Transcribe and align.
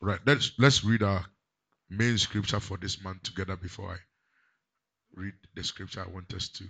Right. 0.00 0.20
Let's 0.26 0.52
let's 0.58 0.84
read 0.84 1.02
our 1.02 1.24
main 1.88 2.18
scripture 2.18 2.60
for 2.60 2.76
this 2.76 3.02
month 3.02 3.22
together 3.22 3.56
before 3.56 3.90
I 3.92 3.96
read 5.14 5.34
the 5.54 5.64
scripture 5.64 6.04
I 6.06 6.12
want 6.12 6.32
us 6.34 6.48
to 6.50 6.64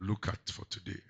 look 0.00 0.28
at 0.28 0.38
for 0.50 0.64
today. 0.70 1.00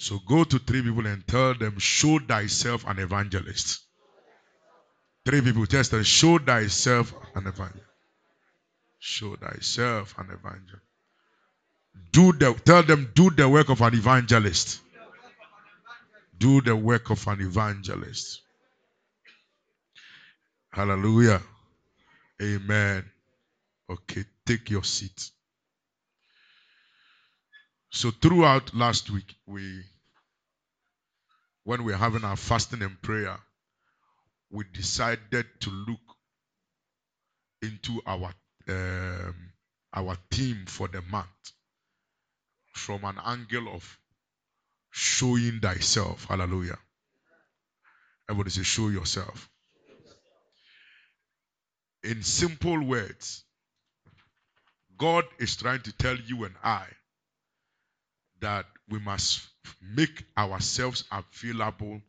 So 0.00 0.20
go 0.20 0.44
to 0.44 0.58
three 0.60 0.82
people 0.82 1.06
and 1.06 1.26
tell 1.26 1.54
them, 1.54 1.78
show 1.80 2.20
thyself 2.20 2.86
an 2.86 3.00
evangelist. 3.00 3.80
Three 5.26 5.40
people, 5.40 5.66
test 5.66 5.90
them, 5.90 6.04
show 6.04 6.38
thyself 6.38 7.12
an 7.34 7.48
evangelist. 7.48 7.87
Show 8.98 9.36
thyself 9.36 10.14
an 10.18 10.26
evangelist. 10.30 10.82
Do 12.12 12.32
the 12.32 12.54
tell 12.64 12.82
them, 12.82 13.10
do 13.14 13.30
the 13.30 13.48
work 13.48 13.68
of 13.68 13.80
an 13.80 13.94
evangelist. 13.94 14.80
Do 16.38 16.60
the 16.60 16.76
work 16.76 17.10
of 17.10 17.26
an 17.26 17.40
evangelist. 17.40 18.40
Hallelujah. 20.70 21.42
Amen. 22.40 23.04
Okay, 23.90 24.24
take 24.46 24.70
your 24.70 24.84
seat. 24.84 25.30
So 27.90 28.10
throughout 28.10 28.74
last 28.74 29.10
week, 29.10 29.34
we 29.46 29.82
when 31.64 31.84
we 31.84 31.92
were 31.92 31.98
having 31.98 32.24
our 32.24 32.36
fasting 32.36 32.82
and 32.82 33.00
prayer, 33.02 33.36
we 34.50 34.64
decided 34.72 35.46
to 35.60 35.70
look 35.70 36.00
into 37.62 38.00
our 38.06 38.32
um, 38.68 39.34
our 39.94 40.16
theme 40.30 40.64
for 40.66 40.88
the 40.88 41.02
month 41.02 41.26
from 42.74 43.04
an 43.04 43.16
angle 43.24 43.68
of 43.74 43.98
showing 44.90 45.60
thyself. 45.60 46.26
Hallelujah. 46.28 46.78
Everybody 48.28 48.50
say, 48.50 48.62
show 48.62 48.88
yourself. 48.88 49.48
In 52.04 52.22
simple 52.22 52.84
words, 52.84 53.44
God 54.96 55.24
is 55.38 55.56
trying 55.56 55.80
to 55.82 55.92
tell 55.92 56.16
you 56.16 56.44
and 56.44 56.54
I 56.62 56.84
that 58.40 58.66
we 58.88 58.98
must 58.98 59.46
make 59.82 60.24
ourselves 60.36 61.04
available 61.10 62.00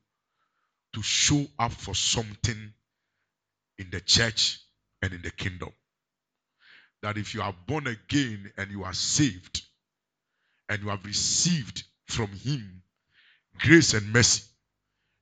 to 0.93 1.02
show 1.02 1.45
up 1.57 1.71
for 1.71 1.95
something 1.95 2.73
in 3.77 3.89
the 3.91 4.02
church 4.02 4.59
and 5.02 5.13
in 5.13 5.21
the 5.21 5.31
kingdom. 5.31 5.69
That 7.02 7.17
if 7.17 7.33
you 7.33 7.42
are 7.42 7.55
born 7.67 7.88
again 7.88 8.52
and 8.58 8.72
you 8.72 8.83
are 8.83 8.94
saved 8.94 9.61
and 10.67 10.81
you 10.81 10.89
have 10.89 11.05
received 11.05 11.83
from 12.08 12.28
Him 12.28 12.81
grace 13.59 13.94
and 13.94 14.11
mercy, 14.11 14.44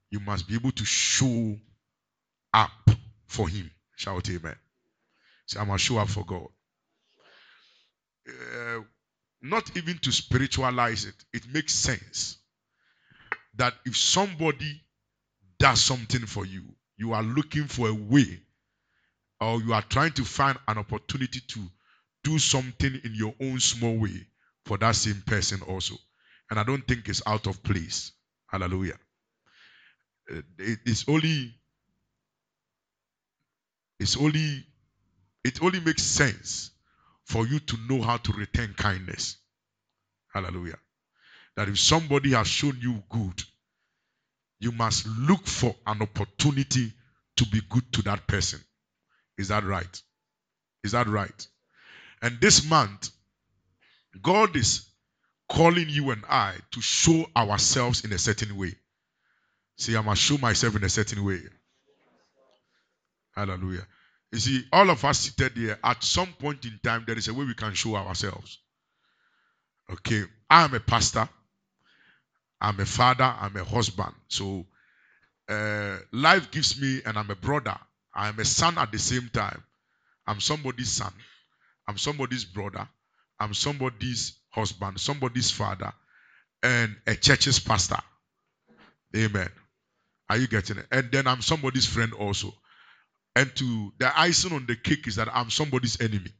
you 0.09 0.19
must 0.19 0.47
be 0.47 0.55
able 0.55 0.71
to 0.71 0.85
show 0.85 1.55
up 2.53 2.71
for 3.27 3.47
Him. 3.47 3.69
Shout 3.95 4.29
amen. 4.29 4.55
Say, 5.45 5.59
I'm 5.59 5.67
going 5.67 5.77
to 5.77 5.83
show 5.83 5.97
up 5.97 6.09
for 6.09 6.25
God. 6.25 6.47
Uh, 8.27 8.81
not 9.41 9.75
even 9.77 9.97
to 9.99 10.11
spiritualize 10.11 11.05
it, 11.05 11.15
it 11.33 11.47
makes 11.53 11.73
sense 11.73 12.37
that 13.55 13.73
if 13.85 13.95
somebody 13.95 14.81
does 15.59 15.81
something 15.81 16.25
for 16.25 16.45
you, 16.45 16.63
you 16.97 17.13
are 17.13 17.23
looking 17.23 17.65
for 17.65 17.87
a 17.87 17.93
way 17.93 18.41
or 19.39 19.61
you 19.61 19.73
are 19.73 19.81
trying 19.83 20.11
to 20.13 20.25
find 20.25 20.57
an 20.67 20.77
opportunity 20.77 21.41
to 21.47 21.59
do 22.23 22.39
something 22.39 22.99
in 23.03 23.13
your 23.15 23.33
own 23.41 23.59
small 23.59 23.97
way 23.97 24.27
for 24.65 24.77
that 24.77 24.95
same 24.95 25.21
person 25.25 25.61
also. 25.61 25.95
And 26.49 26.59
I 26.59 26.63
don't 26.63 26.85
think 26.87 27.07
it's 27.09 27.21
out 27.25 27.47
of 27.47 27.61
place. 27.63 28.11
Hallelujah. 28.47 28.97
Uh, 30.31 30.41
it's 30.59 31.05
only 31.07 31.53
it's 33.99 34.17
only 34.17 34.65
it 35.43 35.61
only 35.63 35.79
makes 35.79 36.03
sense 36.03 36.71
for 37.25 37.47
you 37.47 37.59
to 37.59 37.77
know 37.89 38.01
how 38.01 38.17
to 38.17 38.33
return 38.33 38.73
kindness. 38.77 39.37
Hallelujah. 40.33 40.77
That 41.55 41.69
if 41.69 41.79
somebody 41.79 42.31
has 42.31 42.47
shown 42.47 42.77
you 42.81 43.03
good, 43.09 43.43
you 44.59 44.71
must 44.71 45.07
look 45.07 45.45
for 45.47 45.75
an 45.85 46.01
opportunity 46.01 46.93
to 47.37 47.45
be 47.47 47.61
good 47.69 47.91
to 47.93 48.01
that 48.03 48.27
person. 48.27 48.59
Is 49.37 49.49
that 49.49 49.63
right? 49.63 50.01
Is 50.83 50.91
that 50.93 51.07
right? 51.07 51.47
And 52.21 52.39
this 52.41 52.67
month, 52.69 53.11
God 54.21 54.55
is 54.55 54.87
calling 55.49 55.89
you 55.89 56.11
and 56.11 56.23
I 56.29 56.55
to 56.71 56.81
show 56.81 57.25
ourselves 57.35 58.03
in 58.03 58.11
a 58.13 58.17
certain 58.17 58.57
way. 58.57 58.73
See, 59.77 59.95
I 59.95 60.01
must 60.01 60.21
show 60.21 60.37
myself 60.37 60.75
in 60.75 60.83
a 60.83 60.89
certain 60.89 61.23
way. 61.23 61.41
Hallelujah. 63.35 63.85
You 64.31 64.39
see, 64.39 64.63
all 64.73 64.89
of 64.89 65.05
us 65.05 65.19
seated 65.19 65.53
here, 65.55 65.79
at 65.83 66.03
some 66.03 66.33
point 66.39 66.65
in 66.65 66.79
time, 66.83 67.03
there 67.07 67.17
is 67.17 67.27
a 67.27 67.33
way 67.33 67.45
we 67.45 67.53
can 67.53 67.73
show 67.73 67.95
ourselves. 67.95 68.59
Okay, 69.91 70.23
I'm 70.49 70.73
a 70.73 70.79
pastor, 70.81 71.29
I'm 72.59 72.79
a 72.79 72.85
father, 72.85 73.23
I'm 73.23 73.55
a 73.55 73.63
husband. 73.63 74.13
So, 74.27 74.65
uh, 75.47 75.97
life 76.11 76.51
gives 76.51 76.81
me, 76.81 77.01
and 77.05 77.17
I'm 77.17 77.29
a 77.29 77.35
brother, 77.35 77.77
I'm 78.17 78.39
a 78.39 78.45
son 78.45 78.79
at 78.79 78.91
the 78.91 78.99
same 78.99 79.29
time. 79.33 79.63
I'm 80.27 80.41
somebody's 80.41 80.91
son, 80.91 81.13
I'm 81.87 81.97
somebody's 81.97 82.45
brother, 82.45 82.87
I'm 83.39 83.53
somebody's 83.53 84.39
husband, 84.51 84.99
somebody's 84.99 85.51
father, 85.51 85.93
and 86.63 86.95
a 87.07 87.15
church's 87.15 87.59
pastor. 87.59 87.99
Amen. 89.15 89.49
Are 90.29 90.37
you 90.37 90.47
getting 90.47 90.77
it? 90.77 90.87
And 90.91 91.11
then 91.11 91.27
I'm 91.27 91.41
somebody's 91.41 91.85
friend 91.85 92.13
also. 92.13 92.53
And 93.35 93.55
to 93.57 93.93
the 93.99 94.19
icing 94.19 94.53
on 94.53 94.65
the 94.67 94.75
cake 94.75 95.07
is 95.07 95.17
that 95.17 95.29
I'm 95.33 95.49
somebody's 95.49 96.01
enemy. 96.01 96.31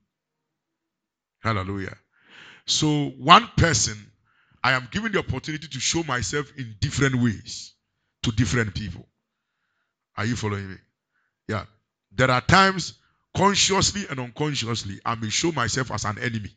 Hallelujah. 1.42 1.96
So, 2.66 3.10
one 3.20 3.48
person, 3.58 3.98
I 4.64 4.74
am 4.74 4.88
given 4.92 5.12
the 5.14 5.20
opportunity 5.20 5.68
to 5.68 5.80
show 5.80 6.04
myself 6.04 6.52
in 6.58 6.76
different 6.82 7.16
ways 7.16 7.74
to 8.24 8.32
different 8.32 8.76
people. 8.76 9.08
Are 10.18 10.26
you 10.26 10.36
following 10.36 10.70
me? 10.72 10.78
Yeah. 11.48 11.66
There 12.12 12.32
are 12.32 12.42
times, 12.42 12.94
consciously 13.36 14.06
and 14.10 14.20
unconsciously, 14.20 15.00
I 15.06 15.16
may 15.16 15.30
show 15.30 15.52
myself 15.52 15.92
as 15.92 16.06
an 16.06 16.18
enemy. 16.20 16.52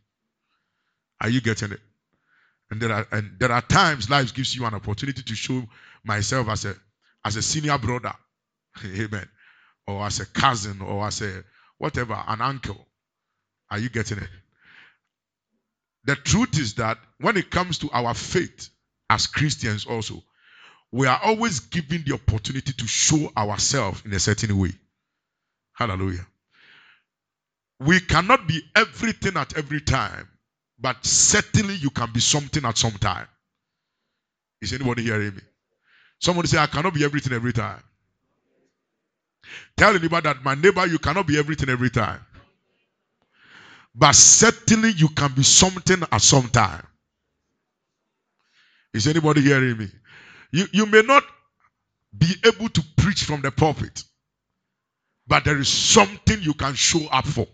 Are 1.20 1.28
you 1.28 1.40
getting 1.40 1.72
it? 1.72 1.80
And 2.70 2.80
there 2.80 2.92
are 2.92 3.06
and 3.10 3.36
there 3.38 3.50
are 3.50 3.62
times 3.62 4.08
life 4.08 4.32
gives 4.32 4.54
you 4.54 4.64
an 4.64 4.74
opportunity 4.74 5.22
to 5.22 5.34
show 5.34 5.62
myself 6.04 6.48
as 6.48 6.64
a 6.64 6.74
as 7.24 7.36
a 7.36 7.42
senior 7.42 7.76
brother. 7.78 8.12
Amen 8.84 9.28
or 9.90 10.06
as 10.06 10.20
a 10.20 10.26
cousin 10.26 10.80
or 10.80 11.06
as 11.06 11.20
a 11.22 11.44
whatever, 11.78 12.22
an 12.26 12.40
uncle. 12.40 12.86
Are 13.70 13.78
you 13.78 13.88
getting 13.88 14.18
it? 14.18 14.28
The 16.04 16.16
truth 16.16 16.58
is 16.58 16.74
that 16.74 16.98
when 17.18 17.36
it 17.36 17.50
comes 17.50 17.78
to 17.78 17.90
our 17.90 18.14
faith 18.14 18.70
as 19.08 19.26
Christians, 19.26 19.84
also, 19.86 20.22
we 20.92 21.06
are 21.06 21.20
always 21.22 21.60
given 21.60 22.02
the 22.06 22.14
opportunity 22.14 22.72
to 22.72 22.86
show 22.86 23.30
ourselves 23.36 24.02
in 24.04 24.12
a 24.12 24.18
certain 24.18 24.58
way. 24.58 24.72
Hallelujah. 25.74 26.26
We 27.78 28.00
cannot 28.00 28.46
be 28.46 28.60
everything 28.76 29.36
at 29.36 29.56
every 29.56 29.80
time, 29.80 30.28
but 30.78 30.96
certainly 31.04 31.74
you 31.74 31.90
can 31.90 32.10
be 32.12 32.20
something 32.20 32.64
at 32.64 32.76
some 32.76 32.92
time. 32.92 33.26
Is 34.60 34.72
anybody 34.72 35.02
hearing 35.02 35.34
me? 35.34 35.42
Somebody 36.18 36.48
say, 36.48 36.58
I 36.58 36.66
cannot 36.66 36.92
be 36.92 37.04
everything 37.04 37.32
every 37.32 37.52
time. 37.52 37.82
Tell 39.76 39.94
anybody 39.94 40.24
that 40.28 40.44
my 40.44 40.54
neighbor, 40.54 40.86
you 40.86 40.98
cannot 40.98 41.26
be 41.26 41.38
everything 41.38 41.70
every 41.70 41.88
time. 41.90 42.20
But 43.94 44.14
certainly 44.14 44.90
you 44.90 45.08
can 45.08 45.32
be 45.32 45.42
something 45.42 46.02
at 46.12 46.20
some 46.20 46.48
time. 46.48 46.86
Is 48.92 49.06
anybody 49.06 49.40
hearing 49.40 49.78
me? 49.78 49.88
You, 50.52 50.66
you 50.72 50.86
may 50.86 51.02
not 51.02 51.24
be 52.16 52.34
able 52.46 52.68
to 52.70 52.82
preach 52.96 53.24
from 53.24 53.42
the 53.42 53.50
pulpit, 53.50 54.04
but 55.26 55.44
there 55.44 55.58
is 55.58 55.68
something 55.68 56.38
you 56.42 56.54
can 56.54 56.74
show 56.74 57.06
up 57.08 57.26
for. 57.26 57.46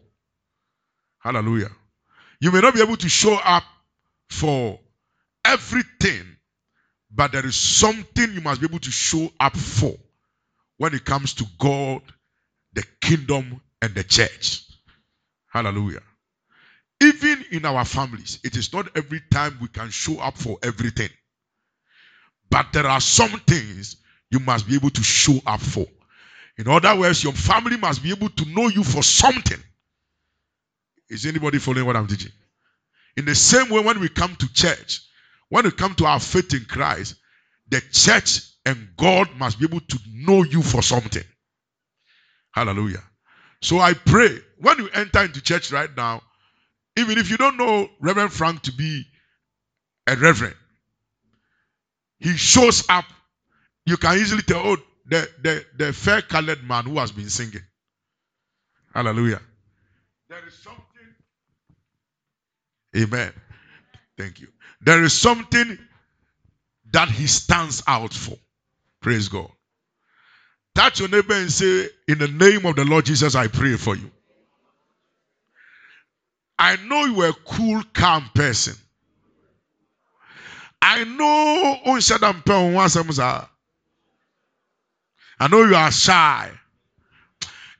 Hallelujah. 1.20 1.70
You 2.40 2.52
may 2.52 2.60
not 2.60 2.74
be 2.74 2.82
able 2.82 2.96
to 2.96 3.08
show 3.08 3.34
up 3.34 3.64
for 4.30 4.78
everything, 5.44 6.24
but 7.10 7.32
there 7.32 7.46
is 7.46 7.56
something 7.56 8.32
you 8.32 8.40
must 8.40 8.60
be 8.60 8.66
able 8.66 8.80
to 8.80 8.90
show 8.90 9.30
up 9.40 9.56
for 9.56 9.94
when 10.78 10.94
it 10.94 11.04
comes 11.04 11.34
to 11.34 11.44
God, 11.58 12.02
the 12.74 12.84
kingdom, 13.00 13.60
and 13.82 13.94
the 13.94 14.04
church. 14.04 14.64
Hallelujah. 15.52 16.02
Even 17.02 17.44
in 17.52 17.64
our 17.64 17.84
families, 17.84 18.40
it 18.44 18.56
is 18.56 18.72
not 18.72 18.96
every 18.96 19.20
time 19.30 19.58
we 19.60 19.68
can 19.68 19.90
show 19.90 20.18
up 20.18 20.36
for 20.36 20.58
everything. 20.62 21.10
But 22.50 22.72
there 22.72 22.86
are 22.86 23.00
some 23.00 23.30
things 23.40 23.96
you 24.30 24.40
must 24.40 24.66
be 24.66 24.74
able 24.74 24.90
to 24.90 25.02
show 25.02 25.38
up 25.46 25.60
for. 25.60 25.86
In 26.58 26.68
other 26.68 26.96
words, 26.96 27.22
your 27.22 27.32
family 27.32 27.76
must 27.76 28.02
be 28.02 28.10
able 28.10 28.30
to 28.30 28.44
know 28.46 28.68
you 28.68 28.82
for 28.82 29.02
something. 29.02 29.62
Is 31.08 31.26
anybody 31.26 31.58
following 31.58 31.86
what 31.86 31.96
I'm 31.96 32.06
teaching? 32.06 32.32
In 33.16 33.24
the 33.24 33.34
same 33.34 33.70
way, 33.70 33.80
when 33.80 34.00
we 34.00 34.08
come 34.08 34.34
to 34.36 34.52
church, 34.52 35.02
when 35.48 35.64
we 35.64 35.70
come 35.70 35.94
to 35.96 36.06
our 36.06 36.20
faith 36.20 36.52
in 36.54 36.64
Christ, 36.64 37.14
the 37.68 37.80
church 37.92 38.40
and 38.64 38.88
God 38.96 39.28
must 39.36 39.58
be 39.58 39.66
able 39.66 39.80
to 39.80 39.98
know 40.12 40.42
you 40.42 40.62
for 40.62 40.82
something. 40.82 41.22
Hallelujah. 42.52 43.02
So 43.62 43.78
I 43.78 43.94
pray 43.94 44.38
when 44.58 44.78
you 44.78 44.88
enter 44.92 45.22
into 45.22 45.40
church 45.40 45.70
right 45.72 45.94
now, 45.96 46.22
even 46.96 47.18
if 47.18 47.30
you 47.30 47.36
don't 47.36 47.56
know 47.56 47.88
Reverend 48.00 48.32
Frank 48.32 48.62
to 48.62 48.72
be 48.72 49.04
a 50.06 50.16
reverend, 50.16 50.56
he 52.18 52.36
shows 52.36 52.84
up. 52.88 53.04
You 53.84 53.96
can 53.96 54.18
easily 54.18 54.42
tell, 54.42 54.62
oh, 54.64 54.76
the, 55.06 55.28
the, 55.42 55.64
the 55.76 55.92
fair 55.92 56.22
colored 56.22 56.62
man 56.64 56.84
who 56.84 56.98
has 56.98 57.12
been 57.12 57.28
singing. 57.28 57.62
Hallelujah. 58.94 59.40
There 60.28 60.46
is 60.46 60.54
something. 60.54 60.82
Amen. 62.96 63.32
Thank 64.16 64.40
you. 64.40 64.48
There 64.80 65.02
is 65.04 65.12
something 65.12 65.78
that 66.92 67.08
he 67.08 67.26
stands 67.26 67.82
out 67.86 68.12
for. 68.12 68.36
Praise 69.02 69.28
God. 69.28 69.50
Touch 70.74 71.00
your 71.00 71.08
neighbor 71.08 71.34
and 71.34 71.50
say, 71.50 71.88
In 72.08 72.18
the 72.18 72.28
name 72.28 72.66
of 72.66 72.76
the 72.76 72.84
Lord 72.84 73.06
Jesus, 73.06 73.34
I 73.34 73.48
pray 73.48 73.76
for 73.76 73.96
you. 73.96 74.10
I 76.58 76.76
know 76.76 77.04
you 77.04 77.22
are 77.22 77.28
a 77.30 77.32
cool, 77.32 77.82
calm 77.92 78.30
person. 78.34 78.76
I 80.88 81.02
know 81.02 81.96
I 85.40 85.48
know 85.48 85.64
you 85.64 85.74
are 85.74 85.90
shy. 85.90 86.52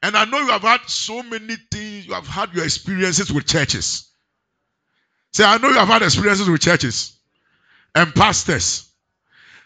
And 0.03 0.17
I 0.17 0.25
know 0.25 0.38
you 0.41 0.49
have 0.49 0.62
had 0.62 0.81
so 0.88 1.23
many 1.23 1.55
things, 1.70 2.08
you 2.08 2.14
have 2.14 2.26
had 2.26 2.53
your 2.53 2.64
experiences 2.64 3.32
with 3.32 3.47
churches. 3.47 4.11
Say, 5.32 5.44
I 5.44 5.58
know 5.58 5.69
you 5.69 5.75
have 5.76 5.87
had 5.87 6.03
experiences 6.03 6.50
with 6.50 6.61
churches 6.61 7.17
and 7.94 8.12
pastors. 8.12 8.91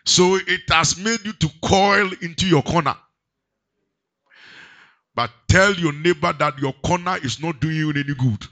So 0.04 0.34
it 0.34 0.60
has 0.68 0.98
made 0.98 1.24
you 1.24 1.32
to 1.32 1.48
coil 1.64 2.10
into 2.20 2.46
your 2.46 2.62
corner. 2.62 2.94
But 5.14 5.30
tell 5.48 5.72
your 5.74 5.94
neighbor 5.94 6.34
that 6.34 6.58
your 6.58 6.74
corner 6.84 7.16
is 7.22 7.42
not 7.42 7.58
doing 7.58 7.76
you 7.76 7.88
any 7.90 8.02
good. 8.02 8.46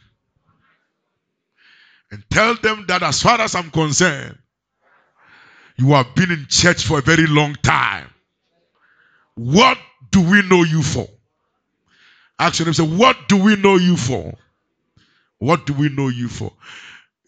And 2.10 2.24
tell 2.30 2.54
them 2.54 2.86
that 2.88 3.02
as 3.02 3.20
far 3.22 3.38
as 3.38 3.54
I'm 3.54 3.70
concerned, 3.70 4.38
you 5.78 5.92
have 5.92 6.14
been 6.14 6.32
in 6.32 6.46
church 6.48 6.84
for 6.84 6.98
a 6.98 7.02
very 7.02 7.26
long 7.26 7.54
time. 7.54 8.08
What 9.34 9.78
do 10.10 10.20
we 10.20 10.42
know 10.42 10.64
you 10.64 10.82
for? 10.82 11.08
Actually, 12.38 12.72
say, 12.72 12.84
What 12.86 13.16
do 13.28 13.36
we 13.36 13.56
know 13.56 13.76
you 13.76 13.96
for? 13.96 14.34
What 15.38 15.66
do 15.66 15.72
we 15.72 15.88
know 15.88 16.08
you 16.08 16.28
for? 16.28 16.52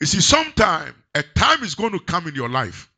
You 0.00 0.06
see, 0.06 0.20
sometime 0.20 0.94
a 1.14 1.23
time 1.23 1.62
is 1.62 1.76
going 1.76 1.93
to 1.93 2.00
come 2.00 2.26
in 2.26 2.35
your 2.35 2.49
life. 2.49 2.91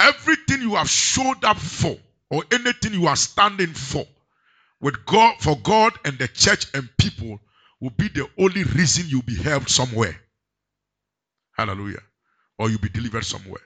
Everything 0.00 0.62
you 0.62 0.74
have 0.74 0.88
showed 0.90 1.44
up 1.44 1.56
for, 1.56 1.96
or 2.30 2.44
anything 2.52 2.92
you 2.92 3.06
are 3.06 3.16
standing 3.16 3.68
for, 3.68 4.06
with 4.80 5.04
God 5.06 5.36
for 5.40 5.56
God 5.56 5.92
and 6.04 6.18
the 6.18 6.28
church 6.28 6.66
and 6.74 6.88
people 6.96 7.40
will 7.80 7.90
be 7.90 8.08
the 8.08 8.28
only 8.38 8.64
reason 8.64 9.06
you'll 9.08 9.22
be 9.22 9.36
helped 9.36 9.70
somewhere. 9.70 10.16
Hallelujah. 11.52 12.02
Or 12.58 12.70
you'll 12.70 12.80
be 12.80 12.88
delivered 12.88 13.24
somewhere. 13.24 13.60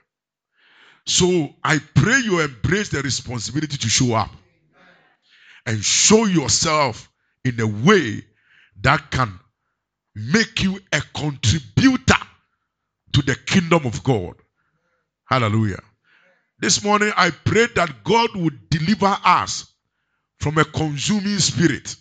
So 1.07 1.55
I 1.65 1.79
pray 1.95 2.21
you 2.21 2.41
embrace 2.41 2.91
the 2.91 3.03
responsibility 3.03 3.77
to 3.77 3.89
show 3.89 4.15
up 4.15 4.31
and 5.67 5.83
show 5.83 6.27
yourself 6.27 7.11
in 7.45 7.59
a 7.61 7.67
way 7.67 8.25
that 8.83 9.11
can 9.11 9.39
make 10.15 10.63
you 10.63 10.79
a 10.93 11.01
contributor 11.15 12.15
to 13.13 13.23
the 13.23 13.37
kingdom 13.47 13.87
of 13.87 14.03
God. 14.05 14.35
Hallelujah. 15.27 15.83
This 16.59 16.85
morning 16.85 17.13
I 17.17 17.31
pray 17.31 17.67
that 17.75 18.05
God 18.05 18.31
would 18.37 18.69
deliver 18.71 19.17
us 19.25 19.67
from 20.39 20.59
a 20.59 20.65
consuming 20.65 21.39
spirit. 21.39 21.97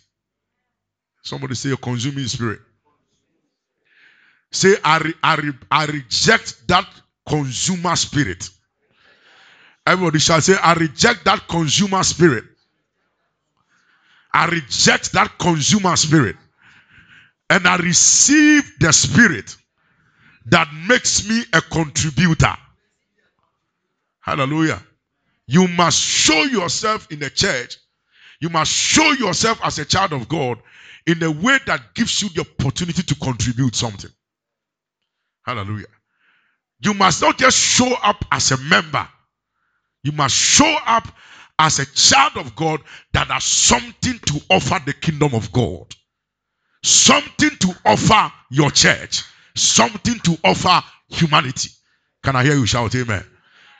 Somebody 1.22 1.54
say 1.54 1.70
a 1.72 1.76
consuming 1.76 2.26
spirit. 2.26 2.60
Say, 4.50 4.74
I, 4.84 4.98
re, 4.98 5.14
I, 5.22 5.34
re, 5.36 5.52
I 5.70 5.86
reject 5.86 6.68
that 6.68 6.86
consumer 7.26 7.96
spirit. 7.96 8.50
Everybody 9.86 10.18
shall 10.18 10.40
say, 10.40 10.56
I 10.62 10.74
reject 10.74 11.24
that 11.24 11.48
consumer 11.48 12.02
spirit. 12.02 12.44
I 14.32 14.46
reject 14.46 15.12
that 15.12 15.38
consumer 15.38 15.96
spirit. 15.96 16.36
And 17.50 17.66
I 17.66 17.76
receive 17.76 18.78
the 18.80 18.92
spirit 18.92 19.56
that 20.46 20.68
makes 20.88 21.28
me 21.28 21.42
a 21.52 21.60
contributor. 21.60 22.54
Hallelujah. 24.20 24.80
You 25.46 25.68
must 25.68 25.98
show 25.98 26.42
yourself 26.44 27.08
in 27.10 27.18
the 27.18 27.28
church 27.28 27.76
you 28.42 28.48
must 28.48 28.72
show 28.72 29.08
yourself 29.12 29.60
as 29.62 29.78
a 29.78 29.84
child 29.84 30.12
of 30.12 30.28
God 30.28 30.58
in 31.06 31.22
a 31.22 31.30
way 31.30 31.58
that 31.66 31.94
gives 31.94 32.22
you 32.22 32.28
the 32.30 32.40
opportunity 32.40 33.04
to 33.04 33.14
contribute 33.14 33.76
something. 33.76 34.10
Hallelujah. 35.46 35.86
You 36.80 36.92
must 36.92 37.22
not 37.22 37.38
just 37.38 37.56
show 37.56 37.94
up 38.02 38.24
as 38.32 38.50
a 38.50 38.56
member, 38.58 39.06
you 40.02 40.12
must 40.12 40.34
show 40.34 40.76
up 40.86 41.08
as 41.58 41.78
a 41.78 41.86
child 41.86 42.36
of 42.36 42.56
God 42.56 42.80
that 43.12 43.28
has 43.28 43.44
something 43.44 44.18
to 44.26 44.40
offer 44.50 44.80
the 44.84 44.92
kingdom 44.92 45.34
of 45.34 45.52
God, 45.52 45.86
something 46.82 47.50
to 47.60 47.74
offer 47.84 48.32
your 48.50 48.70
church, 48.70 49.22
something 49.54 50.18
to 50.20 50.36
offer 50.44 50.82
humanity. 51.08 51.70
Can 52.22 52.36
I 52.36 52.44
hear 52.44 52.54
you 52.54 52.66
shout 52.66 52.94
amen? 52.94 53.24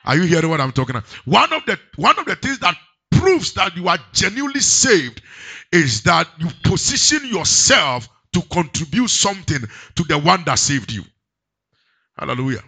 Are 0.04 0.16
you 0.16 0.22
hearing 0.22 0.50
what 0.50 0.60
I'm 0.60 0.72
talking 0.72 0.96
about? 0.96 1.08
One 1.24 1.52
of 1.52 1.64
the 1.66 1.78
one 1.96 2.18
of 2.18 2.26
the 2.26 2.36
things 2.36 2.58
that 2.60 2.76
proves 3.10 3.54
that 3.54 3.76
you 3.76 3.88
are 3.88 3.98
genuinely 4.12 4.60
saved 4.60 5.22
is 5.70 6.02
that 6.02 6.28
you 6.38 6.48
position 6.64 7.20
yourself 7.28 8.08
to 8.32 8.42
contribute 8.42 9.08
something 9.08 9.60
to 9.94 10.02
the 10.04 10.18
one 10.18 10.42
that 10.44 10.58
saved 10.58 10.92
you. 10.92 11.04
Hallelujah. 12.18 12.62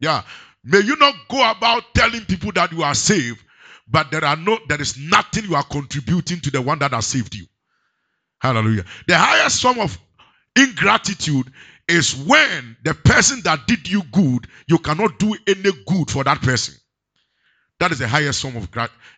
Yeah. 0.00 0.22
May 0.64 0.80
you 0.80 0.96
not 0.96 1.14
go 1.28 1.50
about 1.50 1.94
telling 1.94 2.24
people 2.24 2.52
that 2.52 2.72
you 2.72 2.82
are 2.82 2.94
saved, 2.94 3.42
but 3.88 4.10
there 4.10 4.24
are 4.24 4.36
no 4.36 4.58
there 4.68 4.80
is 4.80 4.98
nothing 4.98 5.44
you 5.44 5.54
are 5.54 5.64
contributing 5.64 6.40
to 6.40 6.50
the 6.50 6.62
one 6.62 6.78
that 6.78 6.92
has 6.92 7.06
saved 7.06 7.34
you. 7.34 7.46
Hallelujah. 8.40 8.84
The 9.06 9.16
highest 9.16 9.62
form 9.62 9.78
of 9.78 9.98
ingratitude 10.56 11.52
is 11.88 12.14
when 12.16 12.76
the 12.82 12.94
person 12.94 13.40
that 13.44 13.66
did 13.66 13.88
you 13.88 14.02
good, 14.12 14.46
you 14.66 14.78
cannot 14.78 15.18
do 15.18 15.36
any 15.46 15.70
good 15.86 16.10
for 16.10 16.24
that 16.24 16.40
person. 16.40 16.74
That 17.80 17.92
is 17.92 17.98
the 17.98 18.08
highest 18.08 18.40
form 18.40 18.56
of 18.56 18.68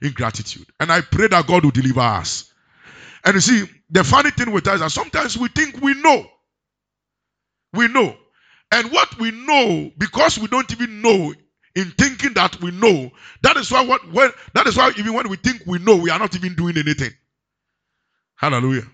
ingratitude. 0.02 0.66
And 0.80 0.90
I 0.90 1.00
pray 1.00 1.28
that 1.28 1.46
God 1.46 1.64
will 1.64 1.70
deliver 1.70 2.00
us. 2.00 2.52
And 3.24 3.34
you 3.34 3.40
see, 3.40 3.64
the 3.90 4.02
funny 4.04 4.30
thing 4.30 4.52
with 4.52 4.66
us 4.66 4.76
is 4.76 4.80
that 4.80 4.90
sometimes 4.90 5.36
we 5.36 5.48
think 5.48 5.80
we 5.80 5.94
know. 6.00 6.26
We 7.72 7.88
know. 7.88 8.16
And 8.72 8.90
what 8.90 9.18
we 9.18 9.30
know, 9.30 9.90
because 9.96 10.38
we 10.38 10.48
don't 10.48 10.70
even 10.72 11.02
know 11.02 11.34
in 11.74 11.84
thinking 11.92 12.34
that 12.34 12.60
we 12.60 12.70
know, 12.72 13.10
that 13.42 13.56
is 13.56 13.70
why 13.70 13.84
what 13.84 14.10
when 14.12 14.30
that 14.54 14.66
is 14.66 14.76
why 14.76 14.92
even 14.98 15.14
when 15.14 15.28
we 15.28 15.36
think 15.36 15.62
we 15.66 15.78
know, 15.78 15.96
we 15.96 16.10
are 16.10 16.18
not 16.18 16.34
even 16.34 16.54
doing 16.54 16.76
anything. 16.76 17.10
Hallelujah. 18.36 18.86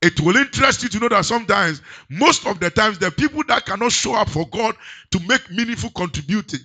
It 0.00 0.20
will 0.20 0.36
interest 0.36 0.82
you 0.82 0.88
to 0.88 0.98
know 0.98 1.08
that 1.10 1.24
sometimes, 1.24 1.80
most 2.08 2.46
of 2.46 2.58
the 2.58 2.70
times, 2.70 2.98
the 2.98 3.12
people 3.12 3.44
that 3.48 3.66
cannot 3.66 3.92
show 3.92 4.14
up 4.14 4.28
for 4.28 4.48
God 4.48 4.74
to 5.12 5.20
make 5.20 5.48
meaningful 5.50 5.90
contributing, 5.90 6.60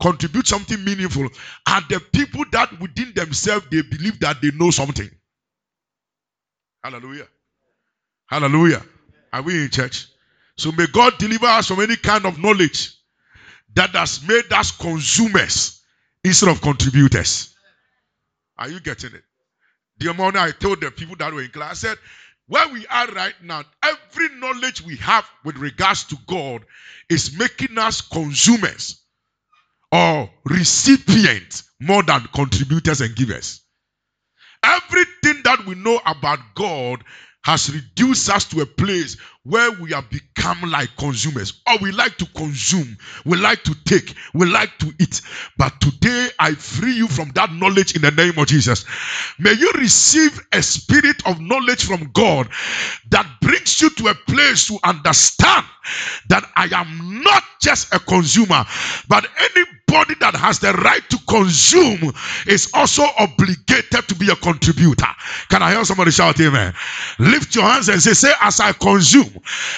contribute 0.00 0.46
something 0.46 0.82
meaningful 0.82 1.28
are 1.66 1.82
the 1.88 2.00
people 2.12 2.44
that 2.52 2.80
within 2.80 3.12
themselves 3.14 3.66
they 3.70 3.82
believe 3.82 4.18
that 4.20 4.40
they 4.40 4.50
know 4.52 4.70
something. 4.70 5.10
Hallelujah. 6.82 7.28
Hallelujah. 8.26 8.82
Are 9.32 9.42
we 9.42 9.64
in 9.64 9.70
church? 9.70 10.08
So 10.62 10.70
may 10.70 10.86
God 10.86 11.18
deliver 11.18 11.46
us 11.46 11.66
from 11.66 11.80
any 11.80 11.96
kind 11.96 12.24
of 12.24 12.38
knowledge 12.38 12.94
that 13.74 13.90
has 13.96 14.24
made 14.24 14.52
us 14.52 14.70
consumers 14.70 15.82
instead 16.22 16.50
of 16.50 16.60
contributors. 16.60 17.52
Are 18.56 18.68
you 18.68 18.78
getting 18.78 19.12
it? 19.12 19.24
The 19.98 20.14
morning 20.14 20.40
I 20.40 20.52
told 20.52 20.80
the 20.80 20.92
people 20.92 21.16
that 21.16 21.32
were 21.32 21.42
in 21.42 21.50
class, 21.50 21.84
I 21.84 21.88
said, 21.88 21.98
where 22.46 22.68
we 22.68 22.86
are 22.86 23.08
right 23.08 23.34
now, 23.42 23.64
every 23.82 24.28
knowledge 24.38 24.82
we 24.82 24.94
have 24.98 25.28
with 25.44 25.56
regards 25.56 26.04
to 26.04 26.16
God 26.28 26.64
is 27.08 27.36
making 27.36 27.76
us 27.76 28.00
consumers 28.00 29.02
or 29.90 30.30
recipients 30.44 31.64
more 31.80 32.04
than 32.04 32.20
contributors 32.32 33.00
and 33.00 33.16
givers. 33.16 33.62
Everything 34.62 35.42
that 35.42 35.66
we 35.66 35.74
know 35.74 36.00
about 36.06 36.38
God 36.54 37.02
has 37.44 37.68
reduced 37.68 38.30
us 38.30 38.44
to 38.44 38.60
a 38.60 38.66
place 38.66 39.16
where 39.44 39.72
we 39.72 39.90
have 39.90 40.08
become 40.10 40.70
like 40.70 40.96
consumers. 40.96 41.60
Or 41.66 41.78
we 41.80 41.92
like 41.92 42.16
to 42.18 42.26
consume. 42.26 42.96
We 43.24 43.38
like 43.38 43.64
to 43.64 43.74
take. 43.84 44.14
We 44.34 44.46
like 44.46 44.78
to 44.78 44.92
eat. 45.00 45.20
But 45.58 45.80
today 45.80 46.28
i 46.38 46.52
free 46.54 46.94
you 46.94 47.08
from 47.08 47.30
that 47.34 47.52
knowledge 47.52 47.94
in 47.94 48.02
the 48.02 48.10
name 48.10 48.38
of 48.38 48.46
jesus. 48.46 48.84
May 49.38 49.52
you 49.52 49.72
receive 49.76 50.38
a 50.52 50.62
spirit 50.62 51.26
of 51.26 51.40
knowledge 51.40 51.84
from 51.84 52.10
god 52.12 52.48
that 53.10 53.26
brings 53.40 53.80
you 53.80 53.90
to 53.90 54.08
a 54.08 54.14
place 54.14 54.66
to 54.68 54.78
understand 54.84 55.66
that 56.28 56.44
I 56.56 56.68
am 56.72 57.22
not 57.22 57.42
just 57.60 57.92
a 57.94 57.98
consumer, 57.98 58.64
but 59.08 59.26
anybody 59.38 60.14
that 60.20 60.34
has 60.36 60.58
the 60.60 60.72
right 60.72 61.02
to 61.10 61.18
consume 61.28 62.12
is 62.46 62.70
also 62.74 63.04
obligated 63.18 64.08
to 64.08 64.14
be 64.14 64.30
a 64.30 64.36
contributor. 64.36 65.06
Can 65.48 65.62
I 65.62 65.74
hear 65.74 65.84
somebody 65.84 66.10
shout 66.10 66.40
amen? 66.40 66.74
Lift 67.18 67.54
your 67.54 67.64
hands 67.64 67.88
and 67.88 68.00
say, 68.00 68.12
say, 68.14 68.32
as 68.40 68.60
I 68.60 68.72
consume, 68.72 69.31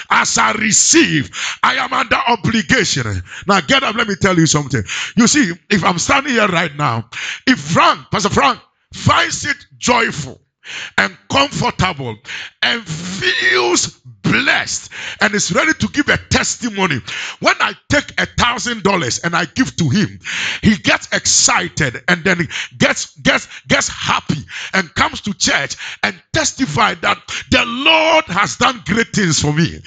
as 0.09 0.37
I 0.37 0.53
receive, 0.53 1.31
I 1.63 1.75
am 1.75 1.93
under 1.93 2.17
obligation. 2.27 3.21
Now 3.47 3.61
get 3.61 3.83
up, 3.83 3.95
let 3.95 4.07
me 4.07 4.15
tell 4.15 4.37
you 4.37 4.47
something. 4.47 4.83
You 5.15 5.27
see, 5.27 5.53
if 5.69 5.83
I'm 5.83 5.99
standing 5.99 6.33
here 6.33 6.47
right 6.47 6.75
now, 6.75 7.09
if 7.47 7.59
Frank, 7.59 8.11
Pastor 8.11 8.29
Frank, 8.29 8.59
finds 8.93 9.45
it 9.45 9.57
joyful 9.77 10.41
and 10.97 11.17
comfortable 11.29 12.17
and 12.61 12.83
feels 12.87 13.99
blessed 14.23 14.91
and 15.21 15.33
is 15.35 15.51
ready 15.53 15.73
to 15.73 15.87
give 15.89 16.09
a 16.09 16.17
testimony. 16.29 16.99
When 17.39 17.55
I 17.59 17.73
take 17.89 18.19
a 18.19 18.25
thousand 18.25 18.83
dollars 18.83 19.19
and 19.23 19.35
I 19.35 19.45
give 19.45 19.75
to 19.77 19.89
him, 19.89 20.19
he 20.61 20.77
gets 20.77 21.07
excited 21.13 22.03
and 22.07 22.23
then 22.23 22.47
gets 22.77 23.17
gets 23.21 23.47
gets 23.67 23.87
happy 23.89 24.41
and 24.73 24.93
comes 24.95 25.21
to 25.21 25.33
church 25.33 25.77
and 26.03 26.21
testify 26.33 26.95
that 26.95 27.17
the 27.51 27.63
Lord 27.65 28.25
has 28.25 28.57
done 28.57 28.81
great 28.85 29.09
things 29.09 29.41
for 29.41 29.53
me, 29.53 29.81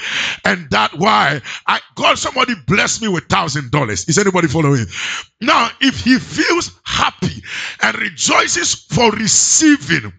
and 0.44 0.70
that 0.70 0.92
why 0.98 1.40
I 1.66 1.80
God 1.96 2.18
somebody 2.18 2.54
blessed 2.66 3.02
me 3.02 3.08
with 3.08 3.26
thousand 3.28 3.70
dollars. 3.70 4.08
Is 4.08 4.18
anybody 4.18 4.48
following? 4.48 4.86
Now, 5.40 5.70
if 5.80 6.02
he 6.02 6.18
feels 6.18 6.72
happy 6.84 7.42
and 7.82 7.96
rejoices 7.96 8.74
for 8.74 9.10
receiving 9.12 10.12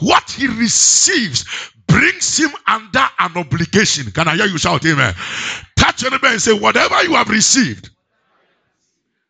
what 0.00 0.28
he 0.30 0.48
receives 0.48 1.44
brings 1.86 2.36
him 2.38 2.50
under 2.66 3.06
an 3.20 3.36
obligation. 3.36 4.10
Can 4.10 4.26
I 4.26 4.36
hear 4.36 4.46
you 4.46 4.58
shout 4.58 4.84
amen? 4.84 5.14
Touch 5.76 6.02
your 6.02 6.10
neighbor 6.10 6.26
and 6.26 6.42
say, 6.42 6.52
Whatever 6.58 7.02
you 7.04 7.14
have 7.14 7.28
received. 7.28 7.90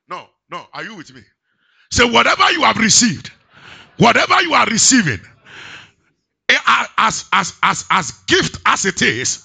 No, 0.09 0.27
no, 0.51 0.67
are 0.73 0.83
you 0.83 0.95
with 0.95 1.13
me? 1.15 1.21
Say, 1.91 2.09
Whatever 2.09 2.51
you 2.53 2.63
have 2.63 2.79
received, 2.79 3.31
whatever 3.99 4.41
you 4.43 4.55
are 4.55 4.67
receiving, 4.67 5.21
eh, 6.49 6.57
as, 6.97 7.27
as, 7.33 7.55
as, 7.63 7.85
as 7.91 8.13
gift 8.27 8.61
as 8.65 8.87
it 8.87 9.03
is, 9.03 9.45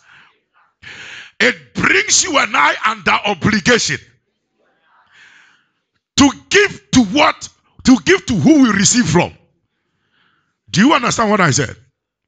it 1.41 1.73
brings 1.73 2.23
you 2.23 2.37
and 2.37 2.55
I 2.55 2.75
under 2.85 3.11
obligation 3.11 3.97
to 6.19 6.29
give 6.49 6.91
to 6.91 7.03
what? 7.05 7.47
To 7.85 7.97
give 8.03 8.25
to 8.25 8.35
who 8.35 8.63
we 8.63 8.71
receive 8.71 9.07
from. 9.07 9.33
Do 10.69 10.81
you 10.85 10.93
understand 10.93 11.31
what 11.31 11.39
I 11.39 11.51
said? 11.51 11.75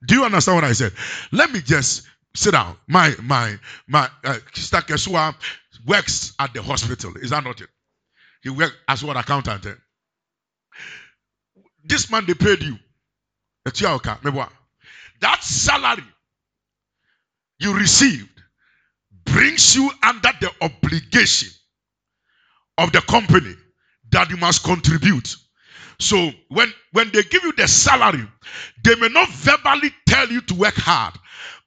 Do 0.07 0.15
you 0.15 0.23
understand 0.23 0.55
what 0.55 0.63
I 0.63 0.71
said? 0.71 0.93
Let 1.31 1.51
me 1.51 1.59
just 1.61 2.07
sit 2.33 2.51
down. 2.51 2.77
My 2.87 3.13
my 3.21 3.59
my 3.87 4.09
uh, 4.23 4.37
Sister 4.53 4.81
works 5.85 6.33
at 6.39 6.53
the 6.53 6.61
hospital. 6.61 7.13
Is 7.17 7.31
that 7.31 7.43
not 7.43 7.59
it? 7.59 7.69
He 8.41 8.49
works 8.49 8.73
as 8.87 9.03
what 9.03 9.17
accountant. 9.17 9.65
Eh? 9.65 9.73
This 11.83 12.09
man 12.09 12.25
they 12.25 12.33
paid 12.33 12.63
you. 12.63 12.77
That 13.65 15.43
salary 15.43 16.03
you 17.59 17.77
received 17.77 18.29
brings 19.25 19.75
you 19.75 19.91
under 20.01 20.29
the 20.39 20.49
obligation 20.61 21.49
of 22.77 22.91
the 22.93 23.01
company 23.01 23.53
that 24.11 24.29
you 24.29 24.37
must 24.37 24.63
contribute. 24.63 25.35
So 25.99 26.31
when 26.49 26.73
when 26.93 27.11
they 27.11 27.23
give 27.23 27.43
you 27.43 27.53
the 27.53 27.67
salary, 27.67 28.27
they 28.83 28.95
may 28.95 29.09
not 29.09 29.29
verbally 29.29 29.93
tell 30.07 30.27
you 30.27 30.41
to 30.41 30.55
work 30.55 30.75
hard, 30.75 31.13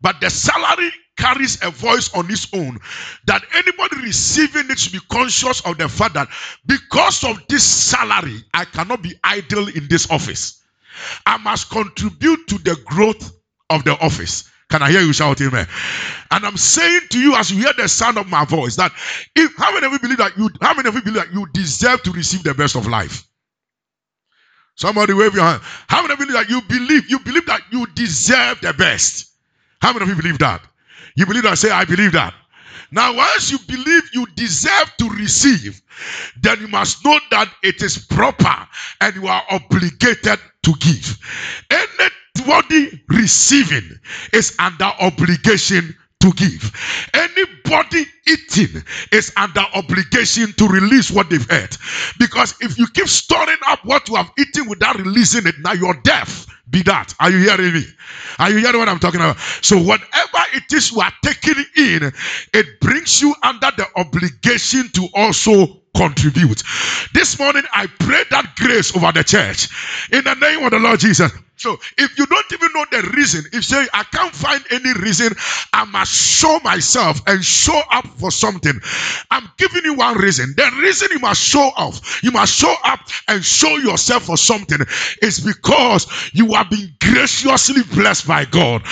but 0.01 0.21
the 0.21 0.31
salary 0.31 0.91
carries 1.17 1.63
a 1.63 1.71
voice 1.71 2.13
on 2.15 2.31
its 2.31 2.53
own 2.53 2.79
that 3.27 3.45
anybody 3.55 3.97
receiving 4.03 4.69
it 4.71 4.79
should 4.79 4.93
be 4.93 5.01
conscious 5.11 5.61
of 5.61 5.79
the 5.79 5.89
fact 5.89 6.15
that 6.15 6.29
because 6.67 7.23
of 7.23 7.41
this 7.49 7.63
salary, 7.63 8.43
I 8.53 8.65
cannot 8.65 9.03
be 9.03 9.15
idle 9.23 9.69
in 9.69 9.87
this 9.89 10.11
office. 10.11 10.63
I 11.27 11.37
must 11.39 11.71
contribute 11.71 12.49
to 12.49 12.59
the 12.59 12.77
growth 12.85 13.33
of 13.71 13.85
the 13.85 13.97
office. 14.01 14.51
Can 14.71 14.83
I 14.83 14.91
hear 14.91 15.03
you 15.03 15.13
shout 15.13 15.41
amen? 15.41 15.67
And 16.31 16.47
I'm 16.47 16.57
saying 16.57 17.03
to 17.11 17.19
you 17.19 17.35
as 17.37 17.51
you 17.51 17.59
hear 17.59 17.73
the 17.77 17.89
sound 17.89 18.19
of 18.19 18.29
my 18.29 18.45
voice 18.45 18.77
that 18.77 18.93
if 19.37 19.57
how 19.57 19.73
many 19.73 19.87
of 19.87 19.93
you 19.93 19.99
believe 20.01 20.19
that 20.19 20.37
you 20.37 20.51
how 20.61 20.75
many 20.75 20.89
of 20.89 20.95
you 20.95 21.03
believe 21.03 21.23
that 21.23 21.33
you 21.33 21.47
deserve 21.53 22.03
to 22.05 22.13
receive 22.13 22.43
the 22.43 22.55
best 22.55 22.77
of 22.77 22.87
life? 22.87 23.25
Somebody 24.77 25.13
wave 25.15 25.35
your 25.35 25.45
hand. 25.45 25.61
How 25.89 26.03
many 26.03 26.15
of 26.15 26.21
you 26.21 26.27
believe 26.27 26.41
that 26.43 26.51
you 26.51 26.63
believe? 26.63 27.11
You 27.11 27.19
believe 27.21 27.47
that 27.47 27.63
you 27.71 27.87
deserve 27.95 28.61
the 28.61 28.73
best. 28.73 29.31
How 29.81 29.93
many 29.93 30.05
of 30.05 30.09
you 30.09 30.17
believe 30.17 30.39
that? 30.39 30.63
You 31.17 31.27
believe 31.27 31.45
that? 31.45 31.59
Say, 31.59 31.71
I 31.71 31.85
believe 31.85 32.13
that. 32.13 32.35
Now, 32.91 33.15
once 33.17 33.51
you 33.51 33.59
believe 33.67 34.03
you 34.13 34.27
deserve 34.35 34.93
to 34.99 35.09
receive, 35.11 35.81
then 36.41 36.61
you 36.61 36.69
must 36.69 37.05
know 37.05 37.19
that 37.31 37.53
it 37.63 37.83
is 37.83 37.99
proper 37.99 38.69
and 39.01 39.15
you 39.15 39.27
are 39.29 39.43
obligated 39.51 40.39
to 40.65 40.75
give. 40.81 41.19
Anybody 42.37 43.01
receiving 43.09 43.99
is 44.33 44.55
under 44.59 44.91
obligation 45.01 45.97
to 46.21 46.33
give. 46.33 46.73
Anybody 47.15 48.07
eating 48.27 48.83
is 49.13 49.33
under 49.37 49.65
obligation 49.75 50.53
to 50.55 50.69
release 50.69 51.11
what 51.11 51.31
they've 51.31 51.51
ate. 51.51 51.79
Because 52.19 52.55
if 52.61 52.79
you 52.79 52.87
keep 52.95 53.09
storing 53.09 53.57
up 53.69 53.85
what 53.85 54.09
you 54.09 54.17
have 54.17 54.31
eaten 54.39 54.69
without 54.69 54.97
releasing 54.99 55.47
it, 55.47 55.55
now 55.61 55.73
you're 55.73 56.01
deaf. 56.03 56.47
Be 56.71 56.83
that. 56.85 57.15
Are 57.21 57.31
you 57.31 57.39
hearing 57.39 57.75
me? 57.75 57.85
Are 58.39 58.51
you 58.51 58.59
hearing 58.59 58.79
what 58.79 58.89
I'm 58.89 58.99
talking 58.99 59.21
about? 59.21 59.39
So, 59.63 59.77
whatever 59.79 60.39
it 60.55 60.73
is 60.73 60.93
you 60.93 61.01
are 61.01 61.13
taking 61.23 61.65
in, 61.77 62.13
it 62.55 62.81
brings 62.81 63.21
you 63.21 63.35
under 63.43 63.71
the 63.77 63.87
obligation 63.97 64.89
to 64.95 65.09
also 65.15 65.83
contribute. 65.97 66.63
This 67.13 67.39
morning, 67.39 67.65
I 67.73 67.87
pray 67.87 68.25
that 68.31 68.55
grace 68.57 68.97
over 68.97 69.13
the 69.13 69.23
church 69.25 69.69
in 70.11 70.25
the 70.25 70.35
name 70.35 70.65
of 70.65 70.73
the 70.73 70.79
Lord 70.79 71.01
Jesus. 71.01 71.31
So 71.57 71.79
if 71.99 72.19
you 72.19 72.27
don't 72.27 72.53
even 72.53 72.69
know 72.75 72.85
the 72.91 73.11
reason, 73.17 73.45
if 73.53 73.65
say 73.65 73.87
I 73.95 74.05
can't 74.05 74.35
find 74.35 74.63
any 74.71 74.93
reason, 75.01 75.33
I 75.73 75.85
must 75.85 76.13
show 76.13 76.59
myself 76.65 77.21
and 77.27 77.45
show 77.45 77.81
up 77.93 78.07
for 78.19 78.31
something. 78.31 78.81
I'm 79.31 79.49
giving 79.57 79.85
you 79.85 79.95
one 79.95 80.19
reason. 80.19 80.55
The 80.57 80.71
reason 80.83 81.09
you 81.13 81.21
must 81.21 81.41
show 81.43 81.71
up, 81.77 81.95
you 82.23 82.33
must 82.33 82.55
show 82.55 82.75
up 82.85 83.01
and 83.29 83.45
show 83.45 83.77
yourself 83.77 84.25
for 84.25 84.37
something 84.37 84.79
is 85.23 85.41
because 85.41 86.31
you 86.35 86.53
have 86.55 86.71
been 86.71 86.93
graciously 87.01 87.83
blessed 87.95 88.27
by 88.27 88.45
God. 88.45 88.83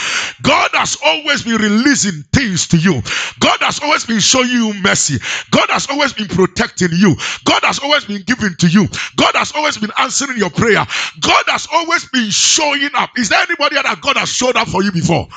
God 0.42 0.70
has 0.74 0.96
always 1.04 1.42
been 1.42 1.56
releasing 1.60 2.22
things 2.32 2.68
to 2.68 2.76
you. 2.78 3.02
God 3.40 3.58
has 3.60 3.80
always 3.82 4.06
been 4.06 4.20
showing 4.20 4.50
you 4.50 4.74
mercy. 4.82 5.18
God 5.50 5.68
has 5.70 5.88
always 5.90 6.12
been 6.12 6.28
protecting 6.28 6.90
you. 6.92 7.16
God 7.44 7.62
has 7.64 7.78
always 7.80 8.04
been 8.04 8.22
giving 8.22 8.54
to 8.58 8.68
you. 8.68 8.86
God 9.16 9.34
has 9.34 9.52
always 9.54 9.78
been 9.78 9.92
answering 9.98 10.38
your 10.38 10.50
prayer. 10.50 10.86
God 11.20 11.44
has 11.48 11.66
always 11.72 12.06
been 12.08 12.30
showing 12.52 12.90
up. 12.94 13.10
Is 13.18 13.28
there 13.30 13.40
anybody 13.42 13.76
that 13.76 14.00
God 14.00 14.16
has 14.18 14.28
showed 14.28 14.56
up 14.56 14.68
for 14.68 14.82
you 14.82 14.92
before? 14.92 15.28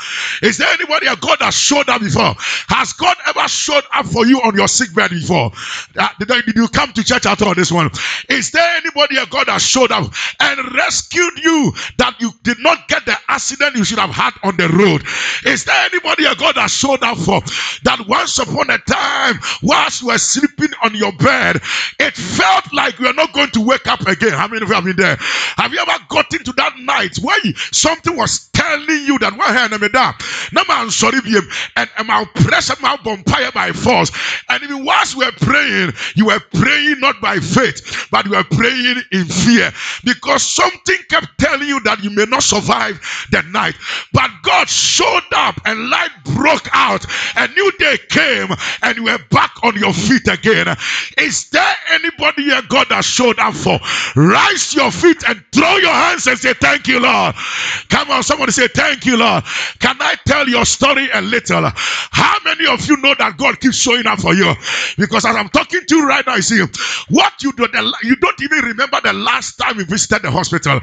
Is 0.42 0.58
there 0.58 0.68
anybody 0.70 1.08
that 1.08 1.22
God 1.22 1.38
has 1.42 1.56
showed 1.56 1.90
up 1.90 2.02
before? 2.02 2.36
Has 2.68 2.94
God 2.94 3.16
ever 3.28 3.48
showed 3.48 3.84
up 3.94 4.06
for 4.06 4.26
you 4.26 4.42
on 4.42 4.56
your 4.56 4.68
sick 4.68 4.94
bed 4.94 5.12
before? 5.12 5.52
Uh, 5.98 6.10
did, 6.20 6.30
you 6.56 6.68
come 6.70 6.92
to 6.94 7.04
church 7.04 7.26
at 7.26 7.42
all 7.42 7.56
this 7.56 7.72
one? 7.72 7.90
Is 8.30 8.52
there 8.52 8.76
anybody 8.78 9.16
that 9.16 9.30
God 9.30 9.48
has 9.48 9.64
showed 9.64 9.92
up 9.92 10.12
and 10.40 10.76
rescued 10.76 11.38
you 11.44 11.72
that 11.98 12.16
you 12.20 12.32
did 12.44 12.58
not 12.60 12.88
get 12.88 13.06
the 13.06 13.16
accident 13.28 13.76
you 13.76 13.86
should 13.86 14.00
have 14.00 14.10
had 14.12 14.34
on 14.44 14.58
the 14.58 14.68
road? 14.70 15.04
Is 15.46 15.66
there 15.66 15.86
anybody 15.86 16.24
that 16.24 16.38
God 16.38 16.56
has 16.56 16.72
showed 16.72 17.04
up 17.04 17.18
for 17.18 17.42
that 17.84 18.06
once 18.08 18.38
upon 18.40 18.70
a 18.70 18.78
time, 18.80 19.40
whilst 19.64 20.02
you 20.02 20.08
were 20.08 20.18
sleeping 20.18 20.70
on 20.84 20.96
your 20.96 21.12
bed, 21.14 21.58
it 22.00 22.14
felt 22.16 22.74
like 22.74 23.00
you 23.00 23.08
are 23.08 23.14
not 23.14 23.34
going 23.34 23.50
to 23.52 23.62
wake 23.62 23.88
up 23.88 24.02
again? 24.08 24.34
How 24.34 24.48
many 24.48 24.62
of 24.64 24.70
you 24.70 24.76
have 24.76 24.84
been 24.86 24.96
there? 24.96 25.18
Have 25.58 25.74
you 25.74 25.80
ever 25.80 26.04
gotten 26.10 26.44
to 26.44 26.52
that 26.54 26.74
night? 26.80 27.05
Where 27.22 27.38
something 27.72 28.16
was 28.16 28.50
telling 28.66 29.06
you 29.06 29.20
that 29.20 29.38
one 29.38 29.54
hand 29.54 29.72
me 29.80 29.88
that 29.90 30.50
now 30.54 30.64
man 30.68 30.90
sorry 30.92 31.22
be 31.22 31.38
and 31.76 31.90
my 32.08 32.26
pressure 32.36 32.76
my 32.82 32.98
vampire 33.04 33.52
by 33.54 33.72
force. 33.72 34.12
And 34.50 34.64
even 34.64 34.86
whilst 34.86 35.16
we 35.16 35.26
were 35.26 35.32
praying 35.34 35.94
you 36.16 36.28
were 36.28 36.42
praying 36.54 37.00
not 37.00 37.22
by 37.22 37.38
faith 37.40 38.08
but 38.12 38.26
you 38.26 38.32
were 38.32 38.44
praying 38.44 39.02
in 39.12 39.26
fear. 39.26 39.72
Because 40.04 40.44
something 40.44 40.98
kept 41.10 41.38
telling 41.40 41.68
you 41.68 41.80
that 41.82 42.04
you 42.04 42.10
may 42.10 42.26
not 42.26 42.44
survive 42.44 43.00
the 43.32 43.42
night. 43.44 43.76
But 44.14 44.30
God 44.44 44.70
showed 44.70 45.24
up 45.36 45.60
and 45.66 45.90
light 45.90 46.12
broke 46.36 46.68
out. 46.74 47.06
A 47.36 47.48
new 47.50 47.72
day 47.80 47.98
came 48.10 48.50
and 48.84 48.98
you 48.98 49.04
were 49.06 49.20
back 49.32 49.52
on 49.64 49.76
your 49.78 49.94
feet 49.94 50.28
again. 50.28 50.76
Is 51.18 51.50
there 51.50 51.76
anybody 51.92 52.44
here 52.44 52.62
God 52.70 52.88
has 52.90 53.06
showed 53.06 53.40
up 53.40 53.54
for? 53.54 53.80
Rise 54.16 54.74
your 54.74 54.92
feet 54.92 55.24
and 55.28 55.44
throw 55.54 55.78
your 55.78 55.94
hands 55.94 56.28
and 56.28 56.38
say 56.38 56.54
thank 56.54 56.88
you, 56.88 57.00
Lord. 57.00 57.36
Come 57.90 58.12
on, 58.12 58.24
somebody 58.24 58.52
say, 58.56 58.68
Thank 58.70 59.06
you, 59.06 59.18
Lord. 59.18 59.44
Can 59.80 59.98
I 60.00 60.16
tell 60.26 60.48
your 60.50 60.66
story 60.66 61.10
a 61.14 61.22
little? 61.22 61.70
How 61.74 62.38
many 62.46 62.68
of 62.68 62.88
you 62.88 62.98
know 62.98 63.16
that 63.20 63.38
God 63.38 63.60
keeps 63.60 63.78
showing 63.78 64.08
up 64.08 64.20
for 64.20 64.34
you? 64.34 64.54
Because 64.98 65.26
as 65.26 65.36
I'm 65.36 65.50
talking 65.50 65.82
to 65.88 65.96
you 65.96 66.08
right 66.08 66.26
now, 66.26 66.36
you 66.36 66.42
see, 66.42 66.64
what 67.10 67.34
you 67.44 67.52
do, 67.54 67.68
you 68.04 68.16
don't 68.18 68.42
even 68.42 68.60
remember 68.66 69.00
the 69.04 69.14
last 69.14 69.58
time 69.58 69.78
you 69.80 69.86
visited 69.86 70.24
the 70.24 70.32
hospital. 70.32 70.80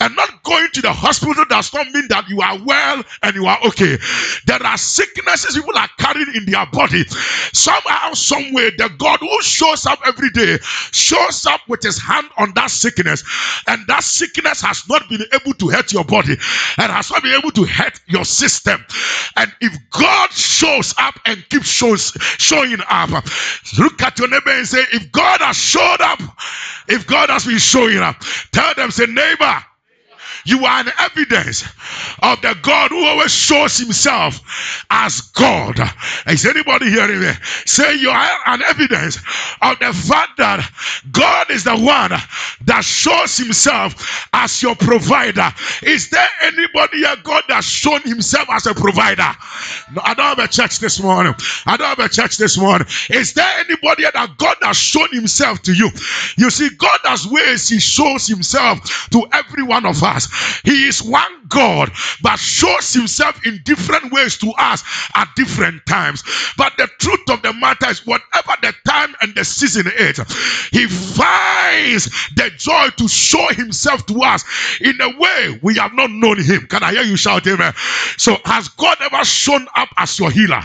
And 0.00 0.16
not 0.16 0.42
going 0.44 0.68
to 0.74 0.82
the 0.82 0.92
hospital 0.92 1.44
does 1.48 1.72
not 1.72 1.86
mean 1.92 2.08
that 2.08 2.28
you 2.28 2.40
are 2.40 2.58
well 2.64 3.02
and 3.22 3.34
you 3.34 3.46
are 3.46 3.58
okay. 3.66 3.98
There 4.46 4.62
are 4.62 4.78
sicknesses 4.78 5.56
people 5.56 5.78
are 5.78 5.88
carrying 5.98 6.34
in 6.34 6.46
their 6.46 6.66
body. 6.66 7.04
Somehow, 7.52 8.12
somewhere, 8.14 8.70
the 8.76 8.90
God 8.98 9.20
who 9.20 9.42
shows 9.42 9.86
up 9.86 10.00
every 10.06 10.30
day 10.30 10.58
shows 10.92 11.46
up 11.46 11.60
with 11.68 11.82
his 11.82 12.00
hand 12.00 12.28
on 12.38 12.52
that 12.54 12.70
sickness, 12.70 13.22
and 13.66 13.86
that 13.88 14.02
sickness 14.04 14.60
has 14.62 14.88
not 14.88 15.08
been 15.08 15.22
able 15.32 15.54
to 15.54 15.68
hurt 15.68 15.92
your 15.92 16.04
body 16.04 16.32
and 16.78 16.92
has 16.92 17.03
not 17.10 17.22
be 17.22 17.34
able 17.34 17.50
to 17.52 17.64
hurt 17.64 18.00
your 18.06 18.24
system. 18.24 18.84
And 19.36 19.52
if 19.60 19.76
God 19.90 20.30
shows 20.32 20.94
up 20.98 21.14
and 21.26 21.48
keeps 21.50 21.68
shows, 21.68 22.12
showing 22.38 22.78
up, 22.88 23.10
look 23.78 24.02
at 24.02 24.18
your 24.18 24.28
neighbor 24.28 24.50
and 24.50 24.66
say, 24.66 24.84
If 24.92 25.12
God 25.12 25.40
has 25.40 25.56
showed 25.56 26.00
up, 26.00 26.20
if 26.88 27.06
God 27.06 27.30
has 27.30 27.46
been 27.46 27.58
showing 27.58 27.98
up, 27.98 28.16
tell 28.52 28.74
them, 28.74 28.90
say, 28.90 29.06
neighbor, 29.06 29.64
you 30.44 30.64
are 30.64 30.80
an 30.80 30.90
evidence 31.00 31.62
of 32.22 32.40
the 32.42 32.56
God 32.62 32.90
who 32.90 33.04
always 33.04 33.32
shows 33.32 33.78
himself 33.78 34.40
as 34.90 35.20
God. 35.20 35.78
Is 36.28 36.46
anybody 36.46 36.90
hearing 36.90 37.20
me? 37.20 37.32
Say 37.66 37.96
you 37.96 38.10
are 38.10 38.30
an 38.46 38.62
evidence 38.62 39.16
of 39.62 39.78
the 39.80 39.92
fact 39.92 40.38
that 40.38 40.68
God 41.12 41.50
is 41.50 41.64
the 41.64 41.76
one 41.76 42.10
that 42.66 42.84
shows 42.84 43.36
himself 43.36 44.28
as 44.32 44.62
your 44.62 44.74
provider. 44.76 45.48
Is 45.82 46.10
there 46.10 46.28
anybody 46.42 46.98
here, 46.98 47.16
God, 47.22 47.44
that's 47.48 47.66
shown 47.66 48.02
himself 48.02 48.48
as 48.50 48.66
a 48.66 48.74
provider? 48.74 49.30
No, 49.94 50.02
I 50.04 50.14
don't 50.14 50.26
have 50.26 50.38
a 50.38 50.48
church 50.48 50.78
this 50.80 51.00
morning. 51.02 51.34
I 51.66 51.76
don't 51.76 51.88
have 51.88 51.98
a 52.00 52.08
church 52.08 52.36
this 52.38 52.58
morning. 52.58 52.86
Is 53.10 53.34
there 53.34 53.50
anybody 53.58 54.02
here 54.02 54.10
that 54.14 54.36
God 54.38 54.56
has 54.62 54.76
shown 54.76 55.08
himself 55.12 55.62
to 55.62 55.72
you? 55.74 55.90
You 56.36 56.50
see, 56.50 56.70
God 56.76 56.98
has 57.04 57.26
ways 57.26 57.68
he 57.68 57.78
shows 57.80 58.26
himself 58.26 59.08
to 59.10 59.24
every 59.32 59.62
one 59.62 59.86
of 59.86 60.02
us. 60.02 60.28
He 60.64 60.86
is 60.86 61.02
one 61.02 61.43
God, 61.54 61.92
but 62.22 62.38
shows 62.38 62.92
himself 62.92 63.46
in 63.46 63.60
different 63.64 64.12
ways 64.12 64.36
to 64.38 64.52
us 64.58 64.82
at 65.14 65.28
different 65.36 65.86
times. 65.86 66.24
But 66.58 66.74
the 66.76 66.88
truth 66.98 67.30
of 67.30 67.42
the 67.42 67.52
matter 67.54 67.88
is, 67.90 68.06
whatever 68.06 68.54
the 68.62 68.74
time 68.86 69.14
and 69.22 69.34
the 69.34 69.44
season 69.44 69.86
is, 69.96 70.18
he 70.72 70.86
finds 70.88 72.06
the 72.34 72.50
joy 72.56 72.88
to 72.98 73.08
show 73.08 73.46
himself 73.52 74.06
to 74.06 74.20
us 74.22 74.44
in 74.80 75.00
a 75.00 75.18
way 75.18 75.58
we 75.62 75.76
have 75.76 75.94
not 75.94 76.10
known 76.10 76.42
him. 76.42 76.66
Can 76.66 76.82
I 76.82 76.92
hear 76.92 77.02
you 77.02 77.16
shout 77.16 77.46
amen? 77.46 77.72
So, 78.16 78.36
has 78.44 78.68
God 78.68 78.98
ever 79.00 79.24
shown 79.24 79.66
up 79.76 79.88
as 79.96 80.18
your 80.18 80.30
healer? 80.30 80.62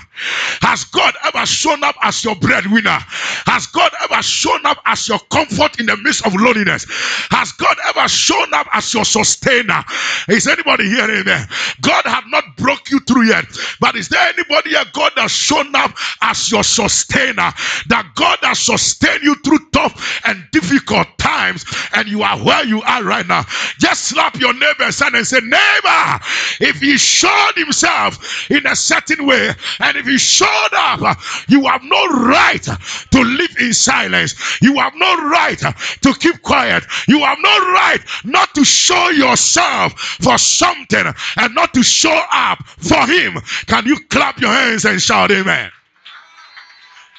Has 0.62 0.86
God 0.86 1.13
ever 1.25 1.46
shown 1.46 1.84
up 1.84 1.96
as 2.01 2.24
your 2.24 2.36
breadwinner? 2.36 2.98
Has 3.46 3.67
God 3.67 3.91
ever 4.03 4.22
shown 4.24 4.65
up 4.65 4.77
as 4.86 5.08
your 5.08 5.19
comfort 5.31 5.79
in 5.79 5.86
the 5.86 5.98
midst 5.98 6.25
of 6.25 6.34
loneliness? 6.36 6.86
Has 7.29 7.51
God 7.53 7.77
ever 7.89 8.08
shown 8.08 8.53
up 8.53 8.67
as 8.74 8.93
your 8.93 9.05
sustainer? 9.05 9.84
Is 10.29 10.48
anybody 10.48 10.78
hearing 10.86 11.25
me? 11.25 11.38
God 11.81 12.05
have 12.05 12.25
not 12.27 12.57
broke 12.57 12.91
you 12.91 13.00
through 13.01 13.27
yet, 13.27 13.45
but 13.81 13.95
is 13.95 14.09
there 14.09 14.27
anybody 14.29 14.71
here 14.71 14.86
God 14.93 15.13
has 15.17 15.31
shown 15.31 15.75
up 15.75 15.95
as 16.21 16.51
your 16.51 16.63
sustainer? 16.63 17.53
That 17.89 18.12
God 18.15 18.39
has 18.43 18.59
sustained 18.59 19.24
you 19.24 19.36
through 19.45 19.59
tough 19.74 20.21
and 20.25 20.43
difficult 20.51 21.07
times, 21.29 21.65
and 21.93 22.07
you 22.07 22.24
are 22.24 22.38
where 22.38 22.65
you 22.65 22.81
are 22.81 23.03
right 23.03 23.27
now. 23.27 23.43
Just 23.77 24.05
slap 24.05 24.36
your 24.39 24.53
neighbor's 24.53 25.00
hand 25.00 25.15
and 25.15 25.25
say, 25.27 25.39
Neighbor, 25.39 26.19
if 26.59 26.79
he 26.79 26.98
showed 26.98 27.53
himself 27.55 28.50
in 28.50 28.65
a 28.65 28.75
certain 28.75 29.25
way, 29.25 29.51
and 29.79 29.98
if 29.98 30.05
he 30.05 30.17
showed 30.17 30.74
up, 30.74 31.17
you 31.48 31.65
have 31.65 31.83
no 31.83 32.07
right 32.07 32.63
to 33.12 33.21
live 33.21 33.55
in 33.59 33.74
silence. 33.74 34.62
You 34.62 34.77
have 34.79 34.93
no 34.95 35.29
right 35.29 35.59
to 36.01 36.13
keep 36.19 36.41
quiet. 36.41 36.83
You 37.07 37.19
have 37.19 37.38
no 37.39 37.57
right 37.74 38.00
not 38.24 38.53
to 38.55 38.65
show 38.65 39.09
yourself 39.09 39.93
for 40.00 40.38
something 40.38 41.05
and 41.38 41.55
not 41.55 41.74
to 41.74 41.83
show 41.83 42.19
up 42.31 42.65
for 42.67 43.05
him. 43.05 43.39
Can 43.67 43.86
you 43.86 43.98
clap 44.09 44.39
your 44.39 44.51
hands 44.51 44.86
and 44.86 45.01
shout 45.01 45.31
amen? 45.31 45.71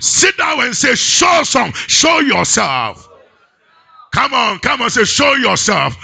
Sit 0.00 0.36
down 0.38 0.60
and 0.60 0.74
say, 0.74 0.94
show 0.94 1.42
some, 1.44 1.72
show 1.72 2.20
yourself. 2.20 3.09
Come 4.12 4.34
on, 4.34 4.58
come 4.60 4.82
on, 4.82 4.90
say, 4.90 5.04
show 5.04 5.34
yourself. 5.34 5.96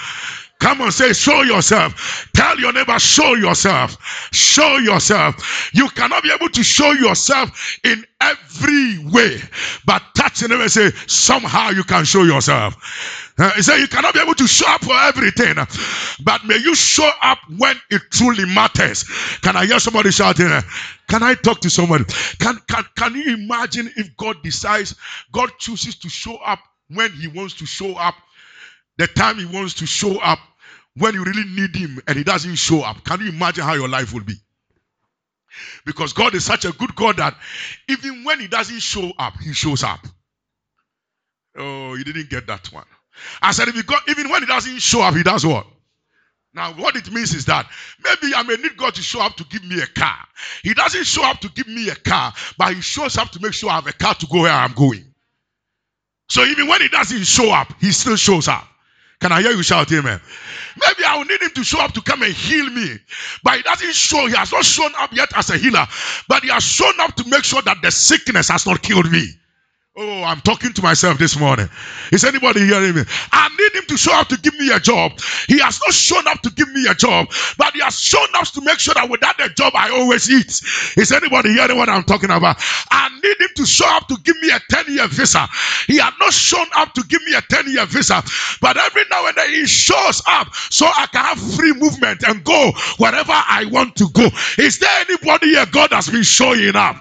Come 0.58 0.80
on, 0.80 0.90
say, 0.90 1.12
show 1.12 1.42
yourself. 1.42 2.30
Tell 2.34 2.58
your 2.58 2.72
neighbor, 2.72 2.98
show 2.98 3.34
yourself. 3.34 3.98
Show 4.32 4.78
yourself. 4.78 5.70
You 5.74 5.88
cannot 5.90 6.22
be 6.22 6.32
able 6.32 6.48
to 6.48 6.62
show 6.62 6.92
yourself 6.92 7.78
in 7.84 8.04
every 8.20 8.98
way, 9.12 9.38
but 9.84 10.02
touch 10.16 10.40
the 10.40 10.48
neighbor 10.48 10.62
and 10.62 10.70
say, 10.72 10.90
somehow 11.06 11.70
you 11.70 11.84
can 11.84 12.04
show 12.04 12.22
yourself. 12.22 12.74
Uh, 13.38 13.50
he 13.52 13.62
said, 13.62 13.78
You 13.78 13.88
cannot 13.88 14.14
be 14.14 14.20
able 14.20 14.34
to 14.34 14.46
show 14.46 14.66
up 14.68 14.82
for 14.82 14.94
everything, 14.94 15.54
but 16.24 16.44
may 16.46 16.56
you 16.56 16.74
show 16.74 17.10
up 17.22 17.38
when 17.58 17.76
it 17.90 18.00
truly 18.10 18.46
matters. 18.46 19.04
Can 19.42 19.56
I 19.56 19.66
hear 19.66 19.78
somebody 19.78 20.10
shouting? 20.10 20.48
Can 21.08 21.22
I 21.22 21.34
talk 21.34 21.60
to 21.60 21.70
somebody? 21.70 22.04
Can, 22.40 22.58
can, 22.66 22.84
can 22.96 23.14
you 23.14 23.34
imagine 23.34 23.90
if 23.96 24.16
God 24.16 24.42
decides, 24.42 24.94
God 25.32 25.50
chooses 25.58 25.96
to 25.96 26.08
show 26.08 26.36
up 26.36 26.60
when 26.88 27.12
He 27.12 27.28
wants 27.28 27.54
to 27.54 27.66
show 27.66 27.94
up, 27.94 28.14
the 28.98 29.06
time 29.06 29.38
He 29.38 29.44
wants 29.44 29.74
to 29.74 29.86
show 29.86 30.18
up, 30.20 30.38
when 30.96 31.14
you 31.14 31.24
really 31.24 31.44
need 31.44 31.74
Him 31.76 32.00
and 32.06 32.16
He 32.16 32.24
doesn't 32.24 32.56
show 32.56 32.82
up? 32.82 33.04
Can 33.04 33.20
you 33.20 33.28
imagine 33.28 33.64
how 33.64 33.74
your 33.74 33.88
life 33.88 34.12
will 34.12 34.24
be? 34.24 34.34
Because 35.84 36.12
God 36.12 36.34
is 36.34 36.44
such 36.44 36.64
a 36.64 36.72
good 36.72 36.94
God 36.94 37.16
that 37.18 37.34
even 37.88 38.24
when 38.24 38.40
He 38.40 38.48
doesn't 38.48 38.80
show 38.80 39.12
up, 39.18 39.34
He 39.40 39.52
shows 39.52 39.82
up. 39.82 40.00
Oh, 41.58 41.94
you 41.94 42.04
didn't 42.04 42.28
get 42.28 42.46
that 42.48 42.66
one. 42.72 42.84
I 43.40 43.52
said, 43.52 43.68
even 43.68 44.30
when 44.30 44.42
he 44.42 44.46
doesn't 44.46 44.80
show 44.80 45.00
up, 45.00 45.14
he 45.14 45.22
does 45.22 45.46
what? 45.46 45.66
Now, 46.52 46.72
what 46.72 46.96
it 46.96 47.10
means 47.10 47.34
is 47.34 47.46
that 47.46 47.66
maybe 48.02 48.34
I 48.34 48.42
may 48.42 48.56
need 48.56 48.76
God 48.76 48.94
to 48.94 49.02
show 49.02 49.20
up 49.20 49.36
to 49.36 49.44
give 49.44 49.64
me 49.64 49.80
a 49.80 49.86
car. 49.86 50.18
He 50.62 50.74
doesn't 50.74 51.04
show 51.04 51.24
up 51.24 51.40
to 51.40 51.48
give 51.48 51.68
me 51.68 51.88
a 51.88 51.94
car, 51.94 52.32
but 52.58 52.74
he 52.74 52.80
shows 52.80 53.16
up 53.16 53.30
to 53.30 53.40
make 53.40 53.52
sure 53.52 53.70
I 53.70 53.76
have 53.76 53.86
a 53.86 53.92
car 53.92 54.14
to 54.14 54.26
go 54.26 54.42
where 54.42 54.52
I'm 54.52 54.72
going. 54.72 55.14
So 56.28 56.44
even 56.44 56.66
when 56.68 56.80
he 56.80 56.88
doesn't 56.88 57.24
show 57.24 57.50
up, 57.52 57.72
he 57.80 57.92
still 57.92 58.16
shows 58.16 58.48
up. 58.48 58.66
Can 59.20 59.32
I 59.32 59.40
hear 59.40 59.52
you 59.52 59.62
shout 59.62 59.90
amen? 59.92 60.20
Maybe 60.78 61.04
I 61.04 61.16
will 61.16 61.24
need 61.24 61.40
him 61.40 61.50
to 61.54 61.64
show 61.64 61.80
up 61.80 61.92
to 61.94 62.02
come 62.02 62.22
and 62.22 62.34
heal 62.34 62.68
me. 62.68 62.98
But 63.42 63.56
he 63.56 63.62
doesn't 63.62 63.94
show, 63.94 64.26
he 64.26 64.34
has 64.34 64.52
not 64.52 64.64
shown 64.64 64.92
up 64.98 65.12
yet 65.12 65.30
as 65.34 65.48
a 65.50 65.56
healer, 65.56 65.86
but 66.28 66.42
he 66.42 66.50
has 66.50 66.64
shown 66.64 66.92
up 67.00 67.14
to 67.16 67.28
make 67.28 67.44
sure 67.44 67.62
that 67.62 67.80
the 67.82 67.90
sickness 67.90 68.48
has 68.48 68.66
not 68.66 68.82
killed 68.82 69.10
me. 69.10 69.28
Oh, 69.98 70.24
I'm 70.24 70.40
talking 70.42 70.72
to 70.74 70.82
myself 70.82 71.18
this 71.18 71.38
morning. 71.38 71.68
Is 72.12 72.24
anybody 72.24 72.60
hearing 72.66 72.96
me? 72.96 73.02
I 73.32 73.48
need 73.58 73.80
him 73.80 73.86
to 73.88 73.96
show 73.96 74.12
up 74.14 74.28
to 74.28 74.38
give 74.38 74.58
me 74.58 74.70
a 74.72 74.80
job. 74.80 75.12
He 75.48 75.58
has 75.60 75.80
not 75.86 75.94
shown 75.94 76.26
up 76.28 76.42
to 76.42 76.50
give 76.50 76.68
me 76.74 76.86
a 76.86 76.94
job, 76.94 77.28
but 77.56 77.72
he 77.74 77.80
has 77.80 77.98
shown 77.98 78.28
up 78.34 78.46
to 78.48 78.62
make 78.62 78.78
sure 78.78 78.94
that 78.94 79.08
without 79.08 79.38
the 79.38 79.48
job, 79.56 79.72
I 79.74 79.90
always 79.90 80.30
eat. 80.30 80.48
Is 80.98 81.12
anybody 81.12 81.54
hearing 81.54 81.78
what 81.78 81.88
I'm 81.88 82.02
talking 82.04 82.30
about? 82.30 82.56
I 82.90 83.08
need 83.22 83.40
him 83.40 83.48
to 83.56 83.66
show 83.66 83.86
up 83.88 84.06
to 84.08 84.18
give 84.24 84.36
me 84.42 84.50
a 84.50 84.60
10 84.70 84.94
year 84.94 85.08
visa. 85.08 85.48
He 85.86 85.98
had 85.98 86.12
not 86.20 86.32
shown 86.34 86.66
up 86.76 86.92
to 86.94 87.02
give 87.04 87.22
me 87.24 87.34
a 87.34 87.40
10 87.42 87.70
year 87.72 87.86
visa, 87.86 88.22
but 88.60 88.76
every 88.76 89.04
now 89.10 89.26
and 89.26 89.36
then 89.36 89.50
he 89.50 89.66
shows 89.66 90.22
up 90.26 90.54
so 90.54 90.86
I 90.86 91.06
can 91.12 91.24
have 91.24 91.54
free 91.56 91.72
movement 91.72 92.22
and 92.26 92.44
go 92.44 92.72
wherever 92.98 93.32
I 93.32 93.66
want 93.70 93.96
to 93.96 94.08
go. 94.12 94.28
Is 94.58 94.78
there 94.78 95.04
anybody 95.08 95.48
here 95.50 95.66
God 95.72 95.92
has 95.92 96.08
been 96.10 96.22
showing 96.22 96.76
up? 96.76 96.96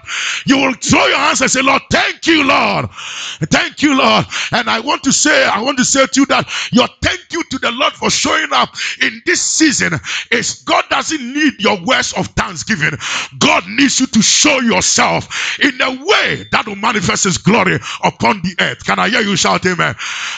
You 0.46 0.56
will 0.58 0.74
throw 0.74 1.04
your 1.06 1.18
hands 1.18 1.42
and 1.42 1.50
say, 1.50 1.62
Lord, 1.62 1.82
thank 1.90 2.26
you, 2.26 2.44
Lord. 2.44 2.85
Thank 2.88 3.82
you, 3.82 3.96
Lord. 3.98 4.26
And 4.52 4.68
I 4.70 4.80
want 4.80 5.02
to 5.04 5.12
say, 5.12 5.44
I 5.46 5.62
want 5.62 5.78
to 5.78 5.84
say 5.84 6.06
to 6.06 6.20
you 6.20 6.26
that 6.26 6.48
your 6.72 6.88
thank 7.02 7.20
you 7.32 7.42
to 7.50 7.58
the 7.58 7.70
Lord 7.72 7.92
for 7.94 8.10
showing 8.10 8.48
up 8.52 8.70
in 9.02 9.22
this 9.26 9.40
season 9.40 9.92
is 10.30 10.62
God 10.64 10.84
doesn't 10.90 11.20
need 11.32 11.54
your 11.60 11.78
words 11.84 12.12
of 12.14 12.26
thanksgiving. 12.28 12.92
God 13.38 13.64
needs 13.68 14.00
you 14.00 14.06
to 14.06 14.22
show 14.22 14.58
yourself 14.60 15.58
in 15.60 15.80
a 15.80 15.90
way 16.04 16.46
that 16.52 16.66
will 16.66 16.76
manifest 16.76 17.24
his 17.24 17.38
glory 17.38 17.78
upon 18.04 18.42
the 18.42 18.54
earth. 18.60 18.84
Can 18.84 18.98
I 18.98 19.08
hear 19.08 19.20
you 19.20 19.36
shout 19.36 19.64
amen? 19.66 19.94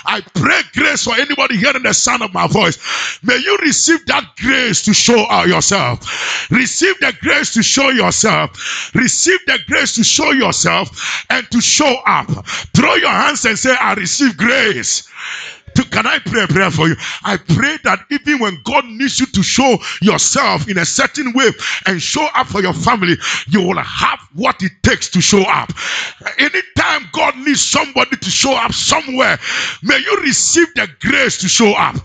I 0.06 0.20
pray 0.34 0.60
grace 0.74 1.04
for 1.04 1.14
anybody 1.14 1.56
hearing 1.56 1.82
the 1.82 1.94
sound 1.94 2.22
of 2.22 2.32
my 2.32 2.46
voice. 2.46 2.78
May 3.22 3.36
you 3.38 3.56
receive 3.62 4.04
that 4.06 4.24
grace 4.40 4.82
to 4.84 4.94
show 4.94 5.26
out 5.30 5.48
yourself. 5.48 6.50
Receive 6.50 6.98
the 7.00 7.12
grace 7.20 7.52
to 7.54 7.62
show 7.62 7.90
yourself. 7.90 8.94
Receive 8.94 9.38
the 9.46 9.58
grace 9.68 9.94
to 9.96 10.04
show 10.04 10.30
yourself 10.32 11.24
and 11.30 11.48
to 11.50 11.60
show 11.60 11.96
up. 12.06 12.28
Throw 12.42 12.94
your 12.94 13.10
hands 13.10 13.44
and 13.44 13.58
say, 13.58 13.74
I 13.80 13.94
receive 13.94 14.36
grace. 14.36 15.08
Can 15.84 16.06
I 16.06 16.18
pray 16.18 16.44
a 16.44 16.48
prayer 16.48 16.70
for 16.70 16.88
you? 16.88 16.96
I 17.24 17.36
pray 17.36 17.78
that 17.84 18.00
even 18.10 18.38
when 18.40 18.58
God 18.64 18.84
needs 18.86 19.20
you 19.20 19.26
to 19.26 19.42
show 19.42 19.78
yourself 20.02 20.68
in 20.68 20.78
a 20.78 20.84
certain 20.84 21.32
way 21.32 21.50
and 21.86 22.00
show 22.00 22.26
up 22.34 22.46
for 22.46 22.62
your 22.62 22.72
family, 22.72 23.16
you 23.48 23.62
will 23.62 23.78
have 23.78 24.20
what 24.34 24.62
it 24.62 24.72
takes 24.82 25.08
to 25.10 25.20
show 25.20 25.42
up. 25.42 25.72
Anytime 26.38 27.08
God 27.12 27.36
needs 27.38 27.60
somebody 27.62 28.16
to 28.16 28.30
show 28.30 28.54
up 28.54 28.72
somewhere, 28.72 29.38
may 29.82 29.98
you 29.98 30.16
receive 30.22 30.72
the 30.74 30.88
grace 31.00 31.38
to 31.38 31.48
show 31.48 31.72
up. 31.74 31.96